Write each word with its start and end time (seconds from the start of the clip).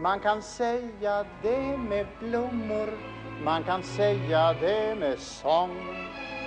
Man 0.00 0.20
kan 0.20 0.42
säga 0.42 1.26
det 1.42 1.76
med 1.76 2.06
blommor 2.20 2.98
Man 3.44 3.64
kan 3.64 3.82
säga 3.82 4.54
det 4.60 4.94
med 4.94 5.18
sång 5.18 5.76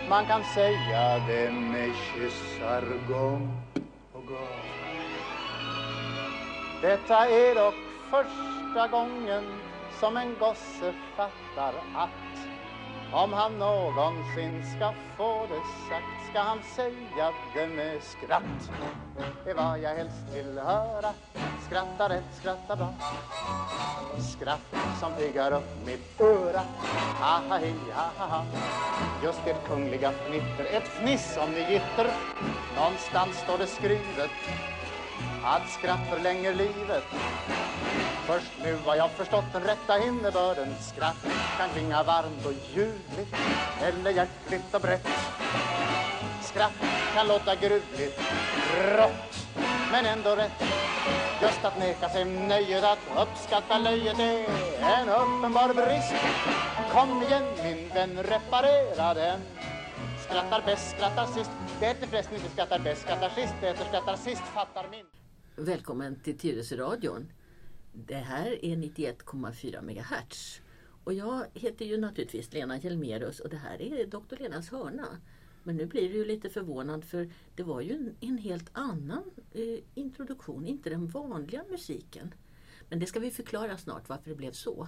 Man 0.10 0.26
kan 0.26 0.44
säga 0.44 1.20
det 1.28 1.52
med 1.52 1.96
kyssar 1.96 2.84
gång 3.08 3.62
på 4.14 4.20
gång. 4.20 4.72
Detta 6.82 7.30
är 7.30 7.56
dock 7.56 7.76
första 8.10 8.88
gången 8.88 9.44
som 10.00 10.18
en 10.18 10.36
gosse 10.40 10.94
fattar 11.16 11.74
att 11.94 12.10
om 13.14 13.34
han 13.34 13.60
någonsin 13.60 14.64
ska 14.76 14.94
få 15.18 15.48
det 15.50 15.62
sagt 15.90 16.30
ska 16.30 16.40
han 16.40 16.60
säga 16.76 17.32
det 17.54 17.68
med 17.68 18.04
skratt. 18.04 18.72
Det 19.44 19.52
är 19.52 19.56
vad 19.56 19.80
jag 19.80 19.96
helst 19.96 20.24
vill 20.34 20.60
höra. 20.60 21.14
Skratta 21.68 22.10
rätt, 22.10 22.36
skratta 22.40 22.76
bra. 22.76 22.94
Skratt 24.20 24.76
som 25.00 25.14
piggar 25.14 25.52
upp 25.52 25.86
mitt 25.86 26.22
öra. 26.22 26.62
Ha 27.20 27.42
ha 27.50 27.58
hi, 27.58 27.74
ha 27.94 28.10
ha 28.18 28.26
ha. 28.26 28.46
Just 29.24 29.48
ert 29.48 29.68
kungliga 29.68 30.12
fnitter. 30.12 30.66
Ett 30.66 30.88
fniss 30.88 31.38
om 31.38 31.52
ni 31.52 31.60
gitter. 31.60 32.08
Någonstans 32.76 33.38
står 33.38 33.58
det 33.58 33.68
skrivet. 33.68 34.32
Att 35.44 35.70
skratt 35.70 36.10
förlänger 36.10 36.54
livet. 36.54 37.04
Först 38.26 38.52
nu 38.64 38.78
har 38.86 38.96
jag 38.96 39.12
förstått 39.12 39.54
den 39.54 39.64
rätta 39.64 40.00
innebörden. 40.00 40.76
Skratt 40.80 41.16
kan 41.58 41.70
klinga 41.70 42.04
varmt 42.04 42.46
och 42.46 42.54
ljuvligt 42.76 43.36
Eller 43.82 44.12
hjärtligt 44.12 44.76
och 44.76 44.82
brett. 44.82 45.08
Skratt 46.42 46.72
kan 47.14 47.28
låta 47.28 47.56
gruvligt 47.56 48.20
rått 48.98 49.48
Men 49.92 50.06
ändå 50.06 50.36
rätt. 50.36 50.64
Just 51.42 51.66
att 51.66 51.80
neka 51.80 52.10
sig 52.10 52.26
nöjet 52.26 52.84
att 52.84 53.00
uppskatta 53.18 53.78
löjet 53.78 54.20
är 54.20 54.46
en 55.02 55.10
uppenbar 55.10 55.74
brist. 55.74 56.16
Kom 56.92 57.24
igen 57.24 57.44
min 57.64 57.90
vän, 57.94 58.24
reparera 58.24 59.14
den. 59.14 59.40
Skrattar 60.32 60.66
bäst, 60.66 60.96
skrattar 60.96 61.26
sist 61.26 61.52
Det 61.80 61.86
heter 61.86 62.08
förresten 62.08 62.36
inte 62.36 62.50
skrattar 62.50 62.80
bäst, 62.80 63.02
skrattar 63.02 63.30
sist 63.30 63.54
Det 63.62 63.68
heter 63.68 63.86
skrattar 63.86 64.16
sist, 64.16 64.42
fattar 64.42 64.90
min 64.92 65.06
Välkommen 65.66 66.20
till 66.20 66.38
Tyresöradion. 66.38 67.32
Det 67.94 68.16
här 68.16 68.66
är 68.66 68.76
91,4 68.76 69.82
MHz. 69.82 70.62
Och 71.04 71.14
jag 71.14 71.46
heter 71.54 71.86
ju 71.86 71.98
naturligtvis 71.98 72.54
Lena 72.54 72.78
Hjelmerus 72.78 73.40
och 73.40 73.50
det 73.50 73.58
här 73.58 73.82
är 73.82 74.06
Dr. 74.06 74.36
Lenas 74.40 74.70
hörna. 74.70 75.08
Men 75.64 75.78
nu 75.78 75.86
blir 75.86 76.10
du 76.10 76.16
ju 76.16 76.26
lite 76.26 76.50
förvånad 76.50 77.06
för 77.06 77.32
det 77.56 77.64
var 77.64 77.82
ju 77.82 77.94
en, 77.94 78.16
en 78.20 78.38
helt 78.38 78.70
annan 78.74 79.24
eh, 79.54 79.80
introduktion, 79.94 80.66
inte 80.66 80.90
den 80.90 81.08
vanliga 81.08 81.64
musiken. 81.70 82.34
Men 82.90 83.00
det 83.00 83.06
ska 83.06 83.20
vi 83.20 83.32
förklara 83.32 83.78
snart 83.78 84.10
varför 84.10 84.30
det 84.30 84.36
blev 84.36 84.52
så. 84.52 84.88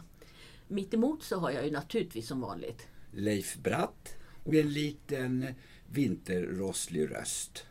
Mitt 0.68 0.94
emot 0.94 1.24
så 1.24 1.40
har 1.40 1.52
jag 1.52 1.66
ju 1.66 1.72
naturligtvis 1.72 2.28
som 2.28 2.42
vanligt 2.42 2.88
Leif 3.12 3.58
Bratt 3.58 4.18
med 4.44 4.60
en 4.60 4.70
liten 4.74 5.48
vinterrosslig 5.92 7.12
röst. 7.12 7.66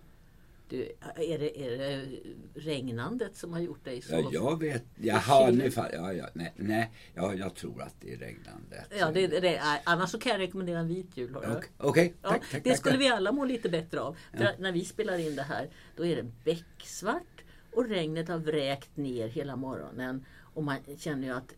du, 0.69 0.93
är, 1.17 1.39
det, 1.39 1.67
är 1.67 1.79
det 1.79 2.07
regnandet 2.55 3.37
som 3.37 3.53
har 3.53 3.61
gjort 3.61 3.85
dig 3.85 4.03
så... 4.03 4.15
Ja, 4.15 4.31
jag 4.33 4.59
vet. 4.61 4.85
Jaha, 4.97 5.51
nu 5.51 5.71
fall, 5.71 5.91
ja, 5.93 6.13
ja, 6.13 6.29
nej, 6.35 6.53
nej 6.57 6.91
ja, 7.15 7.35
jag 7.35 7.55
tror 7.55 7.83
att 7.83 7.95
det 8.01 8.13
är 8.13 8.19
regnande. 8.19 8.85
Ja, 8.99 9.11
det, 9.13 9.27
det 9.27 9.61
annars 9.85 10.11
så 10.11 10.19
kan 10.19 10.33
jag 10.33 10.41
rekommendera 10.41 10.79
en 10.79 10.89
vit 10.89 11.17
jul. 11.17 11.37
Okej, 11.37 11.61
okej. 11.79 12.15
Ja, 12.23 12.29
tack, 12.29 12.51
tack, 12.51 12.65
det 12.65 12.71
tack, 12.71 12.79
skulle 12.79 12.95
tack. 12.95 13.03
vi 13.03 13.09
alla 13.09 13.33
må 13.33 13.45
lite 13.45 13.69
bättre 13.69 14.01
av. 14.01 14.17
För 14.37 14.45
Ja. 14.45 14.51
när 14.59 14.73
vi 14.73 14.85
spelar 14.85 15.19
in 15.19 15.37
det 15.37 15.43
här 15.43 15.71
då 15.97 16.07
är 16.07 16.17
det 16.17 16.27
becksvart 16.45 17.43
och 17.73 17.89
regnet 17.89 18.29
har 18.29 18.39
vräkt 18.39 18.97
ner 18.97 19.29
hela 19.29 19.57
morgonen. 19.57 20.25
Och 20.55 20.65
man 20.65 20.79
känner 20.99 21.27
ju 21.29 21.35
att 21.35 21.55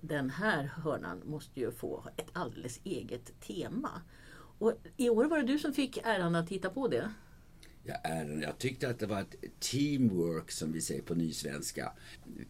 den 0.00 0.30
här 0.30 0.64
hörnan 0.64 1.22
måste 1.24 1.60
ju 1.60 1.70
få 1.72 2.04
ett 2.16 2.28
alldeles 2.32 2.80
eget 2.84 3.40
tema. 3.40 4.02
Och 4.58 4.72
I 4.96 5.08
år 5.08 5.24
var 5.24 5.36
det 5.38 5.44
du 5.44 5.58
som 5.58 5.72
fick 5.72 5.98
äran 6.04 6.34
att 6.34 6.48
hitta 6.48 6.70
på 6.70 6.88
det. 6.88 7.10
Jag, 7.84 7.98
är, 8.02 8.42
jag 8.42 8.58
tyckte 8.58 8.88
att 8.88 8.98
det 8.98 9.06
var 9.06 9.20
ett 9.20 9.34
teamwork 9.60 10.50
som 10.50 10.72
vi 10.72 10.80
säger 10.80 11.02
på 11.02 11.14
nysvenska. 11.14 11.92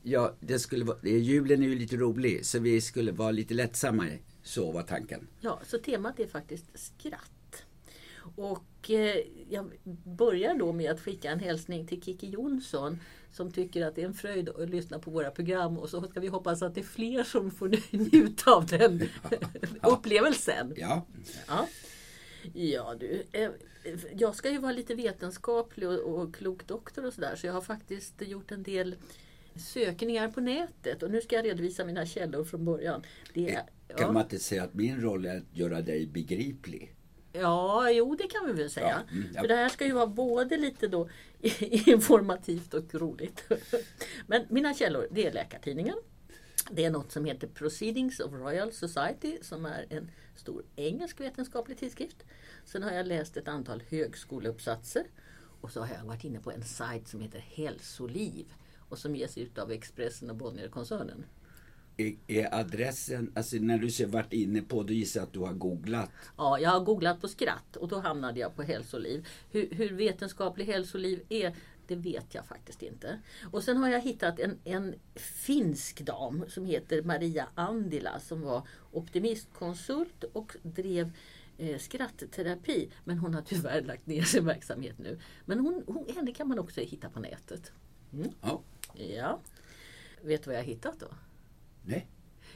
Ja, 0.03 0.35
det 0.41 0.59
skulle 0.59 0.85
vara, 0.85 0.99
julen 1.03 1.63
är 1.63 1.67
ju 1.67 1.79
lite 1.79 1.97
rolig 1.97 2.47
så 2.47 2.59
vi 2.59 2.81
skulle 2.81 3.13
vara 3.13 3.31
lite 3.31 3.55
lättsamma. 3.55 4.09
Så 4.43 4.73
var 4.73 4.83
tanken. 4.83 5.27
Ja, 5.41 5.61
så 5.67 5.79
temat 5.79 6.21
är 6.21 6.27
faktiskt 6.27 6.65
skratt. 6.75 7.65
Och 8.37 8.91
eh, 8.91 9.17
jag 9.51 9.71
börjar 10.05 10.55
då 10.55 10.73
med 10.73 10.91
att 10.91 11.01
skicka 11.01 11.31
en 11.31 11.41
hälsning 11.41 11.87
till 11.87 12.03
Kiki 12.03 12.31
Jonsson 12.31 12.99
som 13.33 13.53
tycker 13.53 13.87
att 13.87 13.95
det 13.95 14.03
är 14.03 14.07
en 14.07 14.15
fröjd 14.15 14.49
att 14.49 14.71
lyssna 14.71 14.99
på 14.99 15.11
våra 15.11 15.31
program 15.31 15.79
och 15.79 15.89
så 15.89 16.09
ska 16.09 16.21
vi 16.21 16.29
hoppas 16.29 16.63
att 16.63 16.75
det 16.75 16.81
är 16.81 16.85
fler 16.85 17.25
som 17.25 17.51
får 17.51 17.69
njuta 17.91 18.51
av 18.51 18.67
den 18.67 19.03
upplevelsen. 19.83 20.75
Ja, 20.77 21.07
Ja. 21.49 21.69
Ja 22.55 22.95
du, 23.01 23.23
eh, 23.33 23.51
jag 24.17 24.35
ska 24.35 24.51
ju 24.51 24.59
vara 24.59 24.73
lite 24.73 24.95
vetenskaplig 24.95 25.89
och, 25.89 25.99
och 25.99 26.35
klok 26.35 26.67
doktor 26.67 27.07
och 27.07 27.13
sådär 27.13 27.37
så 27.37 27.47
jag 27.47 27.53
har 27.53 27.61
faktiskt 27.61 28.23
gjort 28.23 28.53
en 28.53 28.63
del 28.63 28.97
sökningar 29.57 30.29
på 30.29 30.41
nätet 30.41 31.03
och 31.03 31.11
nu 31.11 31.21
ska 31.21 31.37
jag 31.37 31.45
redovisa 31.45 31.85
mina 31.85 32.07
källor 32.07 32.45
från 32.45 32.65
början. 32.65 33.03
Det 33.35 33.53
kan 33.89 33.99
ja. 33.99 34.13
man 34.13 34.23
inte 34.23 34.39
säga 34.39 34.65
att 34.65 34.75
min 34.75 35.01
roll 35.01 35.27
är 35.27 35.37
att 35.37 35.57
göra 35.57 35.81
dig 35.81 36.07
begriplig? 36.07 36.93
Ja, 37.33 37.91
jo 37.91 38.15
det 38.17 38.29
kan 38.29 38.47
vi 38.47 38.53
väl 38.53 38.71
säga. 38.71 39.05
Ja, 39.09 39.17
mm, 39.17 39.29
ja. 39.35 39.41
För 39.41 39.49
det 39.49 39.55
här 39.55 39.69
ska 39.69 39.87
ju 39.87 39.93
vara 39.93 40.07
både 40.07 40.57
lite 40.57 40.89
då 40.89 41.09
informativt 41.87 42.75
och 42.75 42.95
roligt. 42.95 43.45
Men 44.27 44.47
mina 44.49 44.75
källor, 44.75 45.09
det 45.11 45.27
är 45.27 45.33
Läkartidningen. 45.33 45.97
Det 46.71 46.85
är 46.85 46.91
något 46.91 47.13
som 47.13 47.25
heter 47.25 47.47
Proceedings 47.47 48.21
of 48.21 48.33
Royal 48.33 48.73
Society 48.73 49.39
som 49.43 49.67
är 49.67 49.87
en 49.91 50.11
stor 50.37 50.65
engelsk 50.77 51.21
vetenskaplig 51.21 51.79
tidskrift. 51.79 52.25
Sen 52.65 52.83
har 52.83 52.91
jag 52.91 53.07
läst 53.07 53.37
ett 53.37 53.49
antal 53.49 53.83
högskoleuppsatser. 53.89 55.07
Och 55.61 55.71
så 55.71 55.81
har 55.81 55.95
jag 55.95 56.05
varit 56.05 56.25
inne 56.25 56.41
på 56.41 56.51
en 56.51 56.63
sajt 56.63 57.09
som 57.09 57.21
heter 57.21 57.39
Hälsoliv 57.39 58.47
och 58.89 58.99
som 58.99 59.17
ges 59.17 59.39
ut 59.39 59.59
av 59.59 59.73
Expressen 59.73 60.31
och 60.31 60.37
Bonnierkoncernen. 60.37 61.25
Är, 61.97 62.17
är 62.27 62.55
adressen, 62.55 63.33
alltså 63.35 63.57
när 63.57 63.79
du 63.79 63.91
ser 63.91 64.07
varit 64.07 64.33
inne 64.33 64.63
på, 64.63 64.83
då 64.83 64.93
gissar 64.93 65.21
jag 65.21 65.27
att 65.27 65.33
du 65.33 65.41
har 65.41 65.53
googlat. 65.53 66.11
Ja, 66.37 66.59
jag 66.59 66.71
har 66.71 66.81
googlat 66.81 67.21
på 67.21 67.29
skratt 67.29 67.77
och 67.77 67.89
då 67.89 67.99
hamnade 67.99 68.41
jag 68.41 68.57
på 68.57 68.63
hälsoliv. 68.63 69.29
Hur, 69.51 69.69
hur 69.71 69.93
vetenskaplig 69.93 70.65
hälsoliv 70.65 71.23
är, 71.29 71.57
det 71.89 71.97
vet 71.97 72.35
jag 72.35 72.47
faktiskt 72.47 72.83
inte. 72.83 73.21
Och 73.51 73.63
sen 73.63 73.77
har 73.77 73.89
jag 73.89 74.01
hittat 74.01 74.39
en, 74.39 74.59
en 74.65 74.95
finsk 75.15 76.01
dam 76.01 76.45
som 76.49 76.65
heter 76.65 77.03
Maria 77.03 77.49
Andila 77.55 78.21
som 78.21 78.41
var 78.41 78.69
optimistkonsult 78.93 80.25
och 80.25 80.57
drev 80.63 81.13
eh, 81.59 81.79
skrattterapi. 81.79 82.91
Men 83.05 83.19
hon 83.19 83.35
har 83.35 83.43
tyvärr 83.43 83.83
lagt 83.83 84.07
ner 84.07 84.23
sin 84.23 84.45
verksamhet 84.45 84.99
nu. 84.99 85.19
Men 85.45 85.61
hon, 85.61 85.85
hon, 85.87 86.07
henne 86.15 86.33
kan 86.33 86.49
man 86.49 86.59
också 86.59 86.81
hitta 86.81 87.11
på 87.11 87.21
nätet. 87.21 87.73
Ja, 88.41 88.63
Ja. 88.95 89.41
Vet 90.23 90.43
du 90.43 90.51
vad 90.51 90.57
jag 90.57 90.63
har 90.63 90.67
hittat 90.67 91.01
då? 91.01 91.07
nej. 91.85 92.07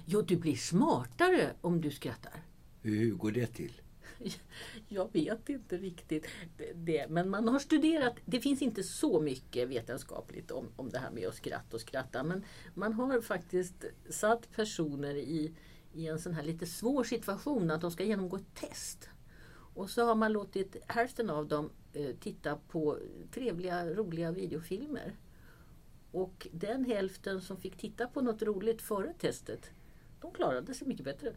Jo, 0.06 0.22
du 0.22 0.36
blir 0.36 0.56
smartare 0.56 1.52
om 1.60 1.80
du 1.80 1.90
skrattar. 1.90 2.42
Hur 2.82 3.14
går 3.14 3.30
det 3.30 3.46
till? 3.46 3.80
Jag 4.88 5.12
vet 5.12 5.48
inte 5.48 5.76
riktigt 5.76 6.26
det, 6.74 7.06
men 7.08 7.30
man 7.30 7.48
har 7.48 7.58
studerat, 7.58 8.14
det 8.24 8.40
finns 8.40 8.62
inte 8.62 8.82
så 8.82 9.20
mycket 9.20 9.68
vetenskapligt 9.68 10.50
om, 10.50 10.66
om 10.76 10.90
det 10.90 10.98
här 10.98 11.10
med 11.10 11.28
att 11.28 11.34
skratta 11.34 11.76
och 11.76 11.80
skratta, 11.80 12.22
men 12.22 12.44
man 12.74 12.92
har 12.92 13.20
faktiskt 13.20 13.84
satt 14.08 14.52
personer 14.52 15.14
i, 15.14 15.54
i 15.92 16.06
en 16.06 16.18
sån 16.18 16.34
här 16.34 16.42
lite 16.42 16.66
svår 16.66 17.04
situation 17.04 17.70
att 17.70 17.80
de 17.80 17.90
ska 17.90 18.04
genomgå 18.04 18.36
ett 18.36 18.54
test. 18.54 19.08
Och 19.74 19.90
så 19.90 20.04
har 20.04 20.14
man 20.14 20.32
låtit 20.32 20.76
hälften 20.86 21.30
av 21.30 21.48
dem 21.48 21.70
eh, 21.92 22.16
titta 22.20 22.56
på 22.56 22.98
trevliga, 23.34 23.86
roliga 23.94 24.32
videofilmer. 24.32 25.16
Och 26.12 26.48
den 26.52 26.84
hälften 26.84 27.40
som 27.40 27.56
fick 27.56 27.76
titta 27.76 28.06
på 28.06 28.20
något 28.20 28.42
roligt 28.42 28.82
före 28.82 29.14
testet, 29.18 29.70
de 30.20 30.32
klarade 30.32 30.74
sig 30.74 30.88
mycket 30.88 31.04
bättre. 31.04 31.34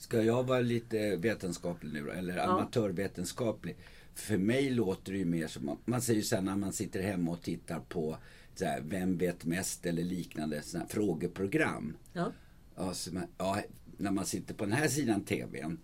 Ska 0.00 0.22
jag 0.22 0.44
vara 0.44 0.60
lite 0.60 1.16
vetenskaplig 1.16 1.92
nu 1.92 2.04
då, 2.04 2.10
eller 2.10 2.36
amatörvetenskaplig? 2.36 3.76
För 4.14 4.38
mig 4.38 4.70
låter 4.70 5.12
det 5.12 5.18
ju 5.18 5.24
mer 5.24 5.46
som, 5.46 5.78
man 5.84 6.02
säger 6.02 6.20
ju 6.20 6.24
sen 6.24 6.44
när 6.44 6.56
man 6.56 6.72
sitter 6.72 7.02
hemma 7.02 7.30
och 7.30 7.42
tittar 7.42 7.80
på 7.80 8.16
så 8.54 8.64
här, 8.64 8.80
Vem 8.80 9.18
vet 9.18 9.44
mest 9.44 9.86
eller 9.86 10.02
liknande 10.02 10.62
såna 10.62 10.86
frågeprogram. 10.86 11.96
Ja. 12.12 12.32
Ja, 12.76 12.94
man, 13.12 13.26
ja, 13.38 13.62
när 13.96 14.10
man 14.10 14.26
sitter 14.26 14.54
på 14.54 14.64
den 14.64 14.72
här 14.72 14.88
sidan 14.88 15.24
TVn, 15.24 15.78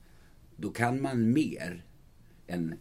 då 0.56 0.70
kan 0.70 1.02
man 1.02 1.32
mer 1.32 1.84
än 2.46 2.74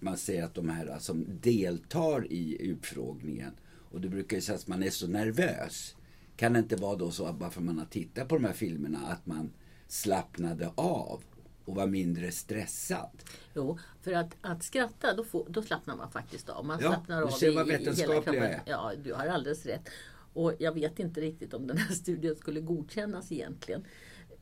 man 0.00 0.16
säger 0.16 0.44
att 0.44 0.54
de 0.54 0.68
här 0.68 0.98
som 0.98 1.26
deltar 1.40 2.32
i 2.32 2.62
utfrågningen. 2.62 3.52
Och 3.90 4.00
det 4.00 4.08
brukar 4.08 4.36
ju 4.36 4.40
säga 4.40 4.58
att 4.58 4.68
man 4.68 4.82
är 4.82 4.90
så 4.90 5.06
nervös. 5.06 5.96
Kan 6.36 6.52
det 6.52 6.58
inte 6.58 6.76
vara 6.76 6.96
då 6.96 7.10
så 7.10 7.26
att 7.26 7.38
bara 7.38 7.50
för 7.50 7.60
att 7.60 7.64
man 7.64 7.78
har 7.78 7.86
tittat 7.86 8.28
på 8.28 8.34
de 8.34 8.44
här 8.44 8.52
filmerna 8.52 9.06
att 9.06 9.26
man 9.26 9.50
slappnade 9.92 10.72
av 10.74 11.24
och 11.64 11.74
var 11.74 11.86
mindre 11.86 12.32
stressad? 12.32 13.22
Jo, 13.54 13.78
för 14.00 14.12
att, 14.12 14.36
att 14.40 14.62
skratta 14.62 15.14
då, 15.14 15.24
får, 15.24 15.46
då 15.48 15.62
slappnar 15.62 15.96
man 15.96 16.10
faktiskt 16.10 16.48
av. 16.48 16.64
Man 16.64 16.78
Ja, 16.80 16.88
slappnar 16.88 17.22
av 17.22 17.42
i, 17.42 17.72
i 17.74 17.92
hela 17.94 18.22
kroppen. 18.22 18.54
Ja, 18.66 18.92
du 19.04 19.14
har 19.14 19.26
alldeles 19.26 19.66
rätt. 19.66 19.88
Och 20.32 20.52
jag 20.58 20.72
vet 20.72 20.98
inte 20.98 21.20
riktigt 21.20 21.54
om 21.54 21.66
den 21.66 21.76
här 21.78 21.94
studien 21.94 22.36
skulle 22.36 22.60
godkännas 22.60 23.32
egentligen. 23.32 23.84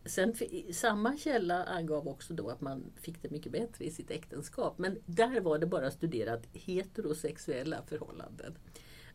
Sen, 0.04 0.34
samma 0.72 1.16
källa 1.16 1.64
angav 1.64 2.08
också 2.08 2.34
då 2.34 2.48
att 2.48 2.60
man 2.60 2.84
fick 2.96 3.22
det 3.22 3.30
mycket 3.30 3.52
bättre 3.52 3.84
i 3.84 3.90
sitt 3.90 4.10
äktenskap. 4.10 4.78
Men 4.78 4.98
där 5.06 5.40
var 5.40 5.58
det 5.58 5.66
bara 5.66 5.90
studerat 5.90 6.42
heterosexuella 6.52 7.82
förhållanden. 7.86 8.58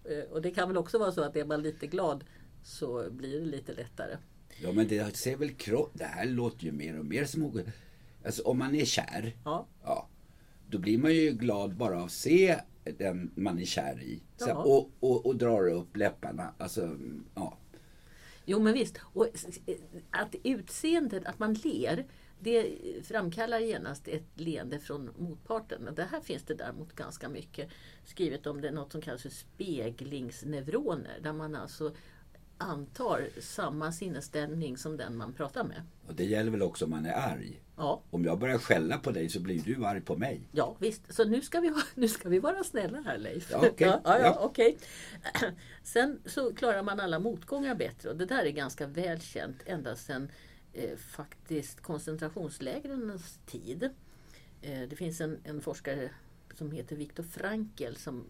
Eh, 0.04 0.32
och 0.32 0.42
det 0.42 0.52
kan 0.52 0.68
väl 0.68 0.78
också 0.78 0.98
vara 0.98 1.12
så 1.12 1.22
att 1.22 1.36
är 1.36 1.46
man 1.46 1.62
lite 1.62 1.88
glad 1.88 2.24
så 2.64 3.10
blir 3.12 3.40
det 3.40 3.46
lite 3.46 3.74
lättare. 3.74 4.18
Ja 4.62 4.72
men 4.72 4.88
det 4.88 5.16
ser 5.16 5.38
väl 5.38 5.54
kropp... 5.54 5.92
Det 5.94 6.06
här 6.06 6.26
låter 6.26 6.66
ju 6.66 6.72
mer 6.72 7.00
och 7.00 7.06
mer 7.06 7.26
som... 7.26 7.62
Alltså 8.26 8.44
om 8.44 8.58
man 8.58 8.76
är 8.76 8.86
kär. 8.86 9.34
Ja. 9.44 9.68
ja 9.84 10.10
då 10.70 10.78
blir 10.78 10.98
man 10.98 11.14
ju 11.14 11.32
glad 11.32 11.76
bara 11.76 11.98
av 11.98 12.06
att 12.06 12.12
se 12.12 12.60
den 12.98 13.32
man 13.36 13.60
är 13.60 13.66
kär 13.66 14.02
i. 14.04 14.22
Så, 14.38 14.50
Ja. 14.50 14.64
och, 14.64 14.90
och, 15.00 15.26
och 15.26 15.36
drar 15.36 15.70
upp 15.70 15.98
läpparna. 15.98 16.54
Alltså, 16.58 16.98
ja. 17.36 17.58
Jo 18.46 18.60
men 18.60 18.74
visst. 18.74 18.98
Och 19.04 19.28
att 20.12 20.36
utseendet, 20.44 21.26
att 21.26 21.40
man 21.40 21.54
ler, 21.54 22.06
det 22.40 22.76
framkallar 23.04 23.60
genast 23.60 24.08
ett 24.08 24.28
leende 24.36 24.80
från 24.80 25.10
motparten. 25.18 25.82
Men 25.82 25.96
det 25.96 26.04
här 26.04 26.22
finns 26.22 26.44
det 26.44 26.56
däremot 26.56 26.96
ganska 26.96 27.30
mycket 27.30 27.70
skrivet 28.06 28.48
om 28.48 28.62
det, 28.62 28.72
något 28.72 28.92
som 28.92 29.02
kallas 29.02 29.22
för 29.22 29.30
speglingsneuroner. 29.30 31.20
Där 31.22 31.34
man 31.34 31.56
alltså 31.56 31.96
antar 32.58 33.30
samma 33.42 33.92
sinnesställning 33.92 34.78
som 34.78 34.98
den 34.98 35.18
man 35.18 35.34
pratar 35.34 35.64
med. 35.64 35.82
Och 36.08 36.16
det 36.16 36.26
gäller 36.26 36.52
väl 36.52 36.62
också 36.62 36.86
om 36.86 36.92
man 36.92 37.06
är 37.06 37.14
arg. 37.14 37.62
Ja, 37.78 38.02
Om 38.10 38.26
jag 38.26 38.40
börjar 38.40 38.58
skälla 38.58 38.98
på 38.98 39.12
dig 39.12 39.30
så 39.30 39.40
blir 39.40 39.62
du 39.62 39.86
arg 39.86 40.02
på 40.02 40.16
mig. 40.18 40.42
ja 40.52 40.76
visst. 40.80 41.14
Så 41.14 41.24
nu 41.26 41.42
ska 41.42 41.60
vi, 41.60 41.74
nu 41.96 42.08
ska 42.08 42.30
vi 42.30 42.40
vara 42.40 42.64
snälla 42.64 43.02
här 43.02 43.18
Leif. 43.18 43.52
Ja, 43.52 43.58
okej. 43.58 43.74
ja, 43.88 44.02
ja, 44.04 44.20
Ja. 44.20 44.38
okej. 44.42 44.78
Sen 45.84 46.20
så 46.26 46.54
klarar 46.54 46.84
man 46.84 47.00
alla 47.00 47.20
motgångar 47.20 47.76
bättre 47.76 48.10
och 48.10 48.16
det 48.18 48.26
där 48.26 48.46
är 48.46 48.50
ganska 48.52 48.88
väl 48.88 49.22
känt 49.22 49.58
ända 49.66 49.96
sedan 49.96 50.32
eh, 50.74 50.96
faktiskt 50.98 51.82
koncentrationslägrens 51.82 53.40
tid. 53.46 53.84
Eh, 54.62 54.82
det 54.90 54.96
finns 54.96 55.22
en, 55.22 55.40
en 55.44 55.62
forskare 55.62 56.10
som 56.54 56.72
heter 56.72 56.96
Viktor 56.96 57.24
Frankl 57.24 57.96
som 57.96 58.24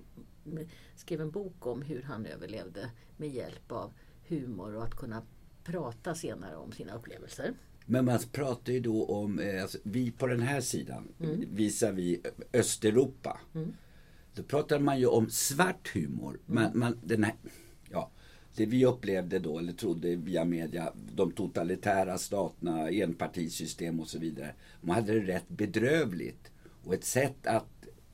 skrev 0.96 1.22
en 1.22 1.32
bok 1.32 1.66
om 1.68 1.82
hur 1.82 2.02
han 2.02 2.26
överlevde 2.26 2.90
med 3.18 3.30
hjälp 3.30 3.72
av 3.72 3.94
humor 4.28 4.76
och 4.76 4.84
att 4.84 4.96
kunna 4.96 5.22
prata 5.64 6.16
senare 6.16 6.56
om 6.56 6.72
sina 6.72 6.94
upplevelser. 6.96 7.54
Men 7.86 8.06
man 8.06 8.20
pratar 8.32 8.74
ju 8.74 8.80
då 8.80 9.06
om, 9.06 9.40
eh, 9.40 9.62
alltså, 9.62 9.78
vi 9.84 10.12
på 10.12 10.28
den 10.28 10.42
här 10.42 10.62
sidan, 10.62 11.08
Mm. 11.20 11.46
visar 11.56 11.92
vi 11.92 12.22
Östeuropa. 12.54 13.40
Då 14.36 14.44
pratar 14.44 14.80
man 14.80 15.00
ju 15.00 15.06
om 15.06 15.30
svart 15.30 15.92
humor. 15.94 16.40
Mm. 16.50 16.64
Man, 16.64 16.72
man, 16.80 17.00
den 17.04 17.24
här, 17.24 17.34
ja, 17.92 18.12
det 18.56 18.66
vi 18.66 18.86
upplevde 18.86 19.40
då, 19.40 19.60
eller 19.60 19.74
trodde 19.74 20.16
via 20.16 20.46
media, 20.46 20.94
de 21.16 21.32
totalitära 21.32 22.18
staterna, 22.18 22.90
enpartisystem 22.90 24.00
och 24.00 24.08
så 24.08 24.20
vidare. 24.20 24.54
Man 24.82 24.96
hade 24.96 25.20
det 25.20 25.34
rätt 25.34 25.50
bedrövligt. 25.50 26.52
Och 26.84 26.94
ett 26.94 27.04
sätt 27.06 27.48
att 27.48 27.66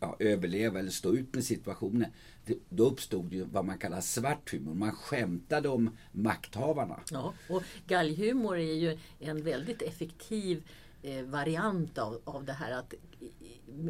ja, 0.02 0.16
överleva 0.20 0.80
eller 0.80 0.92
stå 0.92 1.14
ut 1.14 1.34
med 1.34 1.44
situationen, 1.44 2.12
det, 2.46 2.58
då 2.70 2.86
uppstod 2.86 3.34
ju 3.34 3.44
vad 3.44 3.66
man 3.66 3.78
kallar 3.78 4.02
svart 4.02 4.54
humor. 4.54 4.74
Man 4.74 4.92
skämtade 4.92 5.70
om 5.70 5.98
makthavarna. 6.12 7.00
Ja, 7.12 7.34
och 7.50 7.64
galghumor 7.88 8.58
är 8.58 8.74
ju 8.74 8.98
en 9.20 9.44
väldigt 9.44 9.82
effektiv 9.82 10.64
eh, 11.02 11.24
variant 11.26 11.98
av, 11.98 12.22
av 12.24 12.46
det 12.46 12.54
här 12.54 12.72
att 12.72 12.94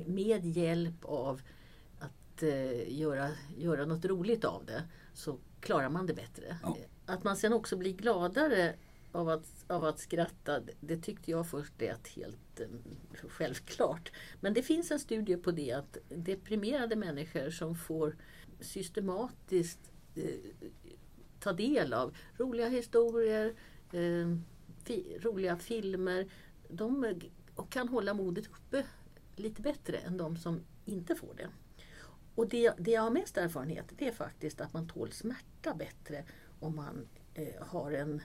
med 0.05 0.45
hjälp 0.45 1.05
av 1.05 1.41
att 1.99 2.43
eh, 2.43 2.99
göra, 2.99 3.29
göra 3.57 3.85
något 3.85 4.05
roligt 4.05 4.45
av 4.45 4.65
det 4.65 4.83
så 5.13 5.37
klarar 5.59 5.89
man 5.89 6.05
det 6.05 6.13
bättre. 6.13 6.57
Ja. 6.63 6.77
Att 7.05 7.23
man 7.23 7.37
sen 7.37 7.53
också 7.53 7.77
blir 7.77 7.93
gladare 7.93 8.73
av 9.11 9.29
att, 9.29 9.65
av 9.67 9.83
att 9.85 9.99
skratta, 9.99 10.59
det- 10.79 10.97
tyckte 10.97 11.31
jag 11.31 11.47
först 11.49 11.81
lät 11.81 12.07
helt 12.07 12.59
eh, 12.59 12.67
självklart. 13.29 14.11
Men 14.39 14.53
det 14.53 14.63
finns 14.63 14.91
en 14.91 14.99
studie 14.99 15.37
på 15.37 15.51
det 15.51 15.71
att 15.71 15.97
deprimerade 16.09 16.95
människor 16.95 17.49
som 17.49 17.75
får 17.75 18.15
systematiskt 18.59 19.79
eh, 20.15 20.23
ta 21.39 21.53
del 21.53 21.93
av 21.93 22.15
roliga 22.37 22.69
historier, 22.69 23.53
eh, 23.93 24.37
fi, 24.83 25.17
roliga 25.21 25.57
filmer. 25.57 26.27
De 26.67 27.19
och 27.55 27.71
kan 27.71 27.87
hålla 27.89 28.13
modet 28.13 28.47
uppe 28.47 28.85
lite 29.35 29.61
bättre 29.61 29.97
än 29.97 30.17
de 30.17 30.37
som 30.37 30.61
inte 30.85 31.15
får 31.15 31.33
det. 31.37 31.47
Och 32.35 32.47
det, 32.49 32.73
det 32.77 32.91
jag 32.91 33.01
har 33.01 33.09
mest 33.11 33.37
erfarenhet 33.37 33.85
det 33.97 34.07
är 34.07 34.11
faktiskt 34.11 34.61
att 34.61 34.73
man 34.73 34.87
tål 34.87 35.11
smärta 35.11 35.73
bättre 35.75 36.23
om 36.59 36.75
man 36.75 37.07
eh, 37.33 37.63
har 37.65 37.91
en 37.91 38.15
eh, 38.15 38.21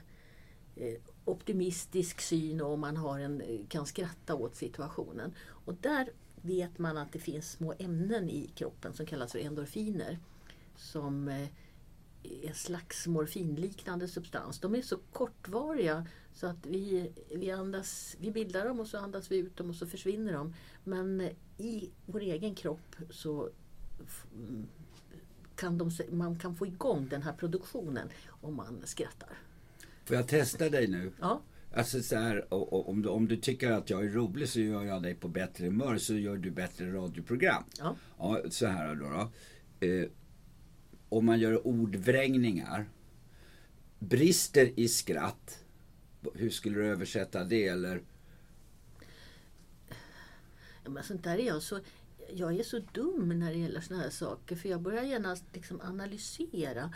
Eh, 0.79 0.95
optimistisk 1.25 2.21
syn 2.21 2.61
och 2.61 2.79
man 2.79 2.97
har 2.97 3.19
en, 3.19 3.41
eh, 3.41 3.67
kan 3.67 3.85
skratta 3.85 4.35
åt 4.35 4.55
situationen. 4.55 5.33
Och 5.47 5.73
där 5.73 6.09
vet 6.41 6.77
man 6.77 6.97
att 6.97 7.11
det 7.11 7.19
finns 7.19 7.51
små 7.51 7.73
ämnen 7.79 8.29
i 8.29 8.47
kroppen 8.55 8.93
som 8.93 9.05
kallas 9.05 9.31
för 9.31 9.39
endorfiner. 9.39 10.19
Som 10.75 11.27
eh, 11.27 11.47
är 12.23 12.47
en 12.47 12.55
slags 12.55 13.07
morfinliknande 13.07 14.07
substans. 14.07 14.59
De 14.59 14.75
är 14.75 14.81
så 14.81 14.97
kortvariga 15.13 16.07
så 16.33 16.47
att 16.47 16.65
vi, 16.65 17.11
vi, 17.35 17.51
andas, 17.51 18.15
vi 18.19 18.31
bildar 18.31 18.65
dem 18.65 18.79
och 18.79 18.87
så 18.87 18.97
andas 18.97 19.31
vi 19.31 19.37
ut 19.37 19.57
dem 19.57 19.69
och 19.69 19.75
så 19.75 19.87
försvinner 19.87 20.33
de. 20.33 20.53
Men 20.83 21.29
i 21.57 21.89
vår 22.05 22.19
egen 22.19 22.55
kropp 22.55 22.95
så 23.09 23.49
mm, 24.35 24.67
kan 25.55 25.77
de, 25.77 25.91
man 26.11 26.39
kan 26.39 26.55
få 26.55 26.67
igång 26.67 27.07
den 27.09 27.21
här 27.21 27.33
produktionen 27.33 28.09
om 28.41 28.55
man 28.55 28.81
skrattar. 28.85 29.46
Får 30.07 30.15
jag 30.15 30.27
testa 30.27 30.69
dig 30.69 30.87
nu? 30.87 31.11
Ja, 31.19 31.41
Alltså 31.73 32.01
så 32.01 32.15
här, 32.15 32.53
och, 32.53 32.73
och, 32.73 32.89
om, 32.89 33.01
du, 33.01 33.09
om 33.09 33.27
du 33.27 33.37
tycker 33.37 33.71
att 33.71 33.89
jag 33.89 34.05
är 34.05 34.09
rolig 34.09 34.49
så 34.49 34.59
gör 34.59 34.83
jag 34.83 35.03
dig 35.03 35.15
på 35.15 35.27
bättre 35.27 35.65
humör 35.65 35.97
så 35.97 36.13
gör 36.13 36.37
du 36.37 36.51
bättre 36.51 36.93
radioprogram. 36.93 37.63
ja. 37.79 37.95
Ja, 38.17 38.41
så 38.49 38.65
här 38.65 38.95
då. 38.95 39.09
då. 39.09 39.31
Eh, 39.87 40.09
om 41.09 41.25
man 41.25 41.39
gör 41.39 41.67
ordvrängningar. 41.67 42.89
Brister 43.99 44.79
i 44.79 44.87
skratt. 44.87 45.63
Hur 46.33 46.49
skulle 46.49 46.75
du 46.75 46.87
översätta 46.87 47.43
det? 47.43 47.67
Eller? 47.67 48.01
Men 50.85 51.03
sånt 51.03 51.23
där 51.23 51.37
är 51.37 51.47
jag 51.47 51.61
så... 51.61 51.79
Jag 52.33 52.59
är 52.59 52.63
så 52.63 52.79
dum 52.93 53.39
när 53.39 53.51
det 53.51 53.57
gäller 53.57 53.81
såna 53.81 53.99
här 53.99 54.09
saker 54.09 54.55
för 54.55 54.69
jag 54.69 54.81
börjar 54.81 55.03
genast 55.03 55.43
liksom 55.53 55.81
analysera. 55.81 56.93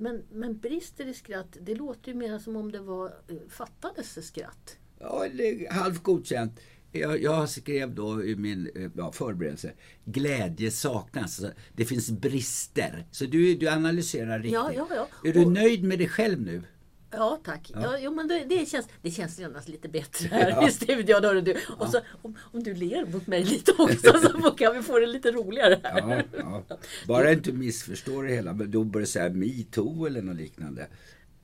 Men, 0.00 0.22
men 0.32 0.58
brister 0.58 1.06
i 1.06 1.14
skratt, 1.14 1.56
det 1.60 1.74
låter 1.74 2.12
ju 2.12 2.18
mer 2.18 2.38
som 2.38 2.56
om 2.56 2.72
det 2.72 2.80
var 2.80 3.06
eh, 3.06 3.36
fattades 3.48 4.26
skratt. 4.26 4.76
Ja, 4.98 5.24
halvt 5.70 6.02
godkänt. 6.02 6.60
Jag, 6.92 7.22
jag 7.22 7.48
skrev 7.48 7.94
då 7.94 8.24
i 8.24 8.36
min 8.36 8.70
eh, 8.74 8.90
ja, 8.96 9.12
förberedelse. 9.12 9.72
Glädje 10.04 10.70
saknas. 10.70 11.22
Alltså, 11.22 11.50
Det 11.72 11.84
finns 11.84 12.10
brister. 12.10 13.06
Så 13.10 13.24
du, 13.24 13.54
du 13.54 13.68
analyserar 13.68 14.38
riktigt. 14.38 14.52
Ja, 14.52 14.72
ja, 14.74 14.88
ja. 14.90 15.08
Är 15.28 15.32
du 15.32 15.44
Och- 15.44 15.52
nöjd 15.52 15.84
med 15.84 15.98
dig 15.98 16.08
själv 16.08 16.40
nu? 16.40 16.62
Ja 17.10 17.40
tack. 17.44 17.70
Ja. 17.74 17.80
Ja. 17.82 17.98
jo, 17.98 18.14
men 18.14 18.28
det, 18.28 18.44
det, 18.44 18.66
känns, 18.68 18.88
det 19.02 19.10
känns 19.10 19.38
genast 19.38 19.68
lite 19.68 19.88
bättre 19.88 20.28
här 20.28 20.50
Ja. 20.50 20.68
i 20.68 20.70
studion. 20.72 21.24
hörru 21.24 21.40
Du. 21.40 21.56
Och 21.78 21.88
så, 21.88 22.00
om, 22.22 22.38
om 22.40 22.62
du 22.62 22.74
ler 22.74 23.06
mot 23.06 23.26
mig 23.26 23.44
lite 23.44 23.72
också 23.78 24.12
så 24.18 24.50
kan 24.50 24.76
vi 24.76 24.82
få 24.82 24.98
det 24.98 25.06
lite 25.06 25.32
roligare 25.32 25.80
här. 25.82 26.24
Ja, 26.36 26.62
ja. 26.68 26.76
Bara 27.06 27.32
inte 27.32 27.52
missförstår 27.52 28.24
det 28.24 28.34
hela. 28.34 28.52
Men 28.52 28.70
då 28.70 28.84
börjar 28.84 29.06
säga 29.06 29.30
metoo 29.30 30.06
eller 30.06 30.22
något 30.22 30.36
liknande. 30.36 30.86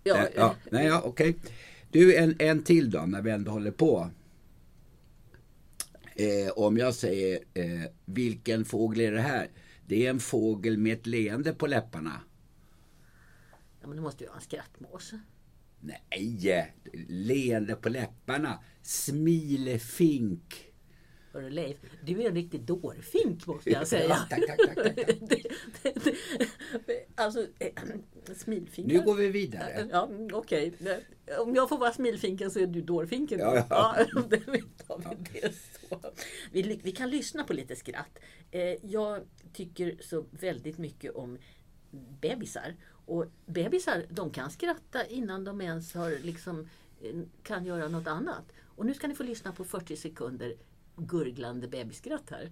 Ja, 0.05 0.17
Eh, 0.17 0.29
ja. 0.37 0.55
Nej, 0.71 0.87
ja, 0.87 1.03
okej. 1.05 1.37
Du, 1.91 2.17
en, 2.17 2.37
en 2.39 2.63
till 2.63 2.91
då, 2.91 3.01
när 3.01 3.23
vi 3.23 3.31
ändå 3.31 3.51
håller 3.51 3.71
på. 3.71 4.11
Eh, 6.15 6.51
om 6.57 6.77
jag 6.77 6.95
säger, 6.95 7.39
eh, 7.55 7.65
vilken 8.05 8.65
fågel 8.65 9.01
är 9.01 9.13
det 9.13 9.21
här? 9.21 9.49
Det 9.87 10.07
är 10.07 10.11
en 10.11 10.21
fågel 10.21 10.79
med 10.79 10.93
ett 10.93 11.07
leende 11.07 11.53
på 11.53 11.67
läpparna. 11.67 12.21
Ja, 13.81 13.87
men 13.87 13.97
det 13.97 14.03
måste 14.03 14.25
ju 14.25 14.29
vara 14.29 14.39
en 14.39 14.45
skrattmås. 14.45 15.13
Nej, 15.81 16.75
leende 17.09 17.75
på 17.77 17.89
läpparna. 17.89 18.59
Smilefink. 18.83 20.63
Hörru 21.33 21.51
Leif, 21.51 21.77
du 22.05 22.23
är 22.23 22.29
en 22.29 22.35
riktig 22.35 22.61
dårfink 22.61 23.47
måste 23.47 23.71
jag 23.71 23.89
säga. 23.89 24.09
Ja, 24.09 24.17
tack, 24.31 24.47
tack, 24.47 24.59
tack, 24.77 24.97
tack, 24.97 25.29
tack. 25.29 26.17
Alltså, 27.15 27.47
eh, 27.59 27.73
smilfinkar. 28.37 28.95
Nu 28.95 29.05
går 29.05 29.15
vi 29.15 29.29
vidare. 29.29 29.89
Ja, 29.93 30.07
mm, 30.07 30.29
okej. 30.33 30.73
Det- 30.79 31.03
Om 31.39 31.55
jag 31.55 31.69
får 31.69 31.79
vara 31.79 31.93
smilfinken 31.93 32.51
så 32.51 32.59
är 32.61 32.67
du 32.67 32.83
dårfinken. 32.83 33.39
då. 33.39 33.45
Ja, 33.45 33.67
ja. 33.71 33.97
Ja, 34.15 34.23
det 34.31 34.41
tar 34.87 34.99
vi 35.33 35.41
det 35.41 35.55
så. 35.89 36.01
Vi, 36.53 36.81
vi 36.83 36.93
kan 36.93 37.11
lyssna 37.11 37.45
på 37.45 37.53
lite 37.53 37.77
skratt. 37.77 38.19
Eh, 38.51 38.61
Jag 38.83 39.23
tycker 39.53 39.97
så 40.01 40.27
väldigt 40.31 40.79
mycket 40.79 41.15
om 41.15 41.39
bebisar. 42.21 42.75
Och 43.07 43.27
bebisar 43.47 44.05
de 44.09 44.31
kan 44.31 44.51
skratta 44.51 45.07
innan 45.07 45.45
de 45.45 45.61
ens 45.61 45.95
har 45.95 46.11
liksom, 46.23 46.69
eh, 47.03 47.15
kan 47.43 47.65
göra 47.65 47.89
något 47.89 48.07
annat. 48.07 48.53
Och 48.65 48.87
nu 48.87 48.95
ska 48.95 49.07
ni 49.07 49.15
få 49.15 49.23
lyssna 49.23 49.53
på 49.53 49.65
40 49.65 49.97
sekunder 49.97 50.55
gurglande 50.97 51.69
bebisskratt 51.69 52.31
här. 52.31 52.51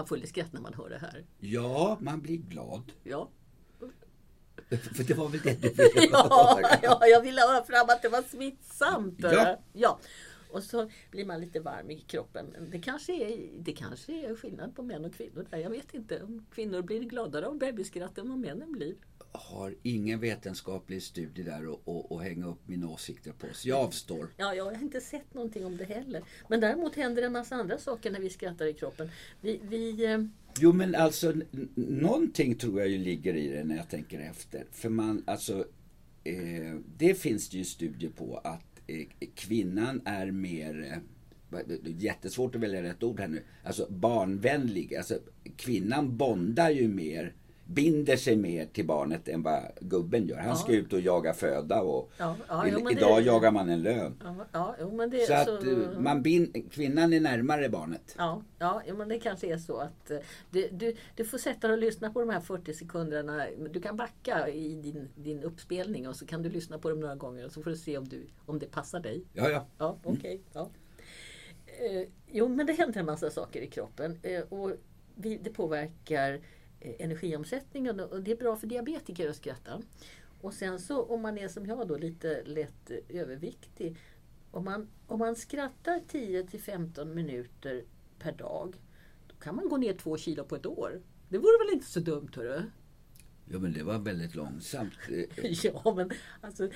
Man 0.00 0.06
full 0.06 0.24
i 0.24 0.26
skratt 0.26 0.52
när 0.52 0.60
man 0.60 0.74
hör 0.74 0.88
det 0.88 0.98
här? 0.98 1.24
Ja, 1.38 1.98
man 2.00 2.20
blir 2.20 2.36
glad. 2.36 2.92
Ja. 3.02 3.30
För 4.68 5.04
det 5.04 5.14
var 5.14 5.28
väl 5.28 5.40
det 5.40 5.62
du 5.62 5.68
ville 5.94 6.08
ja, 6.12 6.56
höra? 6.56 6.78
ja, 6.82 7.06
jag 7.06 7.20
ville 7.22 7.40
ha 7.40 7.64
fram 7.64 7.86
att 7.88 8.02
det 8.02 8.08
var 8.08 8.22
smittsamt. 8.22 9.18
Ja. 9.22 9.58
ja. 9.72 9.98
Och 10.52 10.62
så 10.62 10.90
blir 11.10 11.24
man 11.24 11.40
lite 11.40 11.60
varm 11.60 11.90
i 11.90 12.00
kroppen. 12.00 12.68
Det 12.70 12.78
kanske, 12.78 13.12
är, 13.12 13.48
det 13.58 13.72
kanske 13.72 14.12
är 14.12 14.36
skillnad 14.36 14.76
på 14.76 14.82
män 14.82 15.04
och 15.04 15.14
kvinnor 15.14 15.46
där. 15.50 15.58
Jag 15.58 15.70
vet 15.70 15.94
inte 15.94 16.22
om 16.22 16.46
kvinnor 16.54 16.82
blir 16.82 17.00
gladare 17.00 17.46
av 17.46 17.58
bebisskratt 17.58 18.18
än 18.18 18.28
vad 18.28 18.38
männen 18.38 18.72
blir. 18.72 18.94
Har 19.32 19.74
ingen 19.82 20.20
vetenskaplig 20.20 21.02
studie 21.02 21.42
där 21.42 21.68
och, 21.68 21.80
och, 21.84 22.12
och 22.12 22.22
hänga 22.22 22.46
upp 22.46 22.68
mina 22.68 22.88
åsikter 22.88 23.32
på. 23.32 23.46
Så 23.52 23.68
jag 23.68 23.78
avstår. 23.78 24.28
Ja, 24.36 24.54
jag 24.54 24.64
har 24.64 24.72
inte 24.72 25.00
sett 25.00 25.34
någonting 25.34 25.64
om 25.64 25.76
det 25.76 25.84
heller. 25.84 26.22
Men 26.48 26.60
däremot 26.60 26.96
händer 26.96 27.22
en 27.22 27.32
massa 27.32 27.56
andra 27.56 27.78
saker 27.78 28.10
när 28.10 28.20
vi 28.20 28.30
skrattar 28.30 28.66
i 28.66 28.72
kroppen. 28.72 29.10
Vi, 29.40 29.60
vi, 29.68 30.04
eh, 30.04 30.18
Jo 30.58 30.72
men 30.72 30.94
alltså 30.94 31.34
någonting 31.74 32.54
tror 32.54 32.80
jag 32.80 32.88
ju 32.88 32.98
ligger 32.98 33.36
i 33.36 33.48
det 33.48 33.64
när 33.64 33.76
jag 33.76 33.88
tänker 33.88 34.20
efter. 34.20 34.64
För 34.72 34.88
man, 34.88 35.22
alltså, 35.26 35.66
eh, 36.24 36.76
det 36.96 37.14
finns 37.14 37.48
det 37.48 37.58
ju 37.58 37.64
studier 37.64 38.10
på 38.10 38.36
att 38.44 38.80
eh, 38.86 39.06
kvinnan 39.34 40.02
är 40.04 40.30
mer, 40.30 41.02
eh, 41.50 41.58
det 41.66 41.90
är 41.90 41.94
jättesvårt 41.94 42.54
att 42.54 42.60
välja 42.60 42.82
rätt 42.82 43.02
ord 43.02 43.20
här 43.20 43.28
nu, 43.28 43.42
alltså 43.64 43.86
barnvänlig. 43.90 44.94
Alltså 44.94 45.18
kvinnan 45.56 46.16
bondar 46.16 46.70
ju 46.70 46.88
mer, 46.88 47.34
binder 47.74 48.16
sig 48.16 48.36
mer 48.36 48.66
till 48.66 48.86
barnet 48.86 49.28
än 49.28 49.42
vad 49.42 49.62
gubben 49.80 50.26
gör. 50.26 50.36
Han 50.38 50.56
ska 50.56 50.72
Ja. 50.72 50.78
ut 50.78 50.92
och 50.92 51.00
jaga 51.00 51.32
föda 51.34 51.82
och 51.82 52.10
Ja, 52.18 52.36
ja, 52.48 52.66
i- 52.66 52.70
jo, 52.72 52.76
men 52.76 52.84
det- 52.84 52.92
idag 53.00 53.22
jagar 53.22 53.50
man 53.52 53.68
en 53.68 53.82
lön. 53.82 54.14
ja, 54.24 54.34
ja, 54.52 54.76
jo, 54.80 54.96
men 54.96 55.10
det, 55.10 55.26
Så 55.26 55.32
att 55.34 55.48
eh, 55.48 56.00
man 56.00 56.22
bin, 56.22 56.68
kvinnan 56.70 57.12
är 57.12 57.20
närmare 57.20 57.68
barnet. 57.68 58.14
Ja, 58.18 58.42
ja 58.58 58.82
jo, 58.88 58.96
men 58.96 59.08
det 59.08 59.18
kanske 59.18 59.52
är 59.52 59.58
så 59.58 59.76
att 59.76 60.10
eh, 60.10 60.18
du, 60.50 60.68
du, 60.72 60.96
du 61.16 61.24
får 61.24 61.38
sätta 61.38 61.68
dig 61.68 61.74
och 61.74 61.80
lyssna 61.80 62.10
på 62.12 62.20
de 62.20 62.28
här 62.30 62.40
40 62.40 62.74
sekunderna. 62.74 63.46
Du 63.70 63.80
kan 63.80 63.96
backa 63.96 64.48
i 64.48 64.74
din, 64.74 65.08
din 65.14 65.42
uppspelning 65.42 66.08
och 66.08 66.16
så 66.16 66.26
kan 66.26 66.42
du 66.42 66.48
lyssna 66.48 66.78
på 66.78 66.90
dem 66.90 67.00
några 67.00 67.14
gånger 67.14 67.44
och 67.46 67.52
så 67.52 67.62
får 67.62 67.70
du 67.70 67.76
se 67.76 67.98
om, 67.98 68.08
du, 68.08 68.26
om 68.46 68.58
det 68.58 68.66
passar 68.66 69.00
dig. 69.00 69.22
Ja, 69.32 69.48
ja. 69.50 69.66
Ja, 69.78 69.96
okej. 70.04 70.40
ja. 70.52 70.70
Eh, 71.66 72.08
jo, 72.30 72.48
men 72.48 72.66
det 72.66 72.72
händer 72.72 73.00
en 73.00 73.06
massa 73.06 73.30
saker 73.30 73.60
i 73.60 73.66
kroppen 73.66 74.18
och 74.48 74.72
det 75.14 75.50
påverkar 75.54 76.40
energiomsättningen 76.80 78.00
och 78.00 78.22
det 78.22 78.30
är 78.30 78.36
bra 78.36 78.56
för 78.56 78.66
diabetiker 78.66 79.30
att 79.30 79.36
skratta. 79.36 79.82
Och 80.40 80.54
sen 80.54 80.78
så 80.78 81.02
om 81.02 81.22
man 81.22 81.38
är 81.38 81.48
som 81.48 81.66
jag 81.66 81.88
då 81.88 81.96
lite 81.96 82.42
lätt 82.44 82.90
överviktig. 83.08 83.96
Om 84.50 84.64
man, 84.64 84.88
om 85.06 85.18
man 85.18 85.36
skrattar 85.36 86.00
10 86.08 86.46
till 86.46 86.60
15 86.60 87.14
minuter 87.14 87.84
per 88.18 88.32
dag 88.32 88.80
då 89.26 89.34
kan 89.34 89.56
man 89.56 89.68
gå 89.68 89.76
ner 89.76 89.92
två 89.92 90.16
kilo 90.16 90.44
på 90.44 90.56
ett 90.56 90.66
år. 90.66 91.02
Det 91.28 91.38
vore 91.38 91.64
väl 91.64 91.74
inte 91.74 91.86
så 91.86 92.00
dumt 92.00 92.30
hörru? 92.36 92.62
Ja, 93.52 93.58
men 93.58 93.72
det 93.72 93.82
var 93.82 93.98
väldigt 93.98 94.34
långsamt. 94.34 94.92
Eh, 95.10 95.50
Ja, 95.64 95.94
men 95.96 96.10
alltså, 96.40 96.70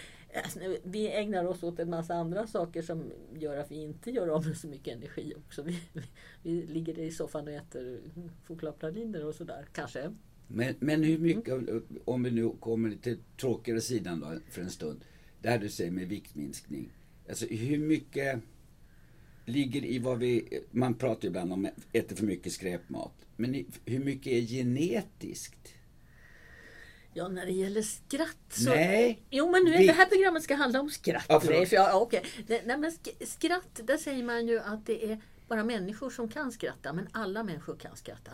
alltså, 0.45 0.59
vi 0.85 1.13
ägnar 1.13 1.45
oss 1.45 1.63
åt 1.63 1.79
en 1.79 1.91
massa 1.91 2.15
andra 2.15 2.47
saker 2.47 2.83
som 2.83 3.13
gör 3.39 3.57
att 3.57 3.71
vi 3.71 3.75
inte 3.83 4.11
gör 4.11 4.29
av 4.29 4.47
med 4.47 4.57
så 4.57 4.69
mycket 4.69 4.97
energi 4.97 5.33
också. 5.37 5.63
Vi, 5.63 5.79
vi, 5.93 6.03
vi 6.43 6.67
ligger 6.67 6.99
i 6.99 7.11
soffan 7.11 7.49
och 7.49 7.55
äter 7.55 8.01
chokladpraliner 8.47 9.25
och 9.27 9.35
sådär, 9.35 9.67
kanske. 9.73 10.15
Men, 10.49 10.75
men 10.79 11.03
hur 11.03 11.19
mycket, 11.19 11.53
av- 11.55 11.83
om 12.05 12.23
vi 12.23 12.31
nu 12.31 12.51
kommer 12.61 12.97
till 12.97 13.19
tråkigare 13.41 13.81
sidan 13.81 14.21
då 14.21 14.33
för 14.51 14.63
en 14.63 14.71
stund. 14.71 15.05
Det 15.43 15.49
här 15.49 15.59
du 15.59 15.69
säger 15.69 15.91
med 15.91 16.09
viktminskning. 16.09 16.93
Alltså 17.29 17.47
hur 17.47 17.79
mycket 17.79 18.41
ligger 19.47 19.85
i 19.85 19.99
vad 19.99 20.19
vi, 20.19 20.61
man 20.71 20.95
pratar 20.95 21.23
ju 21.23 21.29
ibland 21.29 21.53
om 21.53 21.69
äter 21.93 22.17
för 22.17 22.25
mycket 22.27 22.53
skräpmat. 22.53 23.13
Men 23.37 23.65
hur 23.85 23.99
mycket 24.05 24.33
är 24.33 24.41
genetiskt? 24.41 25.75
Ja, 27.17 27.29
när 27.29 27.47
det 27.47 27.53
gäller 27.53 27.83
skratt 27.83 28.37
så... 28.49 28.71
Nej. 28.71 29.23
Jo, 29.31 29.51
men 29.51 29.65
nu 29.65 29.75
är 29.75 29.79
Vi- 29.79 29.87
det 29.87 29.93
här 29.93 30.07
programmet 30.07 30.43
ska 30.43 30.55
handla 30.55 30.81
om 30.81 30.91
skratt. 30.91 31.27
Ja, 31.29 31.41
förlåt. 31.41 31.57
Leif. 31.59 31.73
ja, 31.73 32.01
okej. 32.01 32.25
Det- 32.47 32.63
Nej, 32.67 32.79
men 32.79 32.91
sk- 32.91 33.25
skratt, 33.27 33.81
där 33.85 33.97
säger 33.97 34.23
man 34.25 34.47
ju 34.49 34.59
att 34.59 34.87
det 34.87 35.13
är 35.13 35.21
bara 35.49 35.65
människor 35.65 36.11
som 36.11 36.29
kan 36.29 36.53
skratta, 36.53 36.93
men 36.93 37.09
alla 37.13 37.43
människor 37.43 37.77
kan 37.77 37.97
skratta. 37.97 38.31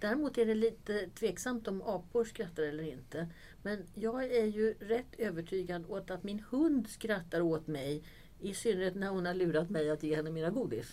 Däremot 0.00 0.38
är 0.38 0.46
det 0.46 0.54
lite 0.54 1.08
tveksamt 1.08 1.68
om 1.68 1.82
apor 1.82 2.24
skrattar 2.24 2.62
eller 2.62 2.84
inte. 2.84 3.28
Men 3.62 3.86
jag 3.94 4.24
är 4.24 4.44
ju 4.46 4.74
rätt 4.80 5.14
övertygad 5.18 5.84
åt 5.90 6.10
att 6.10 6.22
min 6.22 6.44
hund 6.50 6.88
skrattar 6.88 7.40
åt 7.40 7.66
mig. 7.66 8.04
I 8.40 8.54
synnerhet 8.54 8.94
när 8.94 9.08
hon 9.08 9.26
har 9.26 9.34
lurat 9.34 9.70
mig 9.70 9.90
att 9.90 10.02
ge 10.02 10.16
henne 10.16 10.30
mina 10.30 10.50
godis. 10.50 10.92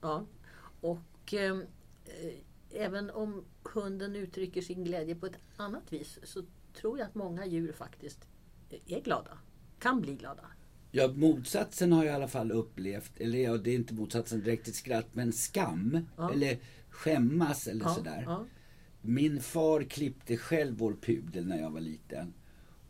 Ja. 0.00 0.26
Och 0.80 1.34
eh, 1.34 1.56
eh, 2.04 2.34
även 2.70 3.10
om 3.10 3.44
hunden 3.62 4.16
uttrycker 4.16 4.62
sin 4.62 4.84
glädje 4.84 5.14
på 5.14 5.26
ett 5.26 5.36
annat 5.56 5.92
vis 5.92 6.18
så 6.24 6.42
tror 6.80 6.98
jag 6.98 7.06
att 7.06 7.14
många 7.14 7.46
djur 7.46 7.72
faktiskt 7.72 8.28
är 8.86 9.00
glada. 9.00 9.38
Kan 9.78 10.00
bli 10.00 10.14
glada. 10.14 10.44
Ja, 10.90 11.08
motsatsen 11.08 11.92
har 11.92 12.04
jag 12.04 12.12
i 12.12 12.14
alla 12.16 12.28
fall 12.28 12.52
upplevt, 12.52 13.12
eller 13.20 13.38
ja, 13.38 13.56
det 13.56 13.70
är 13.70 13.74
inte 13.74 13.94
motsatsen 13.94 14.40
direkt 14.40 14.64
till 14.64 14.74
skratt, 14.74 15.06
men 15.12 15.32
skam. 15.32 16.06
Ja. 16.16 16.32
Eller 16.32 16.58
skämmas 16.90 17.66
eller 17.66 17.84
Ja, 17.84 17.94
sådär. 17.94 18.22
ja. 18.26 18.44
Min 19.00 19.40
far 19.40 19.82
klippte 19.82 20.36
själv 20.36 20.78
vår 20.78 20.96
pudel 21.02 21.46
när 21.46 21.60
jag 21.60 21.70
var 21.70 21.80
liten. 21.80 22.34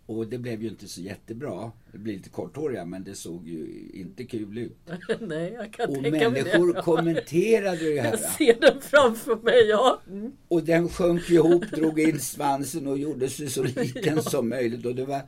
Och 0.08 0.26
det 0.26 0.38
blev 0.38 0.62
ju 0.62 0.68
inte 0.68 0.88
så 0.88 1.00
jättebra. 1.00 1.72
Det 1.92 1.98
blev 1.98 2.16
lite 2.16 2.30
korthåriga 2.30 2.84
men 2.84 3.04
det 3.04 3.14
såg 3.14 3.48
ju 3.48 3.90
inte 3.94 4.24
kul 4.24 4.58
ut. 4.58 4.76
Nej, 5.20 5.52
jag 5.52 5.72
kan 5.72 5.88
Och 5.88 5.94
tänka 5.94 6.10
mig 6.10 6.42
människor 6.44 6.74
det. 6.74 6.82
kommenterade 6.82 7.76
ju 7.84 7.90
det 7.90 7.94
Jag 7.96 8.02
här. 8.02 8.16
ser 8.16 8.60
den 8.60 8.80
framför 8.80 9.36
mig, 9.36 9.66
ja. 9.68 10.00
Mm. 10.10 10.32
Och 10.48 10.62
den 10.62 10.88
sjönk 10.88 11.30
ihop, 11.30 11.64
drog 11.70 12.00
in 12.00 12.20
svansen 12.20 12.86
och 12.86 12.98
gjorde 12.98 13.28
sig 13.28 13.50
så 13.50 13.62
liten 13.62 14.22
som 14.22 14.48
möjligt. 14.48 14.86
Och 14.86 14.94
det 14.94 15.04
var 15.04 15.20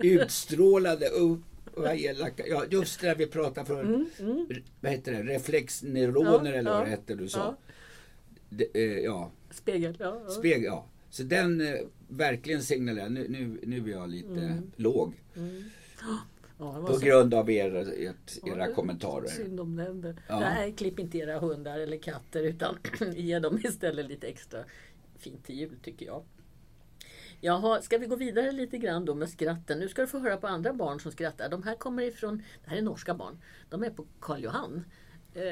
utstrålade 0.00 1.06
upp 1.08 1.40
vad 1.74 1.96
elaka. 2.00 2.46
Ja, 2.46 2.64
just 2.70 3.00
det 3.00 3.06
där 3.06 3.14
vi 3.14 3.26
pratade 3.26 3.66
för. 3.66 4.06
Vad 4.80 4.92
heter 4.92 5.12
det? 5.12 5.22
Reflexneuroner 5.22 6.30
Mm, 6.40 6.46
Ja, 6.46 6.52
eller 6.58 6.70
ja, 6.70 6.76
vad 6.78 6.86
det 6.86 6.90
hette 6.90 7.14
du 7.14 7.28
sa. 7.28 7.38
ja. 7.38 7.56
Det, 8.48 8.66
eh, 8.74 8.98
ja, 8.98 9.30
Spegel, 9.50 9.96
ja. 9.98 10.22
ja. 10.26 10.30
spegel, 10.32 10.62
ja. 10.64 10.86
Så 11.16 11.22
den 11.22 11.60
eh, 11.60 11.74
verkligen 12.08 12.62
signalerar, 12.62 13.08
nu, 13.08 13.26
nu, 13.28 13.60
nu 13.62 13.90
är 13.90 13.94
jag 13.96 14.08
lite 14.10 14.28
Mm. 14.28 14.70
låg. 14.76 15.14
ja 15.34 15.44
det 16.58 16.64
var 16.64 16.86
På 16.86 16.92
så- 16.92 17.06
grund 17.06 17.34
av 17.34 17.50
era, 17.50 17.80
ert, 17.80 18.38
era 18.46 18.68
Ja, 18.68 18.74
kommentarer. 18.74 19.26
Synd 19.26 19.60
om 19.60 19.76
den. 19.76 20.20
Ja. 20.28 20.40
Nej, 20.40 20.72
klipp 20.72 20.98
inte 20.98 21.18
era 21.18 21.38
hundar 21.38 21.78
eller 21.78 21.96
katter 21.98 22.42
utan 22.42 22.78
ge 23.16 23.38
dem 23.38 23.58
istället 23.64 24.08
lite 24.08 24.26
extra 24.26 24.58
fint 25.18 25.44
till 25.44 25.54
jul 25.58 25.76
tycker 25.82 26.06
jag. 26.06 26.24
Jaha, 27.40 27.82
ska 27.82 27.98
vi 27.98 28.06
gå 28.06 28.16
vidare 28.16 28.52
lite 28.52 28.78
grann 28.78 29.04
då 29.04 29.14
med 29.14 29.28
skratten? 29.28 29.78
Nu 29.78 29.88
ska 29.88 30.02
du 30.02 30.08
få 30.08 30.18
höra 30.18 30.36
på 30.36 30.46
andra 30.46 30.72
barn 30.72 31.00
som 31.00 31.12
skrattar. 31.12 31.48
De 31.48 31.62
här 31.62 31.74
kommer 31.76 32.02
ifrån, 32.02 32.42
det 32.64 32.70
här 32.70 32.76
är 32.76 32.82
norska 32.82 33.14
barn, 33.14 33.38
de 33.70 33.82
är 33.84 33.90
på 33.90 34.06
Karl 34.20 34.42
Johan. 34.44 34.84
Eh, 35.34 35.42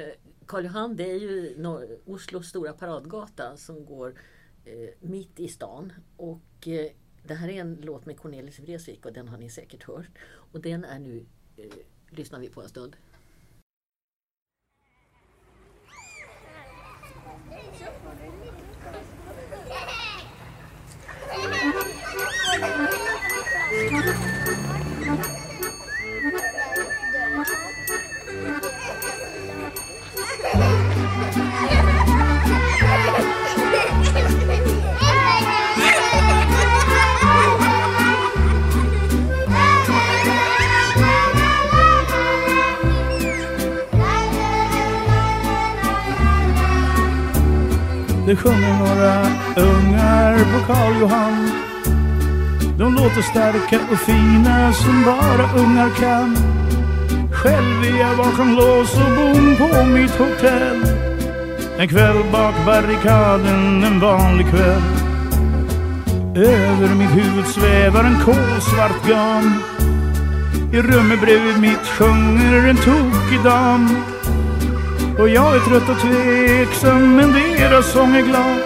Karl 0.47 0.64
Johan 0.64 0.97
det 0.97 1.11
är 1.11 1.18
ju 1.21 1.56
Oslos 2.04 2.49
stora 2.49 2.73
paradgata 2.73 3.56
som 3.56 3.85
går 3.85 4.09
eh, 4.09 4.14
Eh, 4.64 4.88
mitt 5.00 5.40
i 5.40 5.49
stan. 5.49 5.92
Och 6.16 6.68
eh, 6.68 6.90
det 7.23 7.35
här 7.35 7.49
är 7.49 7.61
en 7.61 7.78
låt 7.83 8.06
med 8.06 8.18
Cornelis 8.18 8.59
Vreeswijk 8.59 9.06
och 9.06 9.12
den 9.12 9.28
har 9.28 9.38
ni 9.38 9.50
säkert 9.50 9.83
hört. 9.83 10.06
Och 10.26 10.61
den 10.61 10.85
är 10.85 10.99
nu, 10.99 11.26
eh, 11.56 11.64
lyssnar 12.11 12.40
vi 12.40 12.49
på 12.49 12.62
en 12.62 12.68
stund. 12.68 12.97
Det 48.35 48.38
sjunger 48.38 48.79
några 48.79 49.21
ungar 49.69 50.38
på 50.38 50.73
Karl 50.73 51.00
Johan. 51.00 51.50
De 52.79 52.95
låter 52.95 53.23
starka 53.23 53.81
och 53.93 53.99
fina 53.99 54.73
som 54.73 55.05
bara 55.05 55.62
ungar 55.62 55.91
kan. 55.91 56.37
Själv 57.33 57.85
är 57.85 58.00
jag 58.00 58.17
bakom 58.17 58.55
lås 58.55 58.95
och 58.95 59.17
bom 59.17 59.57
på 59.59 59.85
mitt 59.85 60.11
hotell. 60.11 60.83
En 61.79 61.88
kväll 61.88 62.17
bak 62.33 62.55
barrikaden, 62.67 63.85
en 63.85 64.00
vanlig 64.00 64.47
kväll. 64.50 64.83
Över 66.37 66.95
mitt 66.95 67.11
huvud 67.11 67.47
svävar 67.47 68.05
en 68.05 68.25
kolsvart 68.25 69.09
gam 69.09 69.62
I 70.73 70.83
rummet 70.83 71.21
bredvid 71.21 71.61
mitt 71.61 71.87
sjunger 71.87 72.69
en 72.69 72.76
tokig 72.76 73.43
dam. 73.45 74.13
Och 75.18 75.28
jag 75.28 75.56
är 75.56 75.61
trött 75.61 75.88
och 75.88 76.00
tveksam 76.00 77.16
men 77.16 77.33
deras 77.33 77.92
sång 77.92 78.16
är 78.16 78.23
glad. 78.23 78.59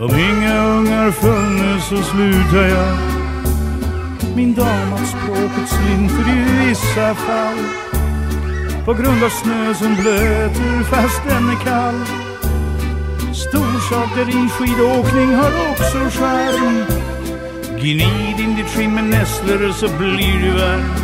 Om 0.00 0.18
inga 0.18 0.66
ungar 0.66 1.10
funnes 1.10 1.88
så 1.88 1.96
slutar 1.96 2.68
jag. 2.68 2.96
Min 4.36 4.54
dam 4.54 4.92
att 4.92 5.08
språket 5.08 5.68
slinter 5.68 6.30
i 6.30 6.68
vissa 6.68 7.14
fall. 7.14 7.58
På 8.84 8.94
grund 8.94 9.24
av 9.24 9.28
snö 9.28 9.74
som 9.74 9.94
blöter 9.94 10.82
fast 10.82 11.22
den 11.28 11.48
är 11.48 11.64
kall. 11.64 12.00
Storsaker 13.34 14.28
i 14.28 14.48
skidåkning 14.48 15.34
har 15.34 15.70
också 15.70 15.98
charm. 15.98 16.84
Gnid 17.80 18.40
in 18.40 18.56
ditt 18.56 18.68
skinn 18.68 18.94
med 18.94 19.04
nässlor 19.04 19.72
så 19.72 19.88
blir 19.98 20.42
du 20.42 20.50
varm. 20.50 21.03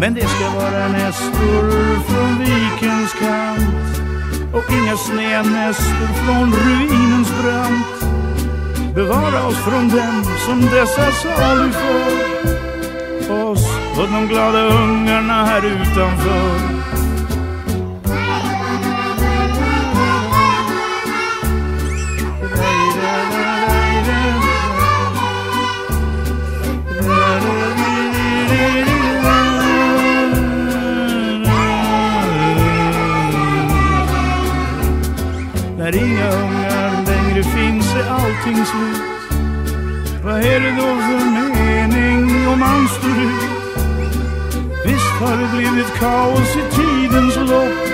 Men 0.00 0.14
det 0.14 0.28
ska 0.28 0.50
vara 0.50 0.88
nästor 0.88 2.00
från 2.08 2.38
vikens 2.38 3.12
kant 3.12 4.00
och 4.54 4.72
inga 4.72 4.96
snednästor 4.96 6.06
från 6.06 6.52
ruinens 6.52 7.28
brant. 7.42 8.14
Bevara 8.94 9.46
oss 9.46 9.56
från 9.56 9.88
dem 9.88 10.24
som 10.46 10.60
dessa 10.60 11.12
saluför 11.12 12.40
oss 13.50 13.64
och 13.98 14.08
de 14.12 14.26
glada 14.26 14.66
ungarna 14.66 15.44
här 15.44 15.66
utanför. 15.66 16.79
När 35.92 35.98
inga 35.98 36.30
ungar 36.30 37.06
längre 37.06 37.42
finns 37.42 37.94
är 37.94 38.10
allting 38.10 38.64
slut 38.64 39.02
Vad 40.24 40.34
är 40.34 40.60
det 40.60 40.70
då 40.70 40.86
för 40.86 41.30
mening 41.30 42.48
om 42.48 42.60
man 42.60 42.88
står 42.88 43.10
ut? 43.10 43.50
Visst 44.86 45.10
har 45.20 45.36
det 45.36 45.56
blivit 45.56 45.94
kaos 45.94 46.56
i 46.56 46.74
tidens 46.74 47.36
lopp 47.36 47.88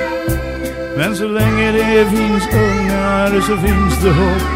Men 0.96 1.16
så 1.16 1.28
länge 1.28 1.72
det 1.72 2.10
finns 2.10 2.48
ungar 2.54 3.40
så 3.40 3.56
finns 3.56 4.02
det 4.02 4.10
hopp 4.10 4.55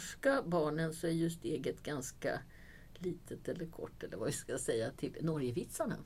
norska 0.00 0.42
barnen 0.42 0.92
så 0.92 1.06
är 1.06 1.10
ju 1.10 1.30
steget 1.30 1.82
ganska 1.82 2.40
litet 2.98 3.48
eller 3.48 3.66
kort 3.66 4.02
eller 4.02 4.16
vad 4.16 4.26
vi 4.26 4.32
ska 4.32 4.58
säga 4.58 4.90
till 4.90 5.16
Norgevitsarna. 5.20 5.96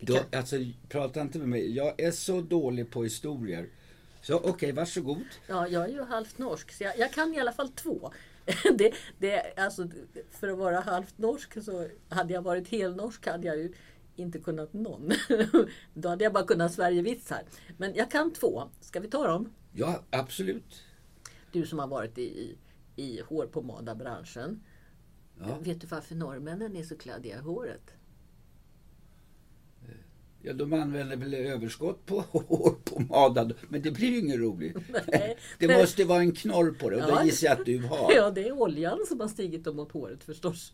Då, 0.00 0.18
alltså, 0.32 0.56
prata 0.88 1.20
inte 1.20 1.38
med 1.38 1.48
mig. 1.48 1.76
Jag 1.76 2.00
är 2.00 2.10
så 2.10 2.40
dålig 2.40 2.90
på 2.90 3.02
historier. 3.02 3.68
Så 4.22 4.36
okej, 4.36 4.50
okay, 4.50 4.72
varsågod. 4.72 5.24
Ja, 5.48 5.68
jag 5.68 5.84
är 5.84 5.88
ju 5.88 6.02
halvt 6.02 6.38
norsk 6.38 6.72
så 6.72 6.84
jag, 6.84 6.98
jag 6.98 7.12
kan 7.12 7.34
i 7.34 7.40
alla 7.40 7.52
fall 7.52 7.68
två. 7.68 8.12
Det, 8.78 8.92
det, 9.18 9.58
alltså, 9.58 9.88
för 10.30 10.48
att 10.48 10.58
vara 10.58 10.80
halvt 10.80 11.18
norsk 11.18 11.62
så 11.64 11.88
hade 12.08 12.34
jag 12.34 12.42
varit 12.42 12.68
helnorsk 12.68 13.26
hade 13.26 13.46
jag 13.46 13.58
ju 13.58 13.72
inte 14.16 14.38
kunnat 14.38 14.72
någon. 14.72 15.12
Då 15.94 16.08
hade 16.08 16.24
jag 16.24 16.32
bara 16.32 16.44
kunnat 16.44 16.72
Sverigevitsar. 16.72 17.42
Men 17.76 17.94
jag 17.94 18.10
kan 18.10 18.32
två. 18.32 18.62
Ska 18.80 19.00
vi 19.00 19.08
ta 19.08 19.26
dem? 19.26 19.52
Ja, 19.72 20.02
absolut. 20.10 20.82
Du 21.52 21.66
som 21.66 21.78
har 21.78 21.86
varit 21.86 22.18
i, 22.18 22.22
i, 22.22 22.56
i 22.96 23.20
hårpomadabranschen. 23.20 24.62
Ja. 25.40 25.58
Vet 25.60 25.80
du 25.80 25.86
varför 25.86 26.14
norrmännen 26.14 26.76
är 26.76 26.82
så 26.84 26.96
kladdiga 26.96 27.36
i 27.36 27.40
håret? 27.40 27.90
Ja, 30.44 30.52
de 30.52 30.72
använder 30.72 31.16
väl 31.16 31.34
överskott 31.34 32.06
på 32.06 32.20
hårpomad, 32.30 33.54
men 33.68 33.82
det 33.82 33.90
blir 33.90 34.08
ju 34.08 34.18
inget 34.18 34.38
roligt. 34.38 34.76
Nej. 35.06 35.36
Det 35.58 35.68
måste 35.68 36.04
vara 36.04 36.20
en 36.20 36.32
knorr 36.32 36.70
på 36.70 36.90
det 36.90 36.96
och 36.96 37.10
Ja. 37.10 37.18
det 37.18 37.24
gissar 37.24 37.46
jag 37.48 37.60
att 37.60 37.66
du 37.66 37.82
har. 37.82 38.12
Ja, 38.16 38.30
det 38.30 38.48
är 38.48 38.52
oljan 38.52 38.98
som 39.08 39.20
har 39.20 39.28
stigit 39.28 39.64
dem 39.64 39.78
åt 39.78 39.92
håret 39.92 40.24
förstås. 40.24 40.72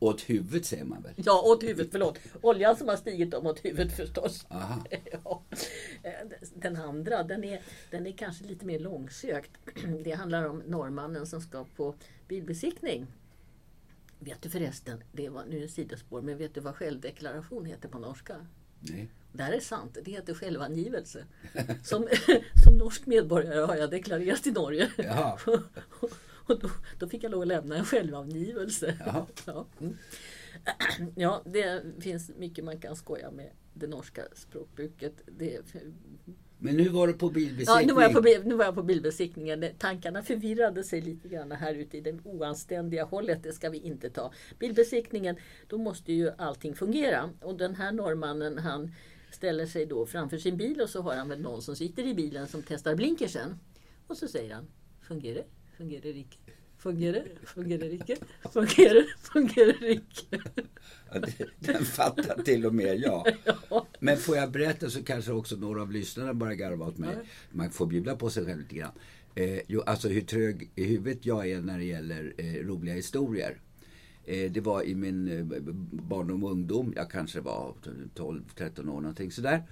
Åt 0.00 0.20
huvudet 0.20 0.66
säger 0.66 0.84
man 0.84 1.02
väl? 1.02 1.12
Ja, 1.16 1.42
åt 1.42 1.62
huvudet, 1.62 1.88
förlåt. 1.92 2.18
Oljan 2.42 2.76
som 2.76 2.88
har 2.88 2.96
stigit 2.96 3.30
dem 3.30 3.46
åt 3.46 3.64
huvudet 3.64 3.96
förstås. 3.96 4.46
Aha. 4.50 4.84
Ja. 5.12 5.42
Den 6.54 6.76
andra, 6.76 7.22
den 7.22 7.44
är, 7.44 7.62
den 7.90 8.06
är 8.06 8.12
kanske 8.12 8.44
lite 8.44 8.66
mer 8.66 8.78
långsökt. 8.78 9.50
Det 10.04 10.10
handlar 10.12 10.44
om 10.44 10.62
norrmannen 10.66 11.26
som 11.26 11.40
ska 11.40 11.64
på 11.76 11.94
bilbesiktning. 12.28 13.06
Vet 14.18 14.42
du 14.42 14.50
förresten, 14.50 15.02
det 15.12 15.28
var 15.28 15.44
nu 15.44 15.56
är 15.56 15.60
det 15.60 15.68
sidospår, 15.68 16.22
men 16.22 16.38
vet 16.38 16.54
du 16.54 16.60
vad 16.60 16.76
självdeklaration 16.76 17.64
heter 17.64 17.88
på 17.88 17.98
norska? 17.98 18.46
Nej. 18.80 19.08
Det 19.32 19.42
här 19.42 19.52
är 19.52 19.60
sant, 19.60 19.98
det 20.04 20.10
heter 20.10 20.34
självangivelse. 20.34 21.24
Som, 21.82 22.08
som 22.64 22.78
norsk 22.78 23.06
medborgare 23.06 23.60
har 23.60 23.76
jag 23.76 23.90
deklarerat 23.90 24.46
i 24.46 24.50
Norge. 24.50 24.90
Och 26.46 26.58
då, 26.58 26.70
då 26.98 27.08
fick 27.08 27.24
jag 27.24 27.30
lov 27.32 27.42
att 27.42 27.48
lämna 27.48 27.76
en 27.76 27.84
självangivelse. 27.84 28.96
Jaha. 29.06 29.26
Ja. 29.46 29.66
Mm. 29.80 29.96
ja, 31.16 31.42
det 31.44 31.82
finns 32.00 32.30
mycket 32.38 32.64
man 32.64 32.80
kan 32.80 32.96
skoja 32.96 33.30
med 33.30 33.50
det 33.74 33.86
norska 33.86 34.22
språkbruket. 34.34 35.14
Det, 35.26 35.60
Men 36.58 36.76
nu 36.76 36.88
var 36.88 37.06
du 37.06 37.12
på 37.12 37.26
ja, 37.26 37.30
bilbesiktning. 37.30 37.86
nu, 37.86 37.92
var 37.92 38.02
jag 38.02 38.12
på, 38.12 38.48
nu 38.48 38.54
var 38.54 38.64
jag 38.64 38.74
på 38.74 38.82
bilbesiktningen. 38.82 39.64
Tankarna 39.78 40.22
förvirrade 40.22 40.84
sig 40.84 41.00
lite 41.00 41.28
grann 41.28 41.52
här 41.52 41.74
ute 41.74 41.96
i 41.98 42.00
det 42.00 42.18
oanständiga 42.24 43.04
hållet. 43.04 43.42
Det 43.42 43.52
ska 43.52 43.70
vi 43.70 43.78
inte 43.78 44.10
ta. 44.10 44.32
Bilbesiktningen, 44.58 45.36
då 45.68 45.78
måste 45.78 46.12
ju 46.12 46.30
allting 46.38 46.74
fungera. 46.74 47.30
Och 47.40 47.56
den 47.56 47.74
här 47.74 47.92
norrmannen 47.92 48.58
han 48.58 48.94
ställer 49.30 49.66
sig 49.66 49.86
då 49.86 50.06
framför 50.06 50.38
sin 50.38 50.56
bil 50.56 50.80
och 50.80 50.90
så 50.90 51.02
har 51.02 51.14
han 51.14 51.28
väl 51.28 51.40
någon 51.40 51.62
som 51.62 51.76
sitter 51.76 52.06
i 52.06 52.14
bilen 52.14 52.48
som 52.48 52.62
testar 52.62 52.94
blinkersen. 52.94 53.58
Och 54.06 54.16
så 54.16 54.28
säger 54.28 54.54
han, 54.54 54.66
fungerar 55.00 55.44
Fungerar 55.80 56.16
icke? 56.16 56.38
Fungerar 56.78 57.24
Fungerar 57.44 57.92
icke? 57.94 58.16
Fungerar 58.52 59.04
Fungerar 59.32 59.84
icke? 59.90 60.38
Ja, 61.12 61.18
det- 61.18 61.46
Den 61.58 61.84
fattar 61.84 62.42
till 62.42 62.66
och 62.66 62.74
med 62.74 62.98
jag. 63.00 63.26
Ja. 63.70 63.86
Men 64.00 64.16
får 64.16 64.36
jag 64.36 64.50
berätta 64.50 64.90
så 64.90 65.02
kanske 65.04 65.32
också 65.32 65.56
några 65.56 65.82
av 65.82 65.92
lyssnarna 65.92 66.34
bara 66.34 66.54
garvar 66.54 66.86
åt 66.88 66.98
mig. 66.98 67.16
Man 67.50 67.70
får 67.70 67.86
bjuda 67.86 68.16
på 68.16 68.30
sig 68.30 68.44
själv 68.44 68.58
lite 68.58 68.74
grann. 68.74 68.92
Eh, 69.34 69.60
jo, 69.68 69.80
alltså 69.86 70.08
hur 70.08 70.20
trög 70.20 70.70
i 70.74 70.84
huvudet 70.84 71.26
jag 71.26 71.50
är 71.50 71.60
när 71.60 71.78
det 71.78 71.84
gäller 71.84 72.34
eh, 72.38 72.44
roliga 72.66 72.94
historier. 72.94 73.60
Eh, 74.24 74.50
det 74.52 74.60
var 74.60 74.82
i 74.82 74.94
min 74.94 75.28
eh, 75.28 75.44
barndom 75.92 76.44
och 76.44 76.50
ungdom, 76.50 76.92
jag 76.96 77.10
kanske 77.10 77.40
var 77.40 77.74
12-13 78.14 78.80
år 78.80 79.00
någonting 79.00 79.30
sådär. 79.32 79.62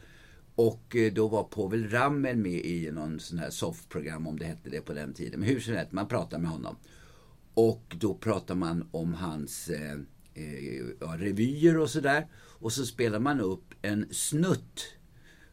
Och 0.58 0.96
eh, 0.96 1.12
då 1.12 1.28
var 1.28 1.44
Povel 1.44 1.90
Ramel 1.90 2.36
med 2.36 2.64
i 2.64 2.90
någon 2.92 3.20
sån 3.20 3.38
här 3.38 3.50
soffprogram 3.50 4.26
om 4.26 4.38
det 4.38 4.44
hette 4.44 4.70
det 4.70 4.80
på 4.80 4.92
den 4.92 5.14
tiden. 5.14 5.40
Men 5.40 5.48
hur 5.48 5.60
som 5.60 5.74
helst, 5.74 5.92
man 5.92 6.08
pratade 6.08 6.42
med 6.42 6.50
honom. 6.50 6.76
Och 7.54 7.96
då 8.00 8.14
pratade 8.14 8.60
man 8.60 8.88
om 8.90 9.14
hans 9.14 9.68
eh, 9.68 9.92
eh, 10.34 10.78
ja, 11.00 11.14
revyer 11.18 11.78
och 11.78 11.90
sådär. 11.90 12.26
Och 12.34 12.72
så 12.72 12.86
spelade 12.86 13.24
man 13.24 13.40
upp 13.40 13.74
en 13.82 14.14
snutt. 14.14 14.94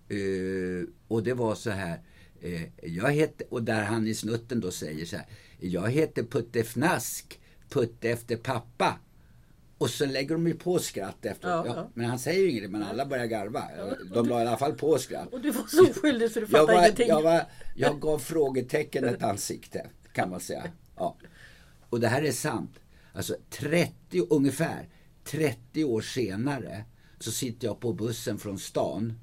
Eh, 0.09 0.87
och 1.07 1.23
det 1.23 1.33
var 1.33 1.55
så 1.55 1.69
här. 1.69 1.99
Eh, 2.41 2.61
jag 2.83 3.11
heter, 3.11 3.53
och 3.53 3.63
där 3.63 3.83
han 3.83 4.07
i 4.07 4.15
snutten 4.15 4.59
då 4.59 4.71
säger 4.71 5.05
så 5.05 5.17
här. 5.17 5.25
Jag 5.59 5.89
heter 5.89 6.23
Putte 6.23 6.59
Fnask, 6.59 7.39
Putte 7.69 8.09
efter 8.09 8.37
pappa. 8.37 8.99
Och 9.77 9.89
så 9.89 10.05
lägger 10.05 10.35
de 10.35 10.47
ju 10.47 10.53
på 10.53 10.79
skratt 10.79 11.25
efteråt. 11.25 11.65
Ja, 11.67 11.73
Ja. 11.75 11.89
Men 11.93 12.05
han 12.05 12.19
säger 12.19 12.41
ju 12.41 12.51
inget, 12.51 12.71
men 12.71 12.83
alla 12.83 13.05
börjar 13.05 13.25
garva. 13.25 13.63
De 14.13 14.27
la 14.29 14.43
i 14.43 14.47
alla 14.47 14.57
fall 14.57 14.73
på 14.73 14.97
skratt. 14.97 15.33
Och 15.33 15.41
du 15.41 15.51
var 15.51 15.67
så 15.67 15.89
oskyldig 15.89 16.31
så 16.31 16.39
du 16.39 16.45
Jag, 16.49 16.51
fattade 16.51 16.73
var, 16.73 16.83
ingenting. 16.83 17.07
jag, 17.07 17.21
var, 17.21 17.43
jag 17.75 17.99
gav 18.01 18.19
frågetecken 18.19 19.03
ett 19.05 19.23
ansikte, 19.23 19.89
kan 20.13 20.29
man 20.29 20.39
säga. 20.39 20.63
Ja. 20.95 21.17
Och 21.89 21.99
det 21.99 22.07
här 22.07 22.21
är 22.21 22.31
sant. 22.31 22.79
Alltså 23.13 23.35
30, 23.49 24.27
ungefär 24.29 24.89
30 25.23 25.83
år 25.83 26.01
senare 26.01 26.83
så 27.19 27.31
sitter 27.31 27.67
jag 27.67 27.79
på 27.79 27.93
bussen 27.93 28.37
från 28.37 28.59
stan 28.59 29.19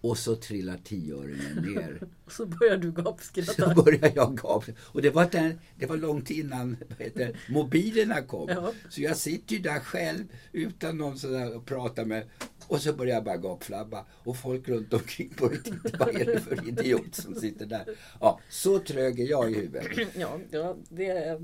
och 0.00 0.18
så 0.18 0.36
trillar 0.36 0.76
tioöringen 0.84 1.56
ner. 1.74 2.02
Och 2.24 2.32
så 2.32 2.46
börjar 2.46 2.76
du 2.76 2.92
Så 2.96 3.02
gapskratta. 3.02 3.74
börjar 3.84 4.12
jag 4.14 4.36
gapa. 4.36 4.72
Och 4.80 5.02
det 5.02 5.10
var, 5.10 5.28
den, 5.32 5.58
det 5.76 5.86
var 5.86 5.96
långt 5.96 6.30
innan 6.30 6.76
heter, 6.98 7.40
mobilerna 7.48 8.22
kom. 8.22 8.48
Ja. 8.48 8.72
Så 8.88 9.02
jag 9.02 9.16
sitter 9.16 9.54
ju 9.54 9.62
där 9.62 9.80
själv 9.80 10.24
utan 10.52 10.98
någon 10.98 11.18
sådär 11.18 11.56
att 11.56 11.64
prata 11.64 12.04
med. 12.04 12.24
Och 12.66 12.80
så 12.80 12.92
börjar 12.92 13.14
jag 13.14 13.24
bara 13.24 13.36
gapflabba. 13.36 14.06
Och 14.10 14.36
folk 14.36 14.68
runt 14.68 14.92
omkring 14.92 15.34
börjar 15.40 15.56
titta. 15.56 15.98
Vad 15.98 16.08
är 16.20 16.24
det 16.24 16.40
för 16.40 16.68
idiot 16.68 17.14
som 17.14 17.34
sitter 17.34 17.66
där? 17.66 17.84
Ja, 18.20 18.40
så 18.48 18.78
trög 18.78 19.20
är 19.20 19.26
jag 19.30 19.50
i 19.50 19.54
huvudet. 19.54 19.86
Ja, 20.18 20.38
ja 20.50 20.76
det, 20.88 21.10
eh, 21.28 21.38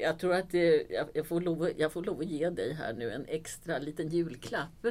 jag 0.00 0.18
tror 0.18 0.34
att 0.34 0.50
det, 0.50 0.86
jag, 1.14 1.26
får 1.26 1.40
lov, 1.40 1.70
jag 1.76 1.92
får 1.92 2.02
lov 2.04 2.20
att 2.20 2.26
ge 2.26 2.50
dig 2.50 2.74
här 2.74 2.92
nu 2.92 3.10
en 3.10 3.24
extra 3.26 3.78
liten 3.78 4.08
julklapp. 4.08 4.86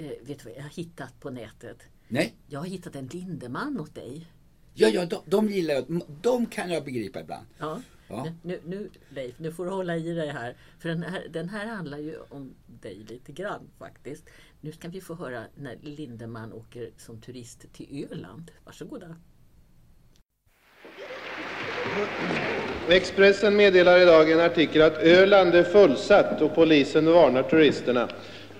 Eh, 0.00 0.06
vet 0.22 0.38
du 0.38 0.44
vad 0.44 0.54
jag 0.56 0.62
har 0.62 0.70
hittat 0.70 1.20
på 1.20 1.30
nätet? 1.30 1.78
Nej, 2.08 2.34
Jag 2.48 2.60
har 2.60 2.66
hittat 2.66 2.96
en 2.96 3.06
Lindeman 3.06 3.80
åt 3.80 3.94
dig. 3.94 4.26
ja, 4.74 4.88
ja, 4.88 5.06
de, 5.06 5.22
de 5.26 5.48
gillar 5.48 5.74
jag. 5.74 6.02
De 6.22 6.46
kan 6.46 6.70
jag 6.70 6.84
begripa 6.84 7.20
ibland. 7.20 7.46
Ja. 7.58 7.80
Ja. 8.08 8.26
Nu, 8.42 8.60
nu 8.64 8.90
Leif, 9.08 9.38
nu 9.38 9.52
får 9.52 9.64
du 9.64 9.70
hålla 9.70 9.96
i 9.96 10.12
dig 10.12 10.28
här. 10.28 10.56
För 10.78 10.88
den 10.88 11.02
här, 11.02 11.26
den 11.30 11.48
här 11.48 11.66
handlar 11.66 11.98
ju 11.98 12.16
om 12.28 12.54
dig 12.66 12.94
lite 13.08 13.32
grann 13.32 13.70
faktiskt. 13.78 14.24
Nu 14.60 14.72
ska 14.72 14.88
vi 14.88 15.00
få 15.00 15.14
höra 15.14 15.44
när 15.54 15.76
Lindeman 15.82 16.52
åker 16.52 16.90
som 16.96 17.20
turist 17.20 17.72
till 17.72 18.06
Öland. 18.12 18.50
Varsågoda. 18.64 19.16
Expressen 22.88 23.56
meddelar 23.56 23.98
idag 24.00 24.30
i 24.30 24.32
en 24.32 24.40
artikel 24.40 24.82
att 24.82 24.96
Öland 24.98 25.54
är 25.54 25.62
fullsatt 25.62 26.42
och 26.42 26.54
polisen 26.54 27.06
varnar 27.12 27.42
turisterna. 27.42 28.08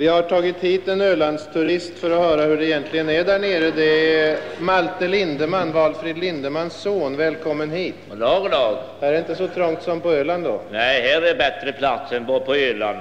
Vi 0.00 0.08
har 0.08 0.22
tagit 0.22 0.56
hit 0.56 0.88
en 0.88 1.00
Ölandsturist 1.00 1.98
för 1.98 2.10
att 2.10 2.18
höra 2.18 2.42
hur 2.42 2.56
det 2.56 2.66
egentligen 2.66 3.08
är 3.10 3.24
där 3.24 3.38
nere. 3.38 3.70
Det 3.70 4.20
är 4.20 4.38
Malte 4.58 5.08
Lindeman, 5.08 5.72
Valfrid 5.72 6.18
Lindemans 6.18 6.74
son. 6.74 7.16
Välkommen 7.16 7.70
hit. 7.70 7.94
God 8.10 8.18
dag, 8.18 8.50
dag. 8.50 8.78
Här 9.00 9.12
är 9.12 9.18
inte 9.18 9.36
så 9.36 9.48
trångt 9.48 9.82
som 9.82 10.00
på 10.00 10.12
Öland 10.12 10.44
då. 10.44 10.62
Nej, 10.70 11.02
här 11.02 11.22
är 11.22 11.34
bättre 11.34 11.72
plats 11.72 12.12
än 12.12 12.26
på 12.40 12.54
Öland. 12.54 12.98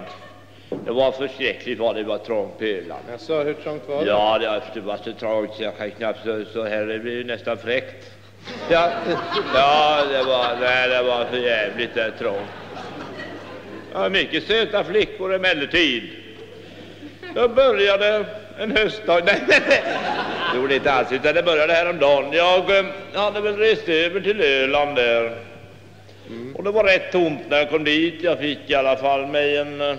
Det 0.86 0.92
var 0.92 1.12
förskräckligt 1.12 1.80
vad 1.80 1.96
det 1.96 2.04
var 2.04 2.18
trångt 2.18 2.58
på 2.58 2.64
Öland. 2.66 3.02
Jaså, 3.12 3.44
hur 3.44 3.54
trångt 3.54 3.84
var 3.88 4.06
det? 4.06 4.10
Ja, 4.10 4.38
det 4.40 4.48
var- 4.48 4.64
det 4.74 4.80
så 4.98 5.12
trångt 5.12 5.54
så 5.54 5.64
jag 5.64 5.78
kan 5.78 5.92
knappt 5.92 6.20
så, 6.54 6.64
här. 6.64 6.86
Det 6.86 6.98
ju 7.12 7.24
nästan 7.24 7.58
fräckt. 7.58 8.12
Ja, 8.70 8.92
ja 9.54 10.04
det, 10.12 10.24
var, 10.24 10.58
nej, 10.62 10.90
det 10.90 11.04
var 11.04 11.26
för 11.26 11.38
jävligt 11.38 11.96
där 11.96 12.12
trångt. 12.20 12.50
Ja, 13.94 14.10
mycket 14.10 14.44
söta 14.44 14.84
flickor 14.84 15.34
emellertid. 15.34 16.19
Jag 17.36 17.56
började 17.56 18.26
en 18.60 18.78
höstdag. 18.78 19.22
Nej, 19.26 19.44
nej, 19.48 19.62
nej. 19.70 19.84
Det 20.52 20.58
gjorde 20.60 20.76
inte 20.76 20.92
alls, 20.92 21.12
utan 21.12 21.36
det 21.36 21.44
började 21.44 21.74
häromdagen. 21.74 22.34
Jag 22.34 22.78
eh, 22.78 22.86
hade 23.14 23.42
väl 23.42 23.58
rest 23.58 23.90
över 23.90 24.22
till 24.22 24.42
Öland 24.42 24.96
där. 24.96 25.36
Och 26.56 26.64
det 26.64 26.72
var 26.72 26.84
rätt 26.84 27.12
tomt 27.12 27.40
när 27.50 27.58
jag 27.58 27.70
kom 27.70 27.84
dit. 27.84 28.24
Jag 28.24 28.40
fick 28.40 28.70
i 28.70 28.76
alla 28.76 28.96
fall 28.96 29.28
mig 29.28 29.58
en 29.58 29.82
eh, 29.82 29.96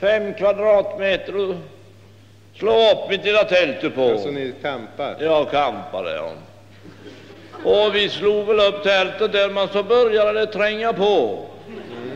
fem 0.00 0.34
kvadratmeter 0.34 1.36
och 1.36 1.54
slå 2.58 2.90
upp 2.90 3.10
mitt 3.10 3.24
lilla 3.24 3.44
tält 3.44 3.94
på. 3.94 4.10
Alltså 4.10 4.28
ni 4.28 4.54
campar? 4.62 5.16
Jag 5.20 5.50
campade, 5.50 6.14
ja. 6.14 6.32
Och 7.64 7.94
vi 7.94 8.08
slog 8.08 8.46
väl 8.46 8.60
upp 8.60 8.82
tältet 8.82 9.32
där, 9.32 9.50
men 9.50 9.68
så 9.68 9.82
började 9.82 10.32
det 10.32 10.46
tränga 10.46 10.92
på. 10.92 11.46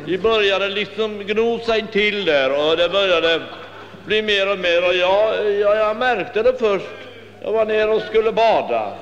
Vi 0.07 0.19
började 0.19 0.69
liksom 0.69 1.19
gno 1.19 1.59
sig 1.59 1.85
till 1.93 2.25
där 2.25 2.51
och 2.51 2.77
det 2.77 2.89
började 2.89 3.43
bli 4.07 4.23
mer 4.23 4.53
och 4.53 4.59
mer 4.59 4.89
och 4.89 4.95
jag, 4.95 5.51
jag, 5.53 5.77
jag 5.77 5.97
märkte 5.97 6.43
det 6.43 6.59
först. 6.59 6.87
Jag 7.43 7.53
var 7.53 7.65
nere 7.65 7.91
och 7.91 8.03
skulle 8.03 8.33
bada. 8.33 8.93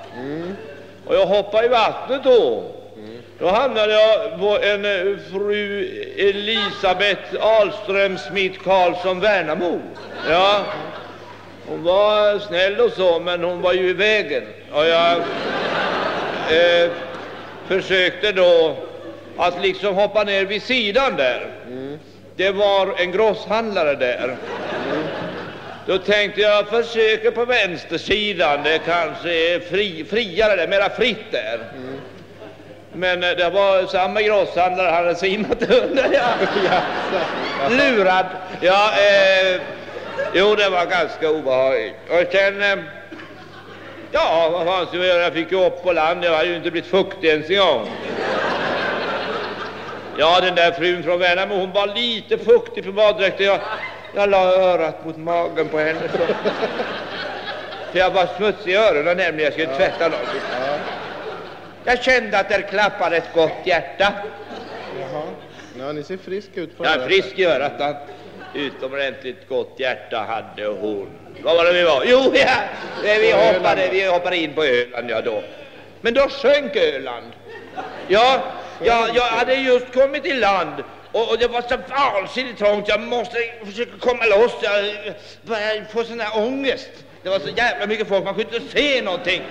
Och 1.07 1.15
jag 1.15 1.27
hoppade 1.27 1.67
i 1.67 1.69
vattnet 1.69 2.25
då. 2.25 2.63
Då 3.39 3.49
hamnade 3.49 3.93
jag 3.93 4.41
på 4.41 4.59
en 4.63 4.85
eh, 4.85 5.17
fru 5.33 5.89
Elisabeth 6.17 7.21
Ahlström 7.41 8.19
Smith 8.19 8.59
Karlsson 8.65 9.21
Värnamo. 9.21 9.81
Ja. 10.31 10.61
Hon 11.69 11.83
var 11.83 12.39
snäll 12.39 12.81
och 12.81 12.93
så, 12.93 13.21
men 13.21 13.45
hon 13.45 13.61
var 13.61 13.73
ju 13.73 13.89
i 13.89 13.93
vägen. 13.93 14.43
Och 14.73 14.87
jag 14.87 15.13
eh, 16.51 16.91
försökte 17.67 18.33
då 18.33 18.77
att 19.37 19.63
liksom 19.63 19.95
hoppa 19.95 20.25
ner 20.25 20.45
vid 20.45 20.63
sidan 20.63 21.17
där. 21.17 21.47
Det 22.37 22.51
var 22.51 22.95
en 23.01 23.13
grosshandlare 23.13 23.95
där. 23.95 24.37
Då 25.87 25.99
tänkte 25.99 26.41
jag 26.41 26.69
försöker 26.69 27.31
på 27.31 27.45
vänstersidan, 27.45 28.63
det 28.63 28.79
kanske 28.79 29.55
är 29.55 29.61
fri, 29.61 30.05
friare 30.11 30.57
där, 30.57 30.69
mera 30.69 30.91
fritt 30.91 31.31
där. 31.31 31.61
Men 32.93 33.23
eh, 33.23 33.31
det 33.31 33.51
var 33.51 33.87
samma 33.87 34.23
grosshandlare, 34.23 34.87
han 34.89 35.05
hade 35.05 35.15
simmat 35.15 35.63
under. 35.63 36.09
Ja. 36.13 36.29
Lurad. 37.71 38.27
Ja, 38.61 38.91
eh, 38.93 39.61
jo 40.35 40.55
det 40.55 40.69
var 40.69 40.87
ganska 40.87 41.31
obehagligt. 41.31 41.95
Och 42.09 42.33
sen, 42.33 42.63
eh, 42.63 42.79
ja 44.13 44.49
vad 44.53 44.67
fan 44.67 44.87
ska 44.87 44.99
vi 44.99 45.07
göra, 45.07 45.23
jag 45.23 45.33
fick 45.33 45.53
ju 45.53 45.67
upp 45.67 45.83
på 45.83 45.93
land, 45.93 46.25
jag 46.25 46.37
hade 46.37 46.49
ju 46.49 46.57
inte 46.57 46.71
blivit 46.71 46.91
fuktig 46.91 47.29
ens 47.29 47.51
en 47.51 47.59
gång. 47.59 47.91
Ja, 50.19 50.41
den 50.41 50.55
där 50.55 50.73
frun 50.73 51.03
från 51.03 51.19
Värnamo, 51.19 51.55
hon 51.55 51.73
var 51.73 51.87
lite 51.87 52.39
fuktig 52.39 52.85
på 52.85 52.93
baddräkten. 52.93 53.47
Jag, 53.47 53.61
jag 54.15 54.31
la 54.31 54.55
örat 54.55 55.05
mot 55.05 55.17
magen 55.17 55.69
på 55.69 55.79
henne. 55.79 56.01
Så. 56.13 56.19
För 57.93 57.99
jag 57.99 58.11
var 58.11 58.29
smutsig 58.37 58.73
i 58.73 58.77
öronen 58.77 59.17
nämligen, 59.17 59.39
jag 59.45 59.53
skulle 59.53 59.77
tvätta 59.77 60.09
dem. 60.09 60.19
Jag 61.85 62.03
kände 62.03 62.39
att 62.39 62.49
där 62.49 62.61
klappade 62.61 63.17
ett 63.17 63.35
gott 63.35 63.53
hjärta. 63.65 64.13
Jaha. 65.01 65.23
Ja, 65.79 65.93
ni 65.93 66.03
ser 66.03 66.17
frisk 66.17 66.51
ut 66.55 66.79
på 66.79 66.85
är 66.85 66.89
örat. 66.89 67.07
frisk 67.07 67.39
i 67.39 67.45
örat. 67.45 67.81
att 67.81 68.09
Utomordentligt 68.55 69.49
gott 69.49 69.75
hjärta 69.77 70.19
hade 70.29 70.67
hon. 70.67 71.09
Vad 71.43 71.57
var 71.57 71.65
det 71.65 71.73
vi 71.73 71.83
var? 71.83 72.05
Jo, 72.07 72.19
ja, 72.35 73.15
vi 73.21 73.33
hoppade, 73.33 73.89
vi 73.89 74.07
hoppade 74.07 74.37
in 74.37 74.55
på 74.55 74.65
Öland 74.65 75.11
ja, 75.11 75.21
då. 75.21 75.43
Men 76.01 76.15
då 76.15 76.29
sjönk 76.29 76.77
Öland. 76.77 77.33
Ja, 78.09 78.43
ja, 78.83 79.09
jag 79.15 79.23
hade 79.23 79.55
just 79.55 79.95
kommit 79.95 80.27
i 80.27 80.33
land 80.33 80.83
och, 81.15 81.31
och 81.31 81.39
det 81.39 81.49
var 81.49 81.63
så 81.63 81.77
vansinnigt 81.91 82.59
trångt. 82.59 82.89
Jag 82.89 83.01
måste 83.01 83.37
försöka 83.65 83.99
komma 83.99 84.25
loss. 84.25 84.53
Jag 84.63 84.85
började 85.43 85.85
få 85.93 86.05
sån 86.05 86.21
här 86.21 86.39
ångest. 86.47 86.91
Det 87.23 87.29
var 87.29 87.39
så 87.39 87.49
jävla 87.49 87.87
mycket 87.87 88.09
folk, 88.09 88.25
man 88.25 88.35
kunde 88.35 88.57
inte 88.57 88.73
se 88.79 89.03
någonting. 89.03 89.43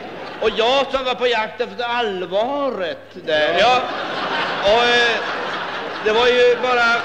Och 0.41 0.49
jag 0.58 0.91
som 0.91 1.06
var 1.06 1.15
på 1.15 1.28
jakt 1.28 1.62
efter 1.62 1.84
allvaret 1.84 2.97
där. 3.26 3.60
Ja. 3.60 3.82
Och 4.63 4.84
eh, 4.84 5.17
det 6.06 6.12
var 6.12 6.28
ju 6.28 6.56
bara 6.62 7.02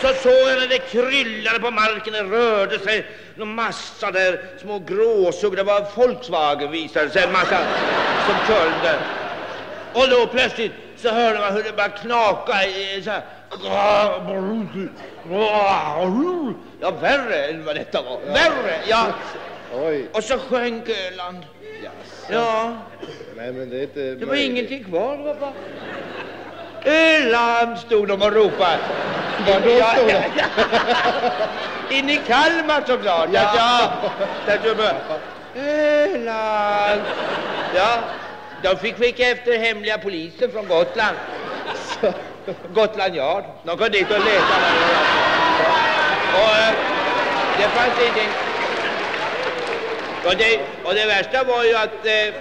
så 0.00 0.14
såg 0.22 0.32
jag 0.32 0.60
när 0.60 0.68
det 0.68 0.78
kryllade 0.78 1.58
på 1.58 1.70
marken, 1.70 2.12
det 2.12 2.22
rörde 2.22 2.78
sig 2.78 3.06
en 3.40 3.54
massa 3.54 4.10
där 4.10 4.40
små 4.60 4.78
gråsugg, 4.78 5.56
det 5.56 5.62
var 5.62 5.86
Volkswagen 5.96 6.70
visade 6.70 7.10
sig, 7.10 7.22
en 7.22 7.32
massa 7.32 7.58
som 8.26 8.54
körde. 8.54 8.98
Och 9.92 10.08
då 10.08 10.26
plötsligt 10.26 10.72
så 10.98 11.08
hörde 11.10 11.38
man 11.38 11.52
hur 11.52 11.62
det 11.62 11.72
började 11.72 11.98
knaka 11.98 12.64
i 12.66 13.02
så 13.04 13.10
här. 13.10 13.22
Ja, 16.80 16.90
värre 16.90 17.46
än 17.46 17.64
vad 17.64 17.76
detta 17.76 18.02
var. 18.02 18.18
Värre, 18.26 18.76
ja. 18.88 19.06
Oj. 19.74 20.08
Och 20.12 20.24
så 20.24 20.38
sjönk 20.38 20.84
Öland. 20.88 21.46
Ja, 22.30 22.72
Nej, 23.36 23.52
men 23.52 23.70
det 23.70 23.76
är 23.78 23.82
inte 23.82 24.00
det 24.00 24.20
var 24.20 24.26
möjligt. 24.26 24.50
ingenting 24.50 24.84
kvar. 24.84 25.16
Det 25.16 25.22
var 25.24 25.34
bara... 25.34 25.52
Öland 26.84 27.78
stod 27.78 28.08
de 28.08 28.22
och 28.22 28.32
ropade. 28.32 28.78
Var 29.46 29.60
då 29.60 29.70
Ja, 29.70 29.86
stod 29.94 30.10
ja. 30.10 30.20
In 31.90 32.08
i 32.10 32.16
Kalmar 32.26 32.82
såklart. 32.86 33.28
Ja. 33.32 33.92
Öland. 35.56 37.02
Ja, 37.74 37.98
de 38.62 38.76
fick 38.76 38.96
skicka 38.96 39.28
efter 39.28 39.58
hemliga 39.58 39.98
polisen 39.98 40.52
från 40.52 40.68
Gotland. 40.68 41.16
Gotland 42.74 43.16
Yard. 43.16 43.44
De 43.64 43.78
kom 43.78 43.88
dit 43.90 44.10
och 44.10 44.24
letade. 44.24 44.68
Och 46.34 46.74
det 47.58 47.68
fanns 47.68 48.00
ingenting. 48.00 48.28
Och 50.24 50.36
det, 50.36 50.60
och 50.84 50.94
det 50.94 51.06
värsta 51.06 51.44
var 51.44 51.64
ju 51.64 51.74
att 51.74 52.06
eh, 52.06 52.34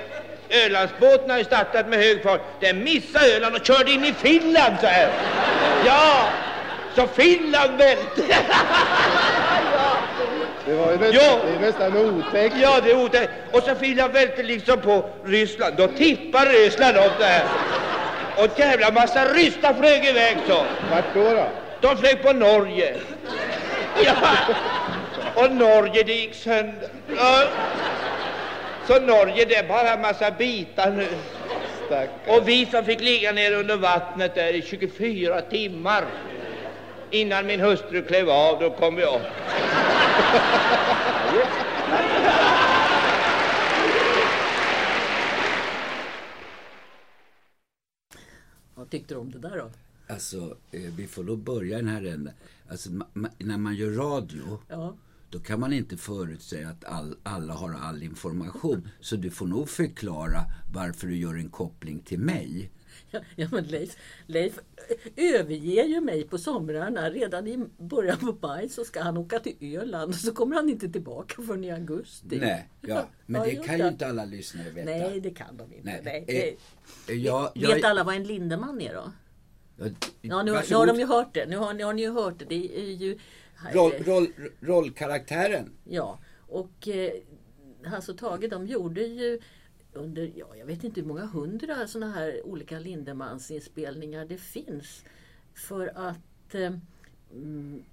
Ölandsbåten 0.65 1.29
har 1.29 1.37
ju 1.37 1.43
startat 1.43 1.87
med 1.87 1.99
hög 1.99 2.23
fart. 2.23 2.41
Den 2.59 2.83
missade 2.83 3.35
Öland 3.35 3.55
och 3.55 3.65
körde 3.65 3.91
in 3.91 4.05
i 4.05 4.13
Finland 4.13 4.75
så 4.81 4.87
här. 4.87 5.09
Ja, 5.85 6.29
så 6.95 7.07
Finland 7.07 7.77
välte. 7.77 8.23
Det 10.67 10.73
var 10.75 10.91
ju 10.91 10.97
nästan, 10.97 11.13
Ja. 11.13 11.39
det 11.45 11.55
är 11.55 11.59
nästan 11.59 11.97
otäckt. 11.97 12.55
Ja, 12.61 12.79
det 12.83 12.91
är 12.91 13.03
otäckt. 13.03 13.31
Och 13.51 13.63
så 13.63 13.75
Finland 13.75 14.13
välte 14.13 14.43
liksom 14.43 14.81
på 14.81 15.09
Ryssland. 15.25 15.75
Då 15.77 15.87
tippar 15.87 16.45
Ryssland 16.45 16.97
upp 16.97 17.19
det 17.19 17.25
här. 17.25 17.43
Och 18.37 18.59
jävla 18.59 18.91
massa 18.91 19.25
ryssar 19.25 19.73
flög 19.73 20.05
iväg 20.05 20.37
så. 20.47 20.63
Vart 20.91 21.13
då? 21.13 21.23
då? 21.23 21.47
De 21.81 21.97
flög 21.97 22.23
på 22.23 22.33
Norge. 22.33 22.95
Ja. 24.05 24.13
Och 25.35 25.51
Norge, 25.51 26.03
det 26.03 26.13
gick 26.13 26.35
sönder. 26.35 26.89
Ja. 27.17 27.43
Så 28.87 28.99
Norge, 28.99 29.45
det 29.45 29.55
är 29.55 29.67
bara 29.67 29.89
en 29.93 30.01
massa 30.01 30.31
bitar 30.31 30.91
nu. 30.91 31.07
Stackarn. 31.85 32.37
Och 32.37 32.47
vi 32.47 32.65
som 32.65 32.85
fick 32.85 33.01
ligga 33.01 33.31
ner 33.31 33.51
under 33.53 33.75
vattnet 33.77 34.35
där 34.35 34.55
i 34.55 34.61
24 34.61 35.41
timmar 35.41 36.03
innan 37.11 37.45
min 37.45 37.59
hustru 37.59 38.01
klev 38.03 38.29
av, 38.29 38.59
då 38.59 38.69
kom 38.69 38.95
vi 38.95 39.03
upp. 39.03 39.21
Vad 48.75 48.89
tyckte 48.89 49.13
du 49.13 49.17
om 49.19 49.31
det 49.31 49.39
där 49.39 49.57
då? 49.57 49.69
Alltså, 50.13 50.57
eh, 50.71 50.81
vi 50.95 51.07
får 51.07 51.23
nog 51.23 51.39
börja 51.39 51.77
den 51.77 51.87
här 51.87 52.03
änden. 52.05 52.33
Alltså, 52.69 52.89
ma- 52.89 53.29
när 53.37 53.57
man 53.57 53.75
gör 53.75 53.91
radio, 53.91 54.59
Ja. 54.69 54.95
då 55.29 55.39
kan 55.39 55.59
man 55.59 55.73
inte 55.73 55.97
förutsäga 55.97 56.69
att 56.69 56.85
all, 56.85 57.17
alla 57.23 57.53
har 57.53 57.73
all 57.73 58.03
information. 58.03 58.89
Så 58.99 59.15
du 59.15 59.29
får 59.29 59.47
nog 59.47 59.69
förklara 59.69 60.39
varför 60.73 61.07
du 61.07 61.17
gör 61.17 61.35
en 61.35 61.49
koppling 61.49 61.99
till 61.99 62.19
mig. 62.19 62.71
Ja, 63.11 63.19
ja 63.35 63.47
men 63.51 63.63
Leif, 63.63 63.97
Leif 64.25 64.59
överger 65.15 65.83
ju 65.83 66.01
mig 66.01 66.23
på 66.27 66.37
somrarna. 66.37 67.09
Redan 67.09 67.47
i 67.47 67.65
början 67.77 68.17
på 68.19 68.47
maj 68.47 68.69
så 68.69 68.83
ska 68.85 69.01
han 69.01 69.17
åka 69.17 69.39
till 69.39 69.77
Öland 69.77 70.09
och 70.09 70.15
så 70.19 70.33
kommer 70.33 70.55
han 70.55 70.69
inte 70.69 70.89
tillbaka 70.89 71.41
förrän 71.41 71.63
i 71.63 71.71
augusti. 71.71 72.37
Nej, 72.39 72.69
ja. 72.81 73.07
Men 73.25 73.41
det 73.41 73.51
just 73.51 73.65
kan 73.65 73.77
ju 73.77 73.87
inte 73.87 74.07
alla 74.07 74.25
lyssnare 74.25 74.69
veta. 74.69 74.91
Nej, 74.91 75.19
det 75.19 75.29
kan 75.31 75.57
de 75.57 75.63
inte. 75.73 75.85
Nej. 75.85 76.01
Nej. 76.05 76.25
Eh, 76.27 76.55
det- 77.07 77.13
Jag, 77.13 77.51
jag, 77.53 77.75
Vet 77.75 77.85
alla 77.85 78.03
vad 78.03 78.15
en 78.15 78.23
Lindeman 78.23 78.81
är 78.81 78.93
då? 78.93 79.11
jag, 79.77 79.95
Ja, 80.21 80.43
nu, 80.43 80.51
nu 80.69 80.75
har 80.75 80.87
de 80.87 80.99
ju 80.99 81.05
hört 81.05 81.33
det. 81.33 81.45
Nu 81.45 81.57
har, 81.57 81.73
nu 81.73 81.83
har 81.83 81.93
ni 81.93 82.01
ju 82.01 82.11
hört 82.11 82.39
det. 82.39 82.45
Det 82.45 82.79
är 82.79 82.91
ju... 82.91 83.19
roll, 83.73 83.91
roll, 84.05 84.27
rollkaraktären. 84.59 85.71
Ja, 85.83 86.19
och 86.47 86.87
eh, 86.87 87.11
Hasse 87.85 88.11
och 88.11 88.17
Tage 88.17 88.49
de 88.49 88.67
gjorde 88.67 89.01
ju 89.01 89.39
under, 89.97 90.31
ja, 90.35 90.55
jag 90.55 90.65
vet 90.65 90.83
inte 90.83 91.01
hur 91.01 91.07
många 91.07 91.25
hundra 91.25 91.87
sådana 91.87 92.13
här 92.13 92.45
olika 92.45 92.79
Lindemans-inspelningar 92.79 94.25
det 94.25 94.37
finns. 94.37 95.03
För 95.53 95.91
att 95.95 96.55
eh, 96.55 96.73
mm, 97.33 97.83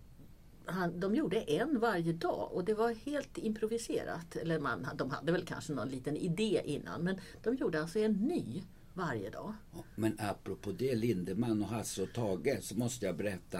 han, 0.66 1.00
de 1.00 1.14
gjorde 1.14 1.40
en 1.40 1.80
varje 1.80 2.12
dag 2.12 2.52
och 2.52 2.64
det 2.64 2.74
var 2.74 2.94
helt 2.94 3.38
improviserat. 3.38 4.36
Eller 4.36 4.58
man, 4.58 4.88
de 4.96 5.10
hade 5.10 5.32
väl 5.32 5.44
kanske 5.44 5.72
någon 5.72 5.88
liten 5.88 6.16
idé 6.16 6.62
innan 6.64 7.02
men 7.02 7.20
de 7.42 7.54
gjorde 7.54 7.80
alltså 7.80 7.98
en 7.98 8.12
ny 8.12 8.62
varje 8.94 9.30
dag. 9.30 9.54
Men 9.94 10.16
apropå 10.18 10.72
det, 10.72 10.94
Lindeman 10.94 11.62
och 11.62 11.68
Hasse 11.68 12.02
och 12.02 12.12
Tage, 12.12 12.58
så 12.62 12.74
måste 12.74 13.06
jag 13.06 13.16
berätta. 13.16 13.58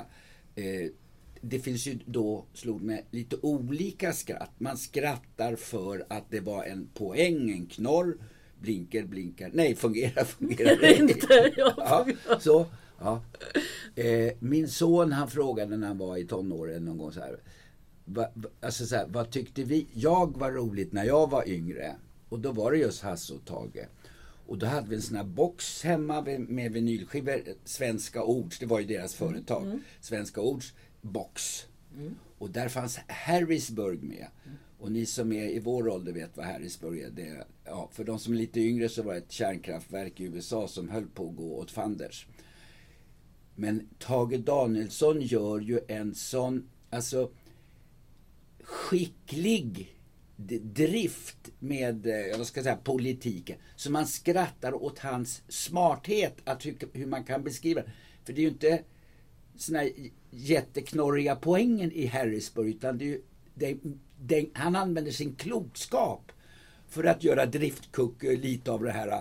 Eh, 0.54 0.90
det 1.40 1.58
finns 1.58 1.86
ju 1.86 1.98
då, 2.04 2.44
slog 2.52 2.82
mig, 2.82 3.06
lite 3.10 3.36
olika 3.42 4.12
skratt. 4.12 4.50
Man 4.58 4.76
skrattar 4.76 5.56
för 5.56 6.06
att 6.08 6.30
det 6.30 6.40
var 6.40 6.64
en 6.64 6.88
poäng, 6.94 7.50
en 7.50 7.66
knorr. 7.66 8.18
Blinker, 8.64 9.04
blinkar. 9.04 9.50
Nej, 9.52 9.74
fungerar, 9.74 10.24
fungerar 10.38 11.00
Inte, 11.00 11.52
ja. 11.56 12.06
så, 12.40 12.66
ja. 13.00 13.22
Eh, 13.94 14.32
min 14.38 14.68
son 14.68 15.12
han 15.12 15.30
frågade 15.30 15.76
när 15.76 15.86
han 15.86 15.98
var 15.98 16.16
i 16.16 16.24
tonåren 16.24 16.84
någon 16.84 16.98
gång 16.98 17.12
så 17.12 17.20
här. 17.20 17.38
Va, 18.04 18.26
va, 18.34 18.48
alltså 18.60 18.86
så 18.86 18.96
här, 18.96 19.06
vad 19.08 19.30
tyckte 19.30 19.62
vi? 19.64 19.86
Jag 19.92 20.38
var 20.38 20.50
roligt 20.52 20.92
när 20.92 21.04
jag 21.04 21.30
var 21.30 21.48
yngre. 21.48 21.94
Och 22.28 22.40
då 22.40 22.52
var 22.52 22.72
det 22.72 22.78
just 22.78 23.02
Hasse 23.02 23.34
och 23.34 23.44
Tage. 23.44 23.86
Och 24.46 24.58
då 24.58 24.66
hade 24.66 24.88
vi 24.88 24.96
en 24.96 25.02
sån 25.02 25.16
här 25.16 25.24
box 25.24 25.82
hemma 25.82 26.20
med- 26.48 26.72
vinylskivor. 26.72 27.40
Svenska 27.64 28.22
Ords, 28.22 28.58
det 28.58 28.66
var 28.66 28.80
ju 28.80 28.86
deras 28.86 29.14
företag. 29.14 29.80
Svenska 30.00 30.40
Ords 30.40 30.72
box. 31.02 31.66
Och 32.38 32.50
där 32.50 32.68
fanns 32.68 32.98
Harrisburg 33.08 34.02
med. 34.02 34.26
Och 34.84 34.92
ni 34.92 35.06
som 35.06 35.32
är 35.32 35.48
i 35.48 35.58
vår 35.58 35.88
ålder 35.88 36.12
vet 36.12 36.36
vad 36.36 36.46
Harrisburg 36.46 37.00
är. 37.00 37.10
Det, 37.10 37.44
ja, 37.64 37.90
för 37.92 38.04
de 38.04 38.18
som 38.18 38.32
är 38.32 38.38
lite 38.38 38.60
yngre 38.60 38.88
så 38.88 39.02
var 39.02 39.12
det 39.12 39.18
ett 39.18 39.32
kärnkraftverk 39.32 40.20
i 40.20 40.24
USA 40.24 40.68
som 40.68 40.88
höll 40.88 41.06
på 41.06 41.28
att 41.28 41.36
gå 41.36 41.58
åt 41.58 41.70
fanders. 41.70 42.26
Men 43.54 43.88
Tage 43.98 44.38
Danielsson 44.38 45.20
gör 45.20 45.60
ju 45.60 45.80
en 45.88 46.14
sån, 46.14 46.68
alltså 46.90 47.30
skicklig 48.62 49.96
drift 50.62 51.50
med, 51.58 52.06
eh, 52.06 52.12
jag 52.12 52.46
ska 52.46 52.62
säga, 52.62 52.76
politiken. 52.76 53.58
Så 53.76 53.90
man 53.90 54.06
skrattar 54.06 54.82
åt 54.82 54.98
hans 54.98 55.42
smarthet, 55.48 56.36
att 56.44 56.66
hur, 56.66 56.76
hur 56.92 57.06
man 57.06 57.24
kan 57.24 57.42
beskriva 57.42 57.80
det. 57.80 57.90
För 58.24 58.32
det 58.32 58.40
är 58.40 58.42
ju 58.42 58.48
inte 58.48 58.82
såna 59.56 59.78
här 59.78 59.92
jätteknorriga 60.30 61.36
poängen 61.36 61.92
i 61.92 62.06
Harrisburg, 62.06 62.68
utan 62.68 62.98
det 62.98 63.04
är 63.04 63.08
ju, 63.08 63.22
det, 63.54 63.76
det, 64.26 64.46
han 64.54 64.76
använder 64.76 65.12
sin 65.12 65.34
klokskap 65.34 66.32
för 66.88 67.04
att 67.04 67.24
göra 67.24 67.46
driftkuck 67.46 68.22
lite 68.22 68.70
av 68.70 68.82
det 68.82 68.90
här 68.90 69.08
eh, 69.08 69.20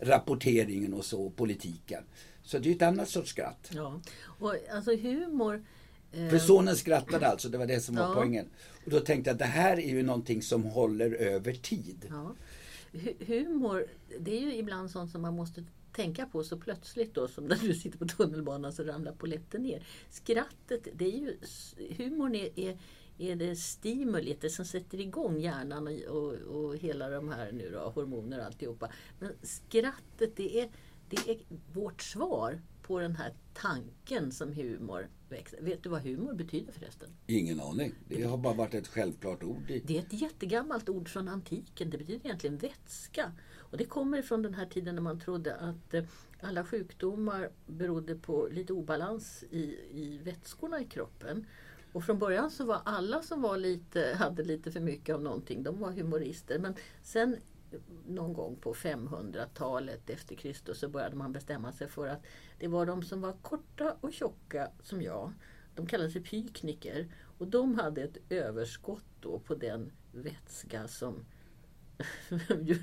rapporteringen 0.00 0.94
och 0.94 1.04
så, 1.04 1.30
politiken. 1.30 2.04
Så 2.42 2.58
det 2.58 2.70
är 2.70 2.74
ett 2.74 2.82
annat 2.82 3.08
sorts 3.08 3.30
skratt. 3.30 3.70
Ja. 3.74 4.00
Och 4.24 4.54
alltså 4.72 4.96
humor 4.96 5.64
eh, 6.12 6.28
För 6.28 6.38
sonen 6.38 6.76
skrattade 6.76 7.26
alltså, 7.26 7.48
det 7.48 7.58
var 7.58 7.66
det 7.66 7.80
som 7.80 7.94
var 7.96 8.02
Ja. 8.02 8.14
poängen. 8.14 8.46
Och 8.84 8.90
då 8.90 9.00
tänkte 9.00 9.30
jag 9.30 9.34
att 9.34 9.38
det 9.38 9.44
här 9.44 9.76
är 9.80 9.88
ju 9.88 10.02
någonting 10.02 10.42
som 10.42 10.62
håller 10.62 11.12
över 11.14 11.52
tid. 11.52 12.06
Ja. 12.08 12.34
Hu- 12.92 13.24
Humor, 13.26 13.86
det 14.20 14.36
är 14.36 14.40
ju 14.40 14.54
ibland 14.54 14.90
sånt 14.90 15.10
som 15.10 15.22
man 15.22 15.34
måste 15.34 15.64
tänka 15.92 16.26
på 16.26 16.44
så 16.44 16.56
plötsligt 16.56 17.14
då 17.14 17.28
som 17.28 17.44
när 17.44 17.56
du 17.56 17.74
sitter 17.74 17.98
på 17.98 18.06
tunnelbanan 18.06 18.72
så 18.72 18.82
ramlar 18.84 19.12
polletten 19.12 19.62
ner. 19.62 19.82
Skrattet, 20.10 20.88
det 20.94 21.04
är 21.04 21.18
ju, 21.18 21.36
humorn 21.96 22.34
är, 22.34 22.58
är, 22.60 22.78
är 23.20 23.36
det 23.36 23.56
stimulit, 23.56 24.40
det 24.40 24.50
som 24.50 24.64
sätter 24.64 25.00
igång 25.00 25.40
hjärnan 25.40 25.86
och, 25.86 26.16
och, 26.16 26.32
och 26.32 26.76
hela 26.76 27.10
de 27.10 27.28
här 27.28 27.52
nu 27.52 27.70
då, 27.70 27.78
hormoner 27.78 28.38
och 28.38 28.44
alltihopa. 28.44 28.92
Men 29.18 29.32
skrattet, 29.42 30.36
det 30.36 30.60
är, 30.60 30.70
det 31.08 31.30
är 31.30 31.38
vårt 31.72 32.02
svar 32.02 32.60
på 32.82 33.00
den 33.00 33.16
här 33.16 33.32
tanken 33.54 34.32
som 34.32 34.52
humor 34.52 35.08
växer. 35.28 35.62
Vet 35.62 35.82
du 35.82 35.88
vad 35.88 36.02
humor 36.02 36.34
betyder 36.34 36.72
förresten? 36.72 37.08
Ingen 37.26 37.60
aning. 37.60 37.94
Det 38.08 38.22
har 38.22 38.36
bara 38.36 38.54
varit 38.54 38.74
ett 38.74 38.88
självklart 38.88 39.42
ord. 39.42 39.70
I. 39.70 39.82
Det 39.86 39.96
är 39.96 40.00
ett 40.00 40.12
jättegammalt 40.12 40.88
ord 40.88 41.08
från 41.08 41.28
antiken. 41.28 41.90
Det 41.90 41.98
betyder 41.98 42.26
egentligen 42.26 42.58
vätska. 42.58 43.32
Och 43.58 43.76
det 43.76 43.84
kommer 43.84 44.22
från 44.22 44.42
den 44.42 44.54
här 44.54 44.66
tiden 44.66 44.94
när 44.94 45.02
man 45.02 45.20
trodde 45.20 45.54
att 45.54 45.94
eh, 45.94 46.04
alla 46.40 46.64
sjukdomar 46.64 47.50
berodde 47.66 48.14
på 48.14 48.48
lite 48.52 48.72
obalans 48.72 49.44
i, 49.50 49.62
i 49.90 50.20
vätskorna 50.24 50.80
i 50.80 50.84
kroppen. 50.84 51.46
Och 51.92 52.04
från 52.04 52.18
början 52.18 52.50
så 52.50 52.64
var 52.64 52.80
alla 52.84 53.22
som 53.22 53.42
var 53.42 53.56
lite, 53.56 54.16
hade 54.18 54.42
lite 54.42 54.72
för 54.72 54.80
mycket 54.80 55.14
av 55.14 55.22
någonting, 55.22 55.62
de 55.62 55.80
var 55.80 55.90
humorister. 55.90 56.58
Men 56.58 56.74
sen 57.02 57.36
någon 58.06 58.32
gång 58.32 58.56
på 58.56 58.74
500-talet 58.74 60.10
efter 60.10 60.34
Kristus 60.34 60.78
så 60.78 60.88
började 60.88 61.16
man 61.16 61.32
bestämma 61.32 61.72
sig 61.72 61.88
för 61.88 62.08
att 62.08 62.22
det 62.58 62.68
var 62.68 62.86
de 62.86 63.02
som 63.02 63.20
var 63.20 63.32
korta 63.32 63.96
och 64.00 64.12
tjocka 64.12 64.70
som 64.82 65.02
jag. 65.02 65.32
De 65.74 65.86
kallade 65.86 66.10
sig 66.10 66.22
pykniker. 66.22 67.08
Och 67.38 67.46
de 67.46 67.74
hade 67.74 68.02
ett 68.02 68.16
överskott 68.28 69.04
då 69.20 69.38
på 69.38 69.54
den 69.54 69.92
vätska 70.12 70.88
som 70.88 71.24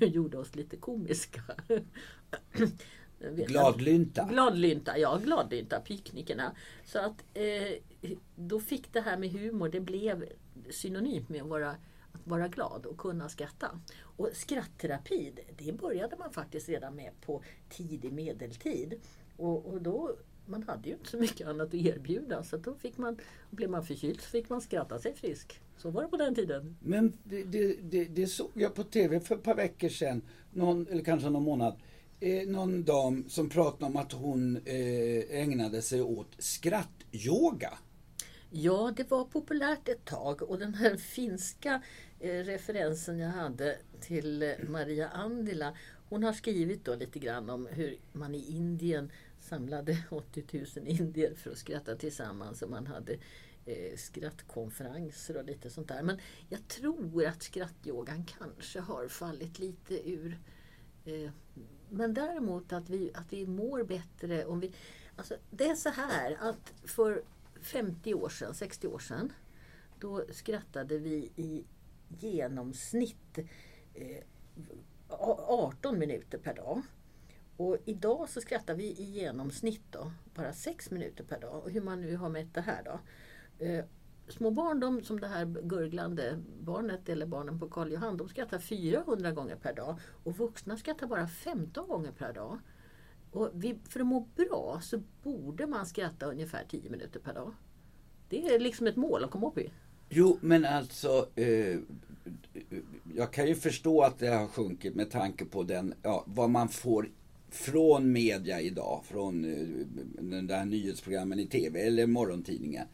gjorde 0.00 0.38
oss 0.38 0.54
lite 0.54 0.76
komiska. 0.76 1.42
Gladlynta. 3.20 4.24
Gladlynta, 4.30 4.98
ja 4.98 5.20
gladlynta, 5.24 5.80
piknikerna. 5.80 6.52
Så 6.84 6.98
att 6.98 7.24
eh, 7.34 8.12
då 8.36 8.60
fick 8.60 8.92
det 8.92 9.00
här 9.00 9.16
med 9.16 9.30
humor, 9.30 9.68
det 9.68 9.80
blev 9.80 10.24
synonymt 10.70 11.28
med 11.28 11.42
att 11.42 11.48
vara, 11.48 11.70
att 12.12 12.26
vara 12.26 12.48
glad 12.48 12.86
och 12.86 12.98
kunna 12.98 13.28
skratta. 13.28 13.80
Och 14.00 14.28
skrattterapi, 14.32 15.32
det- 15.36 15.64
det 15.64 15.72
började 15.72 16.16
man 16.16 16.30
faktiskt 16.32 16.68
redan 16.68 16.94
med 16.94 17.10
på 17.26 17.42
tidig 17.68 18.12
medeltid. 18.12 18.94
Och, 19.36 19.66
och 19.66 19.82
då, 19.82 20.16
man 20.46 20.62
hade 20.62 20.88
ju 20.88 20.94
inte 20.94 21.10
så 21.10 21.16
mycket 21.18 21.48
annat 21.48 21.68
att 21.68 21.74
erbjuda 21.74 22.42
så 22.44 22.56
att 22.56 22.64
då 22.64 22.74
fick 22.74 22.98
man, 22.98 23.18
blev 23.50 23.70
man 23.70 23.84
förkyld 23.86 24.20
så 24.20 24.28
fick 24.30 24.48
man 24.48 24.60
skratta 24.60 24.98
sig 24.98 25.14
frisk. 25.14 25.60
Så 25.76 25.90
var 25.90 26.02
det 26.02 26.08
på 26.08 26.16
den 26.16 26.34
tiden. 26.34 26.76
Men 26.80 27.12
det, 27.24 27.42
det, 27.44 27.74
det, 27.82 28.04
det 28.04 28.26
såg 28.26 28.50
jag 28.54 28.74
på 28.74 28.82
TV 28.84 29.20
för 29.20 29.34
ett 29.34 29.42
par 29.42 29.54
veckor 29.54 29.88
sedan, 29.88 30.22
någon, 30.52 30.86
eller 30.86 31.04
kanske 31.04 31.30
någon 31.30 31.42
månad. 31.42 31.74
Eh, 32.20 32.48
någon 32.48 32.84
dam 32.84 33.28
som 33.28 33.48
pratade 33.48 33.84
om 33.84 33.96
att 33.96 34.12
hon 34.12 34.56
eh, 34.56 35.40
ägnade 35.40 35.82
sig 35.82 36.02
åt 36.02 36.34
skrattyoga. 36.38 37.78
Ja, 38.50 38.92
det 38.96 39.10
var 39.10 39.24
populärt 39.24 39.88
ett 39.88 40.04
tag 40.04 40.42
och 40.42 40.58
den 40.58 40.74
här 40.74 40.96
finska 40.96 41.82
eh, 42.20 42.30
referensen 42.30 43.18
jag 43.18 43.28
hade 43.28 43.78
till 44.00 44.42
eh, 44.42 44.50
Maria 44.68 45.08
Andila 45.08 45.74
hon 46.08 46.22
har 46.22 46.32
skrivit 46.32 46.84
då 46.84 46.94
lite 46.94 47.18
grann 47.18 47.50
om 47.50 47.66
hur 47.66 47.98
man 48.12 48.34
i 48.34 48.56
Indien 48.56 49.12
samlade 49.40 50.04
80 50.10 50.44
000 50.76 50.88
indier 50.88 51.34
för 51.34 51.50
att 51.50 51.58
skratta 51.58 51.96
tillsammans 51.96 52.62
och 52.62 52.70
man 52.70 52.86
hade 52.86 53.12
eh, 53.66 53.96
skrattkonferenser 53.96 55.36
och 55.36 55.44
lite 55.44 55.70
sånt 55.70 55.88
där. 55.88 56.02
Men 56.02 56.18
jag 56.48 56.68
tror 56.68 57.24
att 57.24 57.42
skrattyogan 57.42 58.24
kanske 58.38 58.80
har 58.80 59.08
fallit 59.08 59.58
lite 59.58 60.10
ur. 60.10 60.38
Eh, 61.04 61.30
men 61.90 62.14
däremot 62.14 62.72
att 62.72 62.90
vi, 62.90 63.10
att 63.14 63.32
vi 63.32 63.46
mår 63.46 63.82
bättre 63.82 64.44
om 64.44 64.60
vi... 64.60 64.72
Alltså 65.16 65.34
det 65.50 65.64
är 65.64 65.74
så 65.74 65.88
här 65.88 66.36
att 66.40 66.72
för 66.84 67.22
50 67.60 68.14
år 68.14 68.28
sedan, 68.28 68.54
60 68.54 68.88
år 68.88 68.98
sedan, 68.98 69.32
då 69.98 70.24
skrattade 70.32 70.98
vi 70.98 71.30
i 71.36 71.64
genomsnitt 72.08 73.38
eh, 73.94 74.24
18 75.08 75.98
minuter 75.98 76.38
per 76.38 76.54
dag. 76.54 76.82
Och 77.56 77.76
idag 77.84 78.28
så 78.28 78.40
skrattar 78.40 78.74
vi 78.74 78.84
i 78.84 79.04
genomsnitt 79.04 79.82
då, 79.90 80.12
bara 80.34 80.52
6 80.52 80.90
minuter 80.90 81.24
per 81.24 81.40
dag. 81.40 81.62
Och 81.62 81.70
hur 81.70 81.80
man 81.80 82.00
nu 82.00 82.16
har 82.16 82.28
mätt 82.28 82.54
det 82.54 82.60
här 82.60 82.82
då. 82.84 83.00
Eh, 83.64 83.84
små 84.28 84.50
barn, 84.50 84.80
de, 84.80 85.02
som 85.02 85.20
det 85.20 85.26
här 85.26 85.44
gurglande 85.62 86.38
barnet 86.60 87.08
eller 87.08 87.26
barnen 87.26 87.58
på 87.58 87.68
Karl 87.68 87.92
Johan, 87.92 88.16
de 88.16 88.28
skrattar 88.28 88.58
400 88.58 89.32
gånger 89.32 89.56
per 89.56 89.74
dag. 89.74 89.98
Och 90.24 90.38
vuxna 90.38 90.76
skrattar 90.76 91.06
bara 91.06 91.26
15 91.26 91.88
gånger 91.88 92.12
per 92.12 92.32
dag. 92.32 92.58
Och 93.30 93.50
vi, 93.54 93.78
för 93.88 94.00
att 94.00 94.06
må 94.06 94.20
bra 94.20 94.80
så 94.82 95.02
borde 95.22 95.66
man 95.66 95.86
skratta 95.86 96.26
ungefär 96.26 96.64
10 96.70 96.90
minuter 96.90 97.20
per 97.20 97.34
dag. 97.34 97.52
Det 98.28 98.46
är 98.46 98.58
liksom 98.58 98.86
ett 98.86 98.96
mål 98.96 99.24
att 99.24 99.30
komma 99.30 99.48
upp 99.48 99.58
i. 99.58 99.70
Jo, 100.08 100.38
men 100.40 100.64
alltså 100.64 101.28
eh, 101.34 101.78
jag 103.16 103.32
kan 103.32 103.46
ju 103.46 103.54
förstå 103.54 104.02
att 104.02 104.18
det 104.18 104.28
har 104.28 104.46
sjunkit 104.46 104.94
med 104.94 105.10
tanke 105.10 105.44
på 105.44 105.62
den, 105.62 105.94
ja, 106.02 106.24
vad 106.26 106.50
man 106.50 106.68
får 106.68 107.08
från 107.50 108.12
media 108.12 108.60
idag, 108.60 109.04
från 109.04 109.44
eh, 109.44 109.86
den 110.20 110.46
där 110.46 110.64
nyhetsprogrammen 110.64 111.38
i 111.38 111.46
TV 111.46 111.80
eller 111.80 112.06
morgontidningen. 112.06 112.86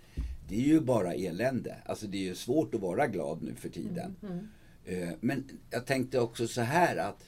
Det 0.48 0.54
är 0.54 0.60
ju 0.60 0.80
bara 0.80 1.14
elände. 1.14 1.76
Alltså 1.84 2.06
det 2.06 2.16
är 2.16 2.22
ju 2.22 2.34
svårt 2.34 2.74
att 2.74 2.80
vara 2.80 3.06
glad 3.06 3.42
nu 3.42 3.54
för 3.54 3.68
tiden. 3.68 4.16
Mm, 4.22 4.48
mm. 4.86 5.16
Men 5.20 5.44
jag 5.70 5.86
tänkte 5.86 6.20
också 6.20 6.46
så 6.46 6.60
här 6.60 6.96
att 6.96 7.24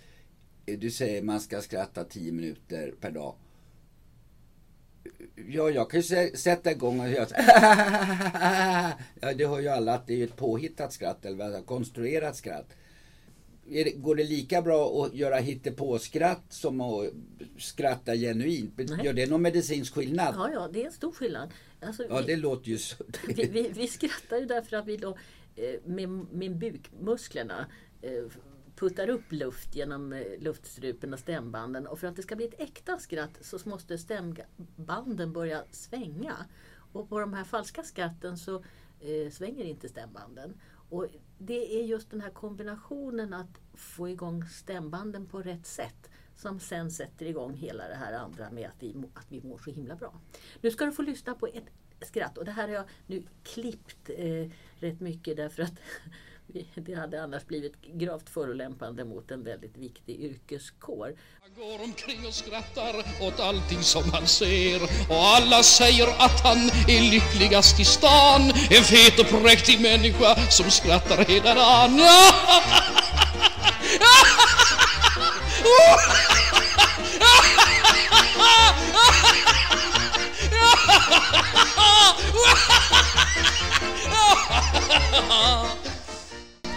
eh, 0.66 0.78
du 0.78 0.90
säger 0.90 1.22
man 1.22 1.40
ska 1.40 1.60
skratta 1.60 2.04
10 2.04 2.32
minuter 2.32 2.94
per 3.00 3.10
dag. 3.10 3.34
Ja, 5.48 5.70
jag 5.70 5.90
kan 5.90 6.00
ju 6.00 6.36
sätta 6.36 6.70
igång 6.70 7.00
och 7.00 7.08
göra 7.08 7.26
Ja, 9.20 9.34
det 9.34 9.46
hör 9.46 9.60
ju 9.60 9.68
alla 9.68 9.94
att 9.94 10.06
det 10.06 10.20
är 10.20 10.24
ett 10.24 10.36
påhittat 10.36 10.92
skratt 10.92 11.24
eller 11.24 11.62
konstruerat 11.62 12.36
skratt. 12.36 12.66
Går 13.96 14.14
det 14.14 14.24
lika 14.24 14.62
bra 14.62 15.04
att 15.04 15.14
göra 15.14 15.36
hittepåskratt 15.36 16.44
som 16.48 16.80
att 16.80 17.04
skratta 17.58 18.14
genuint? 18.14 18.72
Nej. 18.76 19.04
Gör 19.04 19.12
det 19.12 19.30
någon 19.30 19.42
medicinsk 19.42 19.94
skillnad? 19.94 20.34
Ja, 20.38 20.50
ja, 20.52 20.68
det 20.72 20.82
är 20.82 20.86
en 20.86 20.92
stor 20.92 21.12
skillnad. 21.12 21.50
Alltså, 21.80 22.04
ja, 22.08 22.20
vi, 22.20 22.26
det 22.26 22.36
låter 22.36 22.68
ju 22.68 22.78
så. 22.78 23.04
Vi, 23.26 23.44
vi, 23.46 23.68
vi 23.68 23.86
skrattar 23.86 24.36
ju 24.36 24.46
därför 24.46 24.76
att 24.76 24.86
vi 24.86 24.96
då 24.96 25.16
eh, 25.56 25.80
med, 25.84 26.08
med 26.08 26.56
bukmusklerna 26.56 27.66
eh, 28.02 28.10
puttar 28.76 29.08
upp 29.08 29.32
luft 29.32 29.76
genom 29.76 30.12
eh, 30.12 30.22
luftstrupen 30.38 31.12
och 31.12 31.18
stämbanden. 31.18 31.86
Och 31.86 31.98
för 31.98 32.06
att 32.06 32.16
det 32.16 32.22
ska 32.22 32.36
bli 32.36 32.46
ett 32.46 32.60
äkta 32.60 32.98
skratt 32.98 33.38
så 33.40 33.58
måste 33.64 33.98
stämbanden 33.98 35.32
börja 35.32 35.64
svänga. 35.70 36.36
Och 36.92 37.08
på 37.08 37.20
de 37.20 37.32
här 37.32 37.44
falska 37.44 37.82
skratten 37.82 38.38
så 38.38 38.56
eh, 39.00 39.30
svänger 39.30 39.64
inte 39.64 39.88
stämbanden. 39.88 40.60
Och 40.90 41.06
det 41.38 41.80
är 41.80 41.84
just 41.84 42.10
den 42.10 42.20
här 42.20 42.30
kombinationen 42.30 43.34
att 43.34 43.60
få 43.74 44.08
igång 44.08 44.44
stämbanden 44.44 45.26
på 45.26 45.42
rätt 45.42 45.66
sätt 45.66 46.10
som 46.36 46.60
sen 46.60 46.90
sätter 46.90 47.26
igång 47.26 47.54
hela 47.54 47.88
det 47.88 47.94
här 47.94 48.12
andra 48.12 48.50
med 48.50 48.68
att 48.68 48.82
vi, 48.82 48.94
att 49.14 49.26
vi 49.28 49.40
mår 49.40 49.58
så 49.58 49.70
himla 49.70 49.96
bra. 49.96 50.20
Nu 50.60 50.70
ska 50.70 50.84
du 50.84 50.92
få 50.92 51.02
lyssna 51.02 51.34
på 51.34 51.46
ett 51.46 51.66
skratt 52.00 52.38
och 52.38 52.44
det 52.44 52.50
här 52.50 52.68
har 52.68 52.74
jag 52.74 52.84
nu 53.06 53.22
klippt 53.42 54.10
eh, 54.10 54.50
rätt 54.78 55.00
mycket 55.00 55.36
därför 55.36 55.62
att 55.62 55.74
det 56.74 56.94
hade 56.94 57.22
annars 57.22 57.46
blivit 57.46 57.82
gravt 57.82 58.28
förolämpande 58.28 59.04
mot 59.04 59.30
en 59.30 59.42
väldigt 59.44 59.76
viktig 59.76 60.20
yrkeskår. 60.20 61.14
Han 61.40 61.54
går 61.54 61.84
omkring 61.84 62.26
och 62.26 62.34
skrattar 62.34 62.94
åt 63.20 63.40
allting 63.40 63.82
som 63.82 64.02
han 64.12 64.26
ser 64.26 64.82
och 65.10 65.24
alla 65.36 65.62
säger 65.62 66.08
att 66.18 66.40
han 66.40 66.58
är 66.88 67.10
lyckligast 67.10 67.80
i 67.80 67.84
stan. 67.84 68.42
En 68.70 68.84
fet 68.84 69.18
och 69.18 69.42
präktig 69.42 69.80
människa 69.80 70.34
som 70.50 70.70
skrattar 70.70 71.24
hela 71.24 71.54
dagen. 71.54 72.00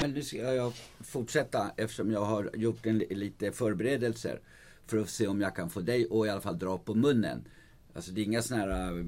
Men 0.09 0.15
nu 0.15 0.23
ska 0.23 0.37
jag 0.37 0.73
fortsätta 0.99 1.71
eftersom 1.77 2.11
jag 2.11 2.25
har 2.25 2.49
gjort 2.53 2.85
en, 2.85 2.97
lite 2.97 3.51
förberedelser 3.51 4.39
för 4.87 4.97
att 4.97 5.09
se 5.09 5.27
om 5.27 5.41
jag 5.41 5.55
kan 5.55 5.69
få 5.69 5.79
dig 5.79 6.05
att 6.05 6.25
i 6.25 6.29
alla 6.29 6.41
fall 6.41 6.59
dra 6.59 6.77
på 6.77 6.93
munnen. 6.93 7.47
Alltså 7.93 8.11
det 8.11 8.21
är 8.21 8.25
inga 8.25 8.41
sådana 8.41 8.75
här 8.75 8.99
äh, 8.99 9.05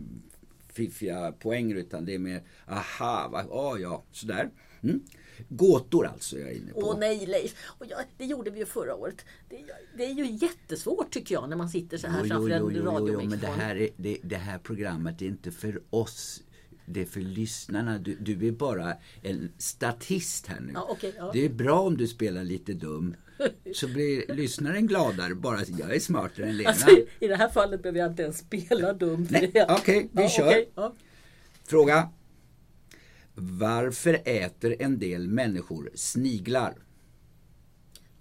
fiffiga 0.73 1.31
poänger 1.31 1.75
utan 1.75 2.05
det 2.05 2.15
är 2.15 2.19
mer 2.19 2.43
aha, 2.67 3.29
va, 3.31 3.45
oh, 3.49 3.81
ja, 3.81 4.03
sådär. 4.11 4.49
Mm. 4.83 5.01
Gåtor 5.49 6.05
alltså 6.05 6.37
är 6.37 6.41
jag 6.41 6.53
inne 6.53 6.73
på. 6.73 6.79
Åh 6.79 6.99
nej 6.99 7.25
Leif! 7.25 7.55
Och 7.67 7.85
ja, 7.89 7.97
det 8.17 8.25
gjorde 8.25 8.51
vi 8.51 8.59
ju 8.59 8.65
förra 8.65 8.95
året. 8.95 9.25
Det, 9.49 9.65
det, 9.97 10.05
är 10.05 10.13
ju 10.13 10.25
jättesvårt 10.25 11.11
tycker 11.11 11.35
jag 11.35 11.49
när 11.49 11.57
man 11.57 11.69
sitter 11.69 11.97
så 11.97 12.07
här 12.07 12.21
jo, 12.23 12.29
framför 12.29 12.59
jo, 12.59 12.71
jo, 12.71 12.79
en 12.79 12.85
radiomikrofon. 12.85 13.29
men 13.29 13.39
det 13.39 13.47
här, 13.47 13.75
är, 13.75 13.89
det, 13.97 14.17
det 14.23 14.35
här 14.35 14.59
programmet 14.59 15.21
är 15.21 15.25
inte 15.25 15.51
för 15.51 15.81
oss 15.89 16.43
det 16.85 17.05
för 17.05 17.21
lyssnarna. 17.21 17.97
Du, 17.97 18.15
du 18.15 18.47
är 18.47 18.51
bara 18.51 18.93
en 19.21 19.51
statist 19.57 20.47
här 20.47 20.59
nu. 20.59 20.71
Ja, 20.73 20.89
okay, 20.91 21.11
ja. 21.17 21.29
Det 21.33 21.45
är 21.45 21.49
bra 21.49 21.81
om 21.81 21.97
du 21.97 22.07
spelar 22.07 22.43
lite 22.43 22.73
dum. 22.73 23.15
Så 23.73 23.87
blir 23.87 24.33
lyssnaren 24.33 24.87
gladare 24.87 25.35
bara 25.35 25.57
att 25.57 25.79
jag 25.79 25.95
är 25.95 25.99
smartare 25.99 26.45
än 26.45 26.57
Lena. 26.57 26.69
Alltså, 26.69 26.89
I 27.19 27.27
det 27.27 27.35
här 27.35 27.49
fallet 27.49 27.81
behöver 27.81 27.99
jag 27.99 28.11
inte 28.11 28.23
ens 28.23 28.37
spela 28.37 28.93
dum. 28.93 29.27
Okej, 29.31 29.65
okay, 29.69 30.07
vi 30.11 30.21
ja, 30.21 30.29
kör. 30.29 30.47
Okay, 30.47 30.65
ja. 30.75 30.95
Fråga. 31.63 32.09
Varför 33.35 34.21
äter 34.25 34.75
en 34.79 34.99
del 34.99 35.27
människor 35.27 35.89
sniglar? 35.95 36.73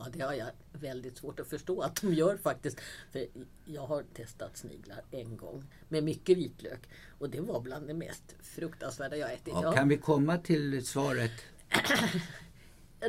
Ja, 0.00 0.06
det 0.12 0.20
har 0.20 0.32
jag 0.32 0.50
väldigt 0.72 1.16
svårt 1.16 1.40
att 1.40 1.46
förstå 1.46 1.80
att 1.80 2.00
de 2.00 2.14
gör 2.14 2.36
faktiskt. 2.36 2.80
För 3.12 3.26
jag 3.64 3.86
har 3.86 4.04
testat 4.14 4.56
sniglar 4.56 5.02
en 5.10 5.36
gång 5.36 5.64
med 5.88 6.04
mycket 6.04 6.38
vitlök. 6.38 6.88
Och 7.18 7.30
det 7.30 7.40
var 7.40 7.60
bland 7.60 7.86
det 7.86 7.94
mest 7.94 8.36
fruktansvärda 8.42 9.16
jag 9.16 9.32
ätit. 9.32 9.54
Ja, 9.62 9.72
kan 9.72 9.88
vi 9.88 9.96
komma 9.96 10.38
till 10.38 10.86
svaret? 10.86 11.32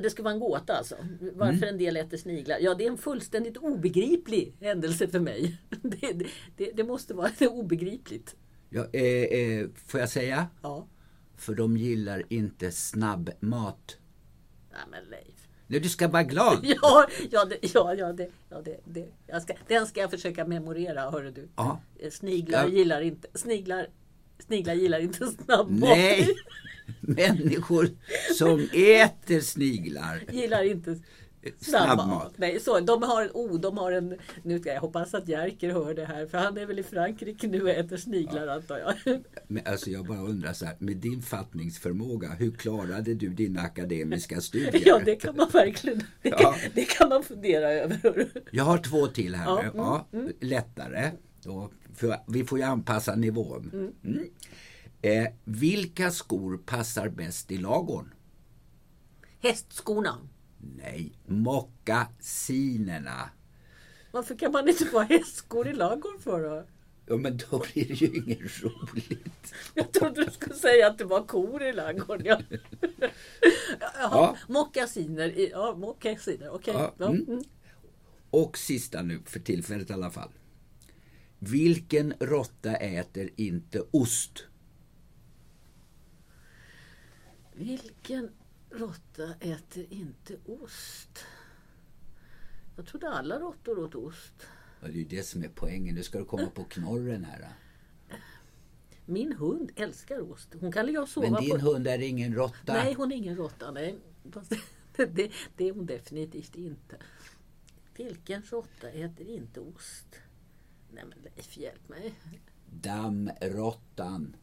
Det 0.01 0.10
ska 0.10 0.23
vara 0.23 0.34
en 0.34 0.39
gåta 0.39 0.73
alltså. 0.73 0.95
Varför 1.34 1.58
mm. 1.58 1.69
en 1.69 1.77
del 1.77 1.97
äter 1.97 2.17
sniglar? 2.17 2.58
Ja, 2.60 2.76
det 2.76 2.86
är 2.86 2.91
en 2.91 2.97
fullständigt 2.97 3.57
obegriplig 3.57 4.55
händelse 4.59 5.07
för 5.07 5.20
mig. 5.20 5.57
Det, 5.82 6.26
det, 6.57 6.72
det 6.72 6.84
måste 6.84 7.13
vara 7.13 7.32
obegripligt. 7.49 8.36
Ja, 8.70 8.88
eh, 8.93 9.03
eh, 9.03 9.68
får 9.86 9.99
jag 9.99 10.09
säga? 10.09 10.47
Ja. 10.61 10.88
För 11.38 11.55
de 11.55 11.78
gillar 11.78 12.24
inte 12.30 12.72
snabbmat. 12.72 13.97
Nej 14.72 14.82
men 14.91 15.03
Leif. 15.03 15.41
Nej, 15.72 15.80
du 15.80 15.89
ska 15.89 16.07
vara 16.07 16.24
glad. 16.24 16.59
ja, 16.63 17.07
ja, 17.32 17.45
det, 17.45 17.57
ja, 17.74 17.95
ja, 17.95 18.13
det, 18.13 18.30
ja 18.49 18.61
det, 18.61 18.80
det. 18.86 19.07
Jag 19.28 19.41
ska, 19.41 19.53
den 19.67 19.88
ska 19.88 19.99
jag 19.99 20.11
försöka 20.11 20.45
memorera, 20.45 21.09
hörru 21.11 21.32
du. 21.32 21.47
Ja. 21.55 21.82
Sniglar 22.11 22.63
ja. 22.63 22.69
gillar 22.69 23.01
inte 23.01 23.28
sniglar, 23.34 23.88
sniglar 24.39 24.74
gillar 24.74 24.99
inte 24.99 25.28
snabbmat. 25.28 25.80
Nej, 25.80 26.28
människor 26.99 27.89
som 28.38 28.69
äter 28.74 29.39
sniglar 29.39 30.24
gillar 30.32 30.63
inte 30.63 30.99
Snabbmat. 31.60 32.34
Nej, 32.38 32.60
så, 32.60 32.80
de 32.80 33.04
har 33.04 33.22
en, 33.22 33.30
oh, 33.34 33.60
de 33.60 33.78
har 33.78 33.92
en, 33.92 34.18
nu 34.44 34.60
ska 34.60 34.74
jag 34.74 34.82
hoppas 34.82 35.14
att 35.14 35.28
Jerker 35.28 35.74
hör 35.74 35.94
det 35.94 36.06
här 36.06 36.26
för 36.26 36.38
han 36.38 36.58
är 36.58 36.66
väl 36.66 36.80
i 36.80 36.84
Frankrike 36.84 37.48
nu 37.48 37.62
och 37.62 37.70
äter 37.70 37.98
sniglar 37.98 38.48
ja. 38.48 38.54
antar 38.54 38.78
jag. 38.78 39.22
Men 39.48 39.64
alltså 39.66 39.89
jag 39.89 40.06
bara 40.06 40.22
undrar 40.22 40.54
så 40.54 40.66
här, 40.66 40.76
med 40.80 40.98
din 40.98 41.22
fattningsförmåga, 41.22 42.30
hur 42.30 42.52
klarade 42.52 43.14
du 43.14 43.30
dina 43.30 43.62
akademiska 43.62 44.42
studier? 44.42 44.84
Ja, 44.86 45.02
det 45.06 45.16
kan 45.16 45.36
man 45.36 45.50
verkligen, 45.54 46.04
det, 46.22 46.30
ja. 46.30 46.56
det 46.74 46.86
kan 46.86 47.10
man 47.10 47.24
fundera 47.24 47.72
över. 47.72 48.28
Jag 48.52 48.64
har 48.64 48.78
två 48.78 49.08
till 49.08 49.36
här 49.36 49.46
ja, 49.46 49.62
nu. 49.62 49.72
Ja, 49.76 50.08
mm, 50.12 50.26
mm. 50.26 50.36
Lättare. 50.39 51.12
Då, 51.44 51.72
för 51.94 52.18
vi 52.28 52.44
får 52.44 52.60
ju 52.60 52.64
anpassa 52.64 53.16
nivån. 53.16 53.70
Mm. 53.74 53.92
mm. 54.04 54.30
Eh, 55.02 55.28
vilka 55.44 56.12
skor 56.12 56.58
passar 56.58 57.10
bäst 57.10 57.52
i 57.52 57.58
lagorn? 57.58 58.14
Hästskorna. 59.39 60.18
Nej, 60.62 61.12
mockasinerna. 61.26 63.30
Varför 64.12 64.36
kan 64.36 64.51
man 64.51 64.70
inte 64.70 64.86
få 64.86 64.99
hästskor 64.99 65.68
i 65.68 65.74
lagom 65.74 66.20
för 66.20 66.43
då? 66.43 66.66
Ja 67.05 67.18
men 67.18 67.38
då 67.38 67.64
blir 67.74 67.88
det 67.88 67.93
ju 67.93 68.07
inget 68.07 68.64
roligt. 68.64 69.53
Jag 69.74 69.91
trodde 69.91 70.26
du 70.26 70.32
skulle 70.32 70.55
säga 70.55 70.88
att 70.88 70.97
det 70.97 71.05
var 71.05 71.24
kor 71.24 71.64
i 71.64 71.74
ladugården. 71.74 72.26
Ja. 72.26 72.41
Ja. 73.99 74.38
mockasiner. 74.47 75.49
Ja, 75.51 75.76
mockasiner. 75.78 76.49
Okej. 76.49 76.76
Okay. 76.76 76.89
Ja, 76.97 77.09
mm. 77.09 77.43
Och 78.30 78.57
sista 78.57 79.01
nu 79.01 79.22
för 79.26 79.39
tillfället 79.39 79.89
i 79.89 79.93
alla 79.93 80.12
fall. 80.12 80.32
Vilken 81.39 82.14
råtta 82.20 82.76
äter 82.76 83.30
inte 83.36 83.84
ost? 83.91 84.45
Vilken 87.53 88.30
råtta 88.72 89.34
äter 89.39 89.86
inte 89.89 90.38
ost? 90.45 91.26
Jag 92.76 92.86
trodde 92.86 93.09
alla 93.09 93.39
råttor 93.39 93.80
åt 93.80 93.95
ost. 93.95 94.47
Ja, 94.82 94.88
det 94.88 94.93
är 94.93 94.97
ju 94.97 95.03
det 95.03 95.24
som 95.24 95.43
är 95.43 95.49
poängen. 95.55 95.95
Nu 95.95 96.03
ska 96.03 96.19
du 96.19 96.26
komma 96.26 96.49
på 96.49 96.63
knorren 96.63 97.26
här. 97.26 97.49
Min 99.05 99.34
hund 99.34 99.72
älskar 99.76 100.32
ost. 100.32 100.55
Hon 100.59 100.72
kan 100.72 100.86
ligga 100.86 101.01
och 101.01 101.09
sova 101.09 101.30
Men 101.30 101.41
din 101.41 101.51
på... 101.51 101.57
hund 101.57 101.88
är 101.88 101.99
ingen 102.01 102.36
råtta. 102.36 102.74
Nej, 102.74 102.93
hon 102.93 103.11
är 103.11 103.15
ingen 103.15 103.36
råtta. 103.38 103.72
Nej. 103.72 103.99
Det, 104.95 105.32
det 105.57 105.69
är 105.69 105.74
hon 105.74 105.86
definitivt 105.86 106.55
inte. 106.55 106.97
Vilken 107.95 108.41
råtta 108.41 108.89
äter 108.89 109.28
inte 109.28 109.59
ost? 109.59 110.15
Nej 110.91 111.03
men 111.09 111.19
Leif, 111.19 111.57
hjälp 111.57 111.89
mig. 111.89 112.13
Dammråttan. 112.65 114.36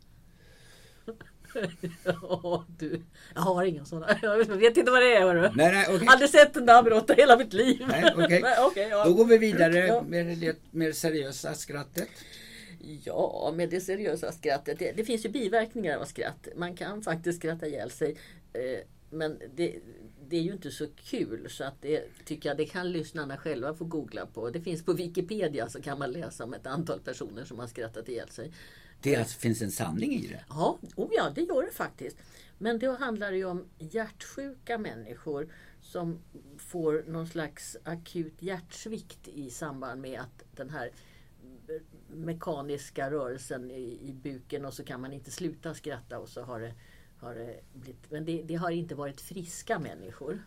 Ja, 2.05 2.65
du. 2.79 3.01
Jag 3.35 3.41
har 3.41 3.65
inga 3.65 3.85
sådana. 3.85 4.19
Jag 4.23 4.45
vet 4.45 4.77
inte 4.77 4.91
vad 4.91 5.03
det 5.03 5.17
är. 5.17 5.21
Hörru. 5.21 5.41
Nej, 5.41 5.73
nej, 5.73 5.87
okej. 5.89 6.07
Aldrig 6.11 6.31
sett 6.31 6.57
en 6.57 6.67
dammråtta 6.67 7.13
hela 7.13 7.37
mitt 7.37 7.53
liv. 7.53 7.85
Nej, 7.89 8.13
okej. 8.17 8.41
Nej, 8.43 8.55
okej, 8.61 8.89
ja. 8.91 9.05
Då 9.05 9.15
går 9.15 9.25
vi 9.25 9.39
vidare 9.39 9.79
Ja. 9.87 10.03
med 10.09 10.39
det 10.39 10.57
mer 10.71 10.93
seriösa 10.93 11.55
skrattet. 11.55 12.09
Ja, 13.05 13.53
med 13.57 13.71
det 13.71 13.81
seriösa 13.81 14.33
skrattet. 14.33 14.79
Det, 14.79 14.93
det 14.93 15.05
finns 15.05 15.25
ju 15.25 15.29
biverkningar 15.29 15.99
av 15.99 16.05
skratt. 16.05 16.49
Man 16.57 16.75
kan 16.77 17.03
faktiskt 17.03 17.39
skratta 17.39 17.67
ihjäl 17.67 17.91
sig. 17.91 18.17
Eh, 18.53 18.61
men 19.11 19.39
det, 19.55 19.75
det 20.29 20.37
är 20.37 20.41
ju 20.43 20.53
inte 20.53 20.71
så 20.71 20.87
kul 21.05 21.47
så 21.51 21.65
att 21.65 21.83
det 21.83 22.03
tycker 22.25 22.49
jag 22.49 22.57
det 22.57 22.65
kan 22.67 22.93
lyssnarna 22.93 23.37
själva 23.37 23.75
få 23.75 23.85
googla 23.85 24.27
på. 24.27 24.51
Det 24.51 24.61
finns 24.61 24.85
på 24.85 24.93
Wikipedia 24.93 25.69
så 25.69 25.83
kan 25.83 25.99
man 25.99 26.13
läsa 26.13 26.45
om 26.45 26.55
ett 26.55 26.67
antal 26.67 27.01
personer 27.01 27.45
som 27.45 27.59
har 27.59 27.67
skrattat 27.67 28.09
ihjäl 28.09 28.29
sig. 28.29 28.53
Det 29.01 29.17
alltså, 29.17 29.39
finns 29.39 29.63
en 29.63 29.71
sanning 29.71 30.13
i 30.13 30.27
det. 30.27 30.45
Ja, 30.49 30.79
oh 30.97 31.11
ja, 31.17 31.33
det 31.35 31.41
gör 31.41 31.63
det 31.63 31.73
faktiskt. 31.73 32.17
Men 32.59 32.79
då 32.79 32.97
handlar 32.97 33.31
det 33.31 33.37
ju 33.37 33.45
om 33.45 33.65
hjärtsjuka 33.79 34.79
människor 34.79 35.49
som 35.81 36.19
får 36.57 37.05
någon 37.07 37.27
slags 37.27 37.77
akut 37.85 38.43
hjärtsvikt 38.43 39.29
i 39.29 39.51
samband 39.51 40.01
med 40.01 40.21
att 40.21 40.45
den 40.57 40.71
här 40.71 40.91
mekaniska 42.09 43.11
rörelsen 43.11 43.71
i, 43.71 43.99
i 44.03 44.13
buken 44.13 44.65
och 44.65 44.75
så 44.75 44.85
kan 44.85 45.01
man 45.01 45.13
inte 45.13 45.31
sluta 45.31 45.75
skratta 45.75 46.19
och 46.19 46.29
så 46.29 46.43
har 46.43 46.61
det, 46.61 46.75
har 47.19 47.35
det 47.35 47.61
blivit... 47.73 48.11
Men 48.11 48.25
det, 48.25 48.43
det 48.43 48.55
har 48.55 48.71
inte 48.71 48.95
varit 48.95 49.21
friska 49.21 49.79
människor. 49.79 50.43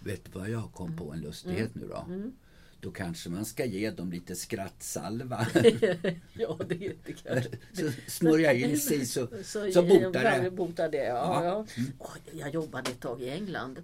Vet 0.00 0.24
du 0.24 0.38
vad 0.38 0.48
jag 0.48 0.72
kom 0.72 0.96
på 0.96 1.12
en 1.12 1.20
lustighet 1.20 1.74
nu 1.74 1.88
då? 1.88 2.04
Mm. 2.08 2.36
Då 2.80 2.90
kanske 2.90 3.30
man 3.30 3.44
ska 3.44 3.64
ge 3.64 3.90
dem 3.90 4.12
lite 4.12 4.36
skrattsalva. 4.36 5.46
ja, 6.32 6.58
det, 6.68 6.92
kanske... 7.24 7.50
så 7.72 7.90
smörja 8.06 8.52
in 8.52 8.78
sig 8.78 9.06
så, 9.06 9.26
Så, 9.44 9.72
så 9.72 9.82
botar 9.82 10.40
det. 10.42 10.50
botar 10.50 10.88
det 10.88 11.04
ja, 11.04 11.44
Ja. 11.44 11.54
Mm. 11.54 11.66
ja. 11.76 11.94
Åh, 11.98 12.38
jag 12.38 12.54
jobbade 12.54 12.90
ett 12.90 13.00
tag 13.00 13.22
i 13.22 13.28
England 13.30 13.82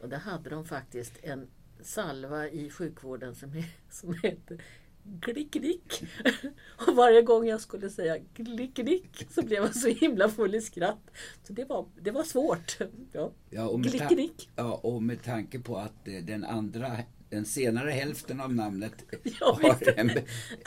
och 0.00 0.08
där 0.08 0.18
hade 0.18 0.50
de 0.50 0.64
faktiskt 0.64 1.12
en 1.22 1.46
salva 1.82 2.48
i 2.48 2.70
sjukvården 2.70 3.34
som, 3.34 3.62
som 3.90 4.14
hette 4.22 4.58
Glick-Glick. 5.20 6.02
Och 6.88 6.96
varje 6.96 7.22
gång 7.22 7.46
jag 7.46 7.60
skulle 7.60 7.90
säga 7.90 8.16
Glick-Glick 8.36 9.26
så 9.30 9.42
blev 9.42 9.62
jag 9.62 9.76
så 9.76 9.88
himla 9.88 10.28
full 10.28 10.54
i 10.54 10.60
skratt. 10.60 11.10
Så 11.44 11.52
det 11.52 11.64
var, 11.64 11.86
det 12.00 12.10
var 12.10 12.22
svårt. 12.22 12.78
Ja. 13.12 13.30
Ja, 13.50 13.68
och 13.68 13.80
med, 13.80 13.92
ta- 13.92 13.98
Glick-Glick. 13.98 14.48
ja, 14.56 14.74
och 14.82 15.02
med 15.02 15.22
tanke 15.22 15.58
på 15.58 15.76
att 15.76 16.08
eh, 16.08 16.14
den 16.24 16.44
andra 16.44 16.96
den 17.30 17.44
senare 17.44 17.90
hälften 17.90 18.40
av 18.40 18.54
namnet 18.54 18.92
Ja, 19.40 19.58
har 19.62 19.98
en, 19.98 20.10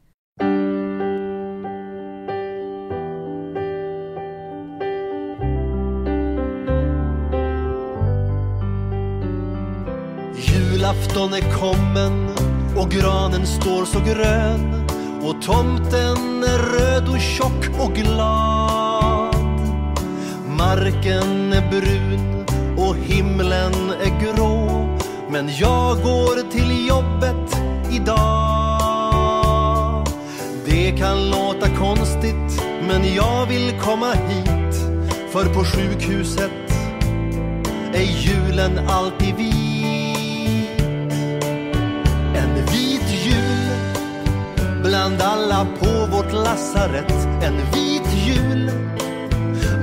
Julafton 10.87 11.33
är 11.33 11.59
kommen 11.59 12.29
och 12.75 12.91
granen 12.91 13.45
står 13.45 13.85
så 13.85 13.99
grön 13.99 14.87
och 15.21 15.41
tomten 15.41 16.43
är 16.43 16.57
röd 16.57 17.09
och 17.09 17.19
tjock 17.19 17.79
och 17.79 17.93
glad. 17.95 19.35
Marken 20.57 21.53
är 21.53 21.69
brun 21.69 22.45
och 22.77 22.95
himlen 22.95 23.73
är 24.01 24.19
grå 24.21 24.87
men 25.29 25.49
jag 25.55 25.97
går 25.97 26.51
till 26.51 26.87
jobbet 26.87 27.61
idag. 27.91 29.27
Det 30.65 30.91
kan 30.91 31.29
låta 31.29 31.69
konstigt 31.69 32.63
men 32.87 33.15
jag 33.15 33.45
vill 33.45 33.73
komma 33.81 34.11
hit 34.11 34.75
för 35.31 35.45
på 35.53 35.63
sjukhuset 35.63 36.51
är 37.93 38.21
julen 38.21 38.79
alltid 38.89 39.35
vit. 39.35 39.76
Bland 44.97 45.21
alla 45.21 45.67
på 45.79 46.15
vårt 46.15 46.33
lasarett. 46.33 47.11
En 47.43 47.57
vit 47.73 48.13
jul 48.25 48.71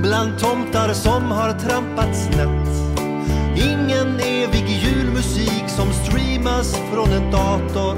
bland 0.02 0.38
tomtar 0.38 0.92
som 0.92 1.30
har 1.30 1.52
trampat 1.52 2.16
snett. 2.16 2.68
Ingen 3.56 4.20
evig 4.20 4.68
julmusik 4.68 5.64
som 5.68 5.92
streamas 5.92 6.76
från 6.92 7.12
en 7.12 7.30
dator. 7.30 7.96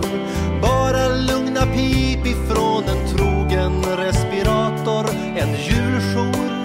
Bara 0.62 1.09
lugna 1.09 1.67
pip 1.67 2.27
ifrån 2.27 2.85
en 2.85 3.17
trogen 3.17 3.83
respirator. 3.97 5.07
En 5.37 5.55
juljour 5.55 6.64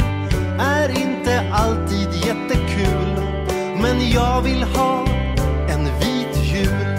är 0.59 0.89
inte 0.89 1.51
alltid 1.53 2.13
jättekul. 2.13 3.15
Men 3.81 4.11
jag 4.11 4.41
vill 4.41 4.63
ha 4.63 5.05
en 5.69 5.83
vit 5.83 6.37
jul. 6.53 6.97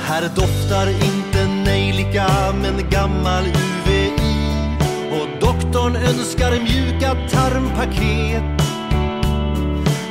Här 0.00 0.22
doftar 0.36 0.88
inte 0.88 1.21
gammal 2.92 3.44
UVI 3.44 4.12
och 5.10 5.40
doktorn 5.40 5.96
önskar 5.96 6.50
mjuka 6.50 7.16
tarmpaket. 7.30 8.42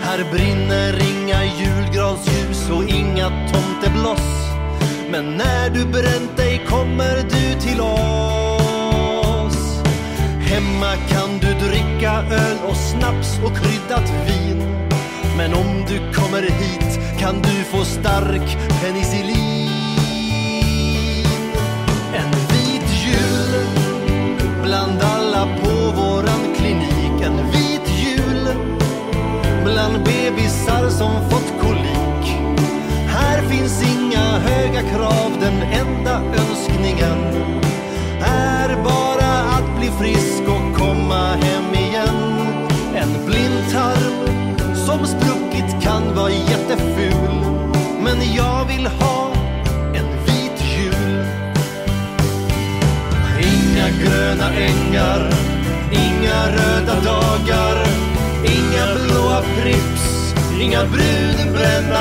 Här 0.02 0.32
brinner 0.32 1.02
inga 1.12 1.44
julgransljus 1.44 2.70
och 2.70 2.84
inga 2.84 3.30
tomtebloss. 3.30 4.50
Men 5.12 5.38
när 5.38 5.70
du 5.70 5.86
bränt 5.86 6.38
dig 6.38 6.66
kommer 6.70 7.16
du 7.16 7.60
till 7.60 7.82
oss. 7.82 9.82
Hemma 10.40 10.96
kan 11.10 11.40
du 11.40 11.68
dricka 11.68 12.12
öl 12.12 12.58
och 12.70 12.78
snaps 12.78 13.40
och 13.46 13.58
kryddat 13.58 14.10
vin. 14.28 14.88
Men 15.38 15.54
om 15.54 15.86
du 15.88 16.14
kommer 16.14 16.42
hit 16.42 17.20
kan 17.20 17.42
du 17.42 17.64
få 17.64 17.86
stark 17.86 18.58
penicillin. 18.82 19.52
En 22.14 22.51
bland 24.72 25.02
alla 25.02 25.48
på 25.64 26.02
våran 26.02 26.56
klinik. 26.56 27.22
En 27.22 27.52
vit 27.52 27.88
jul 28.06 28.48
bland 29.64 30.04
bebisar 30.04 30.90
som 30.90 31.30
fått 31.30 31.54
kolik. 31.62 32.26
Här 33.08 33.42
finns 33.42 33.84
inga 33.84 34.40
höga 34.40 34.82
krav, 34.82 35.32
den 35.40 35.62
enda 35.62 36.22
önskningen 36.42 37.20
är 38.22 38.84
bara 38.84 39.32
att 39.58 39.78
bli 39.80 39.88
frisk 40.00 40.42
och 40.48 40.80
komma 40.80 41.36
hem 41.36 41.74
igen. 41.74 42.38
En 42.96 43.26
blindtarm 43.26 44.28
som 44.76 45.06
spruckit 45.06 45.84
kan 45.84 46.16
vara 46.16 46.32
jätteful, 46.32 47.46
men 48.04 48.36
jag 48.36 48.66
vill 48.66 48.88
ha 48.88 49.11
gröna 54.42 54.54
ängar, 54.56 55.30
inga 55.92 56.48
röda 56.48 56.96
dagar, 57.02 57.86
inga 58.44 58.96
blåa 58.96 59.42
prips, 59.42 60.34
inga 60.62 60.86
brudbrända 60.86 62.01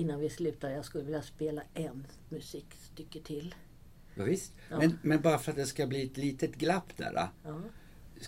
innan 0.00 0.20
vi 0.20 0.30
slutar, 0.30 0.70
jag 0.70 0.84
skulle 0.84 1.04
vilja 1.04 1.22
spela 1.22 1.62
en 1.74 2.06
musikstycke 2.28 3.20
till. 3.20 3.54
Ja, 4.14 4.24
visst. 4.24 4.52
Ja. 4.70 4.78
Men, 4.78 4.98
men 5.02 5.20
bara 5.20 5.38
för 5.38 5.50
att 5.50 5.56
det 5.56 5.66
ska 5.66 5.86
bli 5.86 6.02
ett 6.06 6.16
litet 6.16 6.54
glapp 6.56 6.96
där. 6.96 7.12
Ja, 7.44 7.60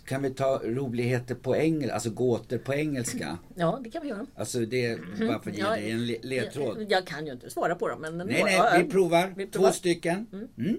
kan 0.04 0.22
vi 0.22 0.30
ta 0.30 0.60
roligheter 0.64 1.34
på 1.34 1.56
engelska, 1.56 1.94
alltså 1.94 2.10
gåtor 2.10 2.58
på 2.58 2.74
engelska? 2.74 3.38
ja 3.56 3.80
det 3.84 3.90
kan 3.90 4.02
vi 4.02 4.08
göra. 4.08 4.26
Alltså 4.34 4.60
det, 4.60 5.00
bara 5.18 5.42
för 5.42 5.50
att 5.50 5.56
ge 5.56 5.64
dig 5.64 5.90
en 5.90 6.06
le- 6.06 6.18
ledtråd. 6.22 6.76
Jag, 6.82 6.90
jag 6.92 7.06
kan 7.06 7.26
ju 7.26 7.32
inte 7.32 7.50
svara 7.50 7.74
på 7.74 7.88
dem. 7.88 8.00
Men 8.00 8.16
Nej, 8.18 8.26
några- 8.26 8.70
nej, 8.70 8.82
vi 8.84 8.90
provar. 8.90 9.32
vi 9.36 9.46
Två 9.46 9.52
provar. 9.52 9.70
stycken. 9.72 10.26
Mm. 10.58 10.76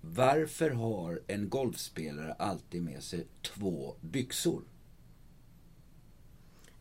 Varför 0.00 0.70
har 0.70 1.20
en 1.26 1.48
golfspelare 1.48 2.32
alltid 2.32 2.82
med 2.82 3.02
sig 3.02 3.26
två 3.42 3.96
byxor? 4.00 4.62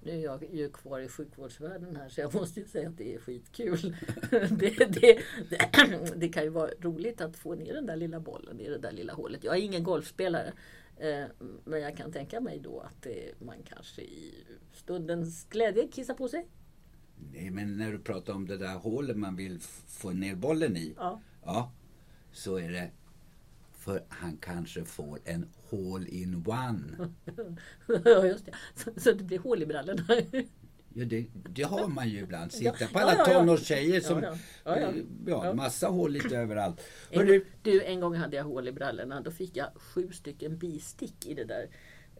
Nu 0.06 0.12
är 0.12 0.24
jag 0.24 0.44
ju 0.54 0.70
kvar 0.70 1.00
i 1.00 1.08
sjukvårdsvärlden 1.08 1.96
här 1.96 2.10
så 2.10 2.22
jag 2.22 2.34
måste 2.34 2.60
ju 2.60 2.66
säga 2.66 2.90
att 2.90 2.98
det 2.98 3.14
är 3.16 3.20
skitkul. 3.20 3.96
det, 4.32 4.90
det, 4.90 5.20
det, 5.50 5.70
det 6.16 6.30
kan 6.30 6.44
ju 6.44 6.50
vara 6.50 6.72
roligt 6.80 7.22
att 7.22 7.36
få 7.38 7.56
ner 7.56 7.74
den 7.74 7.86
där 7.86 7.96
lilla 7.96 8.20
bollen 8.20 8.60
i 8.60 8.70
det 8.70 8.78
där 8.78 8.92
lilla 8.92 9.14
hålet. 9.14 9.44
Jag 9.44 9.58
är 9.58 9.62
ingen 9.62 9.84
golfspelare. 9.84 10.54
eh, 10.98 11.24
Men 11.66 11.82
jag 11.82 11.98
kan 11.98 12.12
tänka 12.12 12.42
mig 12.42 12.60
då 12.60 12.80
att 12.80 13.08
man 13.40 13.56
kanske 13.64 14.02
i 14.02 14.34
stundens 14.74 15.46
glädje 15.50 15.88
kissar 15.88 16.14
på 16.14 16.28
sig. 16.28 16.48
Nej, 17.32 17.50
men 17.50 17.78
när 17.78 17.92
du 17.92 18.00
pratar 18.00 18.34
om 18.34 18.48
det 18.48 18.58
där 18.58 18.76
hålet 18.76 19.18
man 19.18 19.36
vill 19.36 19.60
få 19.88 20.12
ner 20.12 20.36
bollen 20.36 20.78
i. 20.78 20.94
Ja. 20.98 21.22
Ja, 21.46 21.72
så 22.32 22.58
är 22.60 22.72
det 22.72 22.92
för 23.86 24.04
han 24.10 24.38
kanske 24.38 24.86
får 24.86 25.20
en 25.26 25.50
hole 25.70 26.08
in 26.10 26.44
one. 26.48 27.10
Ja, 28.06 28.26
just 28.26 28.46
det. 28.46 28.52
Så, 28.76 28.92
så 28.98 29.12
det 29.12 29.24
blir 29.24 29.40
hål 29.40 29.64
i 29.64 29.66
brallorna. 29.66 30.04
Ja, 30.98 31.06
det, 31.06 31.26
det 31.34 31.64
har 31.64 31.88
man 31.88 32.10
ju 32.10 32.20
ibland. 32.20 32.52
Ja, 32.60 32.74
Sitta 32.74 32.88
på 32.94 33.00
ja, 33.00 33.04
alla 33.04 33.14
ja, 33.14 33.26
ja. 33.34 33.40
tonårstjejer 33.40 34.02
som... 34.02 34.24
Ja, 34.24 34.30
ja. 34.64 34.80
Ja, 34.80 34.80
ja. 34.80 34.92
Ja, 35.26 35.46
Ja. 35.46 35.54
massa 35.54 35.88
hål 35.88 36.12
lite 36.12 36.38
överallt. 36.38 36.82
En, 37.12 37.20
Hörru, 37.20 37.46
du, 37.62 37.84
en 37.84 38.00
gång 38.00 38.16
hade 38.16 38.36
jag 38.38 38.44
hål 38.44 38.68
i 38.68 38.72
brallorna. 38.72 39.22
Då 39.22 39.32
fick 39.32 39.58
jag 39.58 39.68
sju 39.76 40.12
stycken 40.12 40.58
bistick 40.58 41.26
i 41.26 41.34
det 41.34 41.44
där 41.46 41.68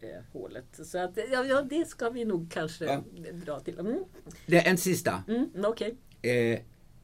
eh, 0.02 0.08
hålet. 0.32 0.80
Så 0.86 0.98
att, 0.98 1.16
ja, 1.32 1.44
ja, 1.44 1.62
det 1.62 1.88
ska 1.88 2.10
vi 2.10 2.24
nog 2.24 2.50
kanske 2.50 2.84
Ja. 2.84 3.04
dra 3.46 3.60
till. 3.60 3.78
Mm, 3.78 4.04
det 4.46 4.56
är 4.66 4.70
en 4.70 4.78
sista. 4.78 5.22
mm, 5.28 5.50
Okej. 5.64 5.94
Eh, 6.22 6.60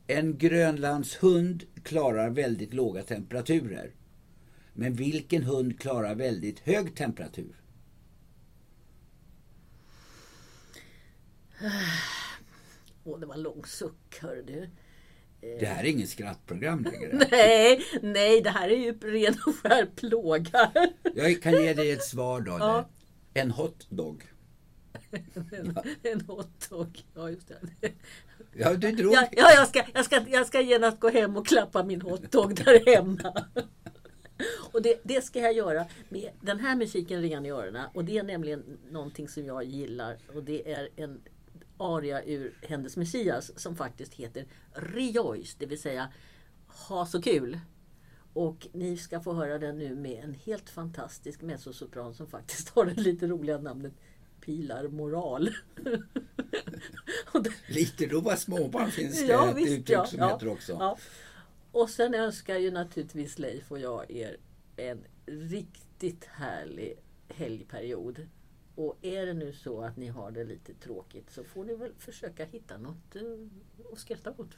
en 0.07 0.39
grönlandshund 0.39 1.65
klarar 1.83 2.31
väldigt 2.31 2.75
låga 2.75 3.03
temperaturer. 3.03 3.91
Men 4.73 4.95
vilken 4.95 5.43
hund 5.43 5.81
klarar 5.81 6.15
väldigt 6.15 6.61
hög 6.61 6.97
temperatur? 6.97 7.57
Åh, 13.05 13.21
det 13.21 13.27
var 13.27 13.35
en 13.35 13.43
lång 13.43 13.65
suck, 13.65 14.19
hör 14.21 14.43
du. 14.47 14.71
Det 15.41 15.67
här 15.67 15.85
är 15.85 15.89
ingen 15.89 16.07
skrattprogram 16.07 16.83
längre. 16.83 17.27
Nej, 17.31 17.85
nej, 18.03 18.41
det 18.41 18.51
här 18.51 18.69
är 18.69 18.77
ju 18.77 18.93
ren 18.93 19.37
och 19.47 19.55
skär 19.57 19.87
plåga. 19.97 20.73
Jag 21.15 21.43
kan 21.43 21.53
ge 21.53 21.75
dig 21.75 21.91
ett 21.91 22.05
svar 22.05 22.41
då. 22.41 22.57
Ja. 22.61 22.89
En 23.35 23.51
hotdog. 23.51 24.25
En, 25.53 25.77
en 26.03 26.21
hotdog. 26.21 27.03
Ja, 27.15 27.31
just 27.31 27.49
det. 27.49 27.91
Ja, 28.53 28.75
du 28.75 28.93
drog. 28.93 29.13
Ja, 29.15 29.29
ja 29.33 29.53
jag, 29.55 29.69
ska, 29.69 29.83
jag, 29.95 30.05
ska, 30.05 30.21
jag 30.29 30.47
ska 30.47 30.61
genast 30.61 31.01
gå 31.01 31.09
hem 31.09 31.37
och 31.37 31.47
klappa 31.47 31.85
min 31.85 32.03
hotdog 32.03 32.55
där 32.55 32.97
hemma. 32.97 33.45
Och 34.73 34.83
det, 34.83 35.01
det 35.03 35.25
ska 35.25 35.41
jag 35.41 35.53
göra 35.53 35.87
med 36.09 36.31
den 36.41 36.61
här 36.61 36.77
musiken 36.77 37.23
ren 37.23 37.47
i 37.47 37.51
öronen. 37.51 37.89
Och 37.95 38.05
det 38.05 38.19
är 38.19 38.23
nämligen 38.23 38.79
någonting 38.91 39.29
som 39.29 39.45
jag 39.47 39.65
gillar. 39.65 40.19
Och 40.35 40.45
det 40.45 40.73
är 40.73 40.89
en 40.97 41.21
aria 41.77 42.23
ur 42.25 42.55
Hennes 42.63 42.97
Messias 42.97 43.59
som 43.61 43.77
faktiskt 43.77 44.15
heter 44.15 44.47
Rejoice, 44.73 45.55
det 45.55 45.67
vill 45.67 45.81
säga 45.81 46.13
Ha 46.89 47.07
så 47.07 47.23
kul. 47.23 47.59
Och 48.35 48.67
ni 48.73 48.97
ska 48.97 49.21
få 49.21 49.33
höra 49.33 49.59
den 49.59 49.79
nu 49.79 49.97
med 49.97 50.25
en 50.25 50.35
helt 50.35 50.71
fantastisk 50.71 51.43
mezzosopran 51.43 52.15
som 52.15 52.27
faktiskt 52.27 52.69
har 52.69 52.85
det 52.85 53.01
lite 53.01 53.27
roliga 53.27 53.59
namnet 53.59 53.93
Pilar 54.41 54.89
Moral. 54.89 55.51
Lite 57.67 58.07
rova 58.07 58.37
småbarn 58.37 58.91
finns 58.91 59.21
det 59.21 59.27
Ja, 59.27 59.51
ett 59.51 59.57
visst, 59.57 59.69
uttryck 59.69 59.91
ja, 59.91 60.07
som 60.07 60.19
ja, 60.19 60.29
heter 60.29 60.49
också. 60.49 60.73
ja. 60.73 60.99
Och 61.73 61.91
sen 61.91 62.15
önskar 62.15 62.59
ju 62.59 62.71
naturligtvis 62.71 63.39
Leif 63.39 63.73
och 63.73 63.79
jag 63.79 64.11
er 64.11 64.37
en 64.77 65.05
riktigt 65.27 66.25
härlig 66.25 66.99
helgperiod. 67.29 68.27
Och 68.75 68.99
är 69.03 69.27
det 69.27 69.35
nu 69.35 69.53
så 69.53 69.81
att 69.81 69.97
ni 69.97 70.09
har 70.09 70.31
det 70.31 70.45
lite 70.45 70.75
tråkigt 70.75 71.31
så 71.31 71.45
får 71.45 71.65
ni 71.65 71.75
väl 71.75 71.93
försöka 71.99 72.45
hitta 72.45 72.79
något 72.79 73.17
eh, 73.17 73.23
att 73.93 73.99
skratta 73.99 74.35
åt. 74.37 74.51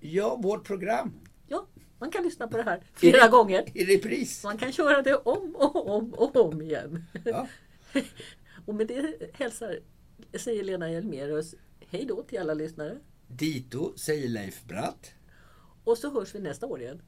Ja, 0.00 0.36
vårt 0.36 0.66
program. 0.66 1.20
Ja, 1.48 1.66
man 1.98 2.10
kan 2.10 2.24
lyssna 2.24 2.48
på 2.48 2.56
det 2.56 2.62
här 2.62 2.82
flera 2.94 3.28
gånger. 3.28 3.64
I 3.74 3.96
repris. 3.96 4.44
Man 4.44 4.58
kan 4.58 4.72
köra 4.72 5.02
det 5.02 5.16
om 5.16 5.56
och 5.56 5.96
om 5.96 6.14
och 6.14 6.36
om 6.36 6.62
igen. 6.62 7.04
Ja. 7.24 7.48
Och 8.66 8.74
med 8.74 8.86
det 8.86 9.30
hälsar, 9.32 9.78
säger 10.38 10.64
Lena 10.64 10.90
Hjelmerus 10.90 11.54
hej 11.80 12.04
då 12.08 12.22
till 12.22 12.38
alla 12.38 12.54
lyssnare. 12.54 12.98
Dito, 13.26 13.96
säger 13.96 14.28
Leif 14.28 14.64
Bratt. 14.64 15.14
Och 15.86 15.98
så 15.98 16.10
hörs 16.10 16.34
vi 16.34 16.38
nästa 16.38 16.66
år 16.66 16.80
igen. 16.80 17.02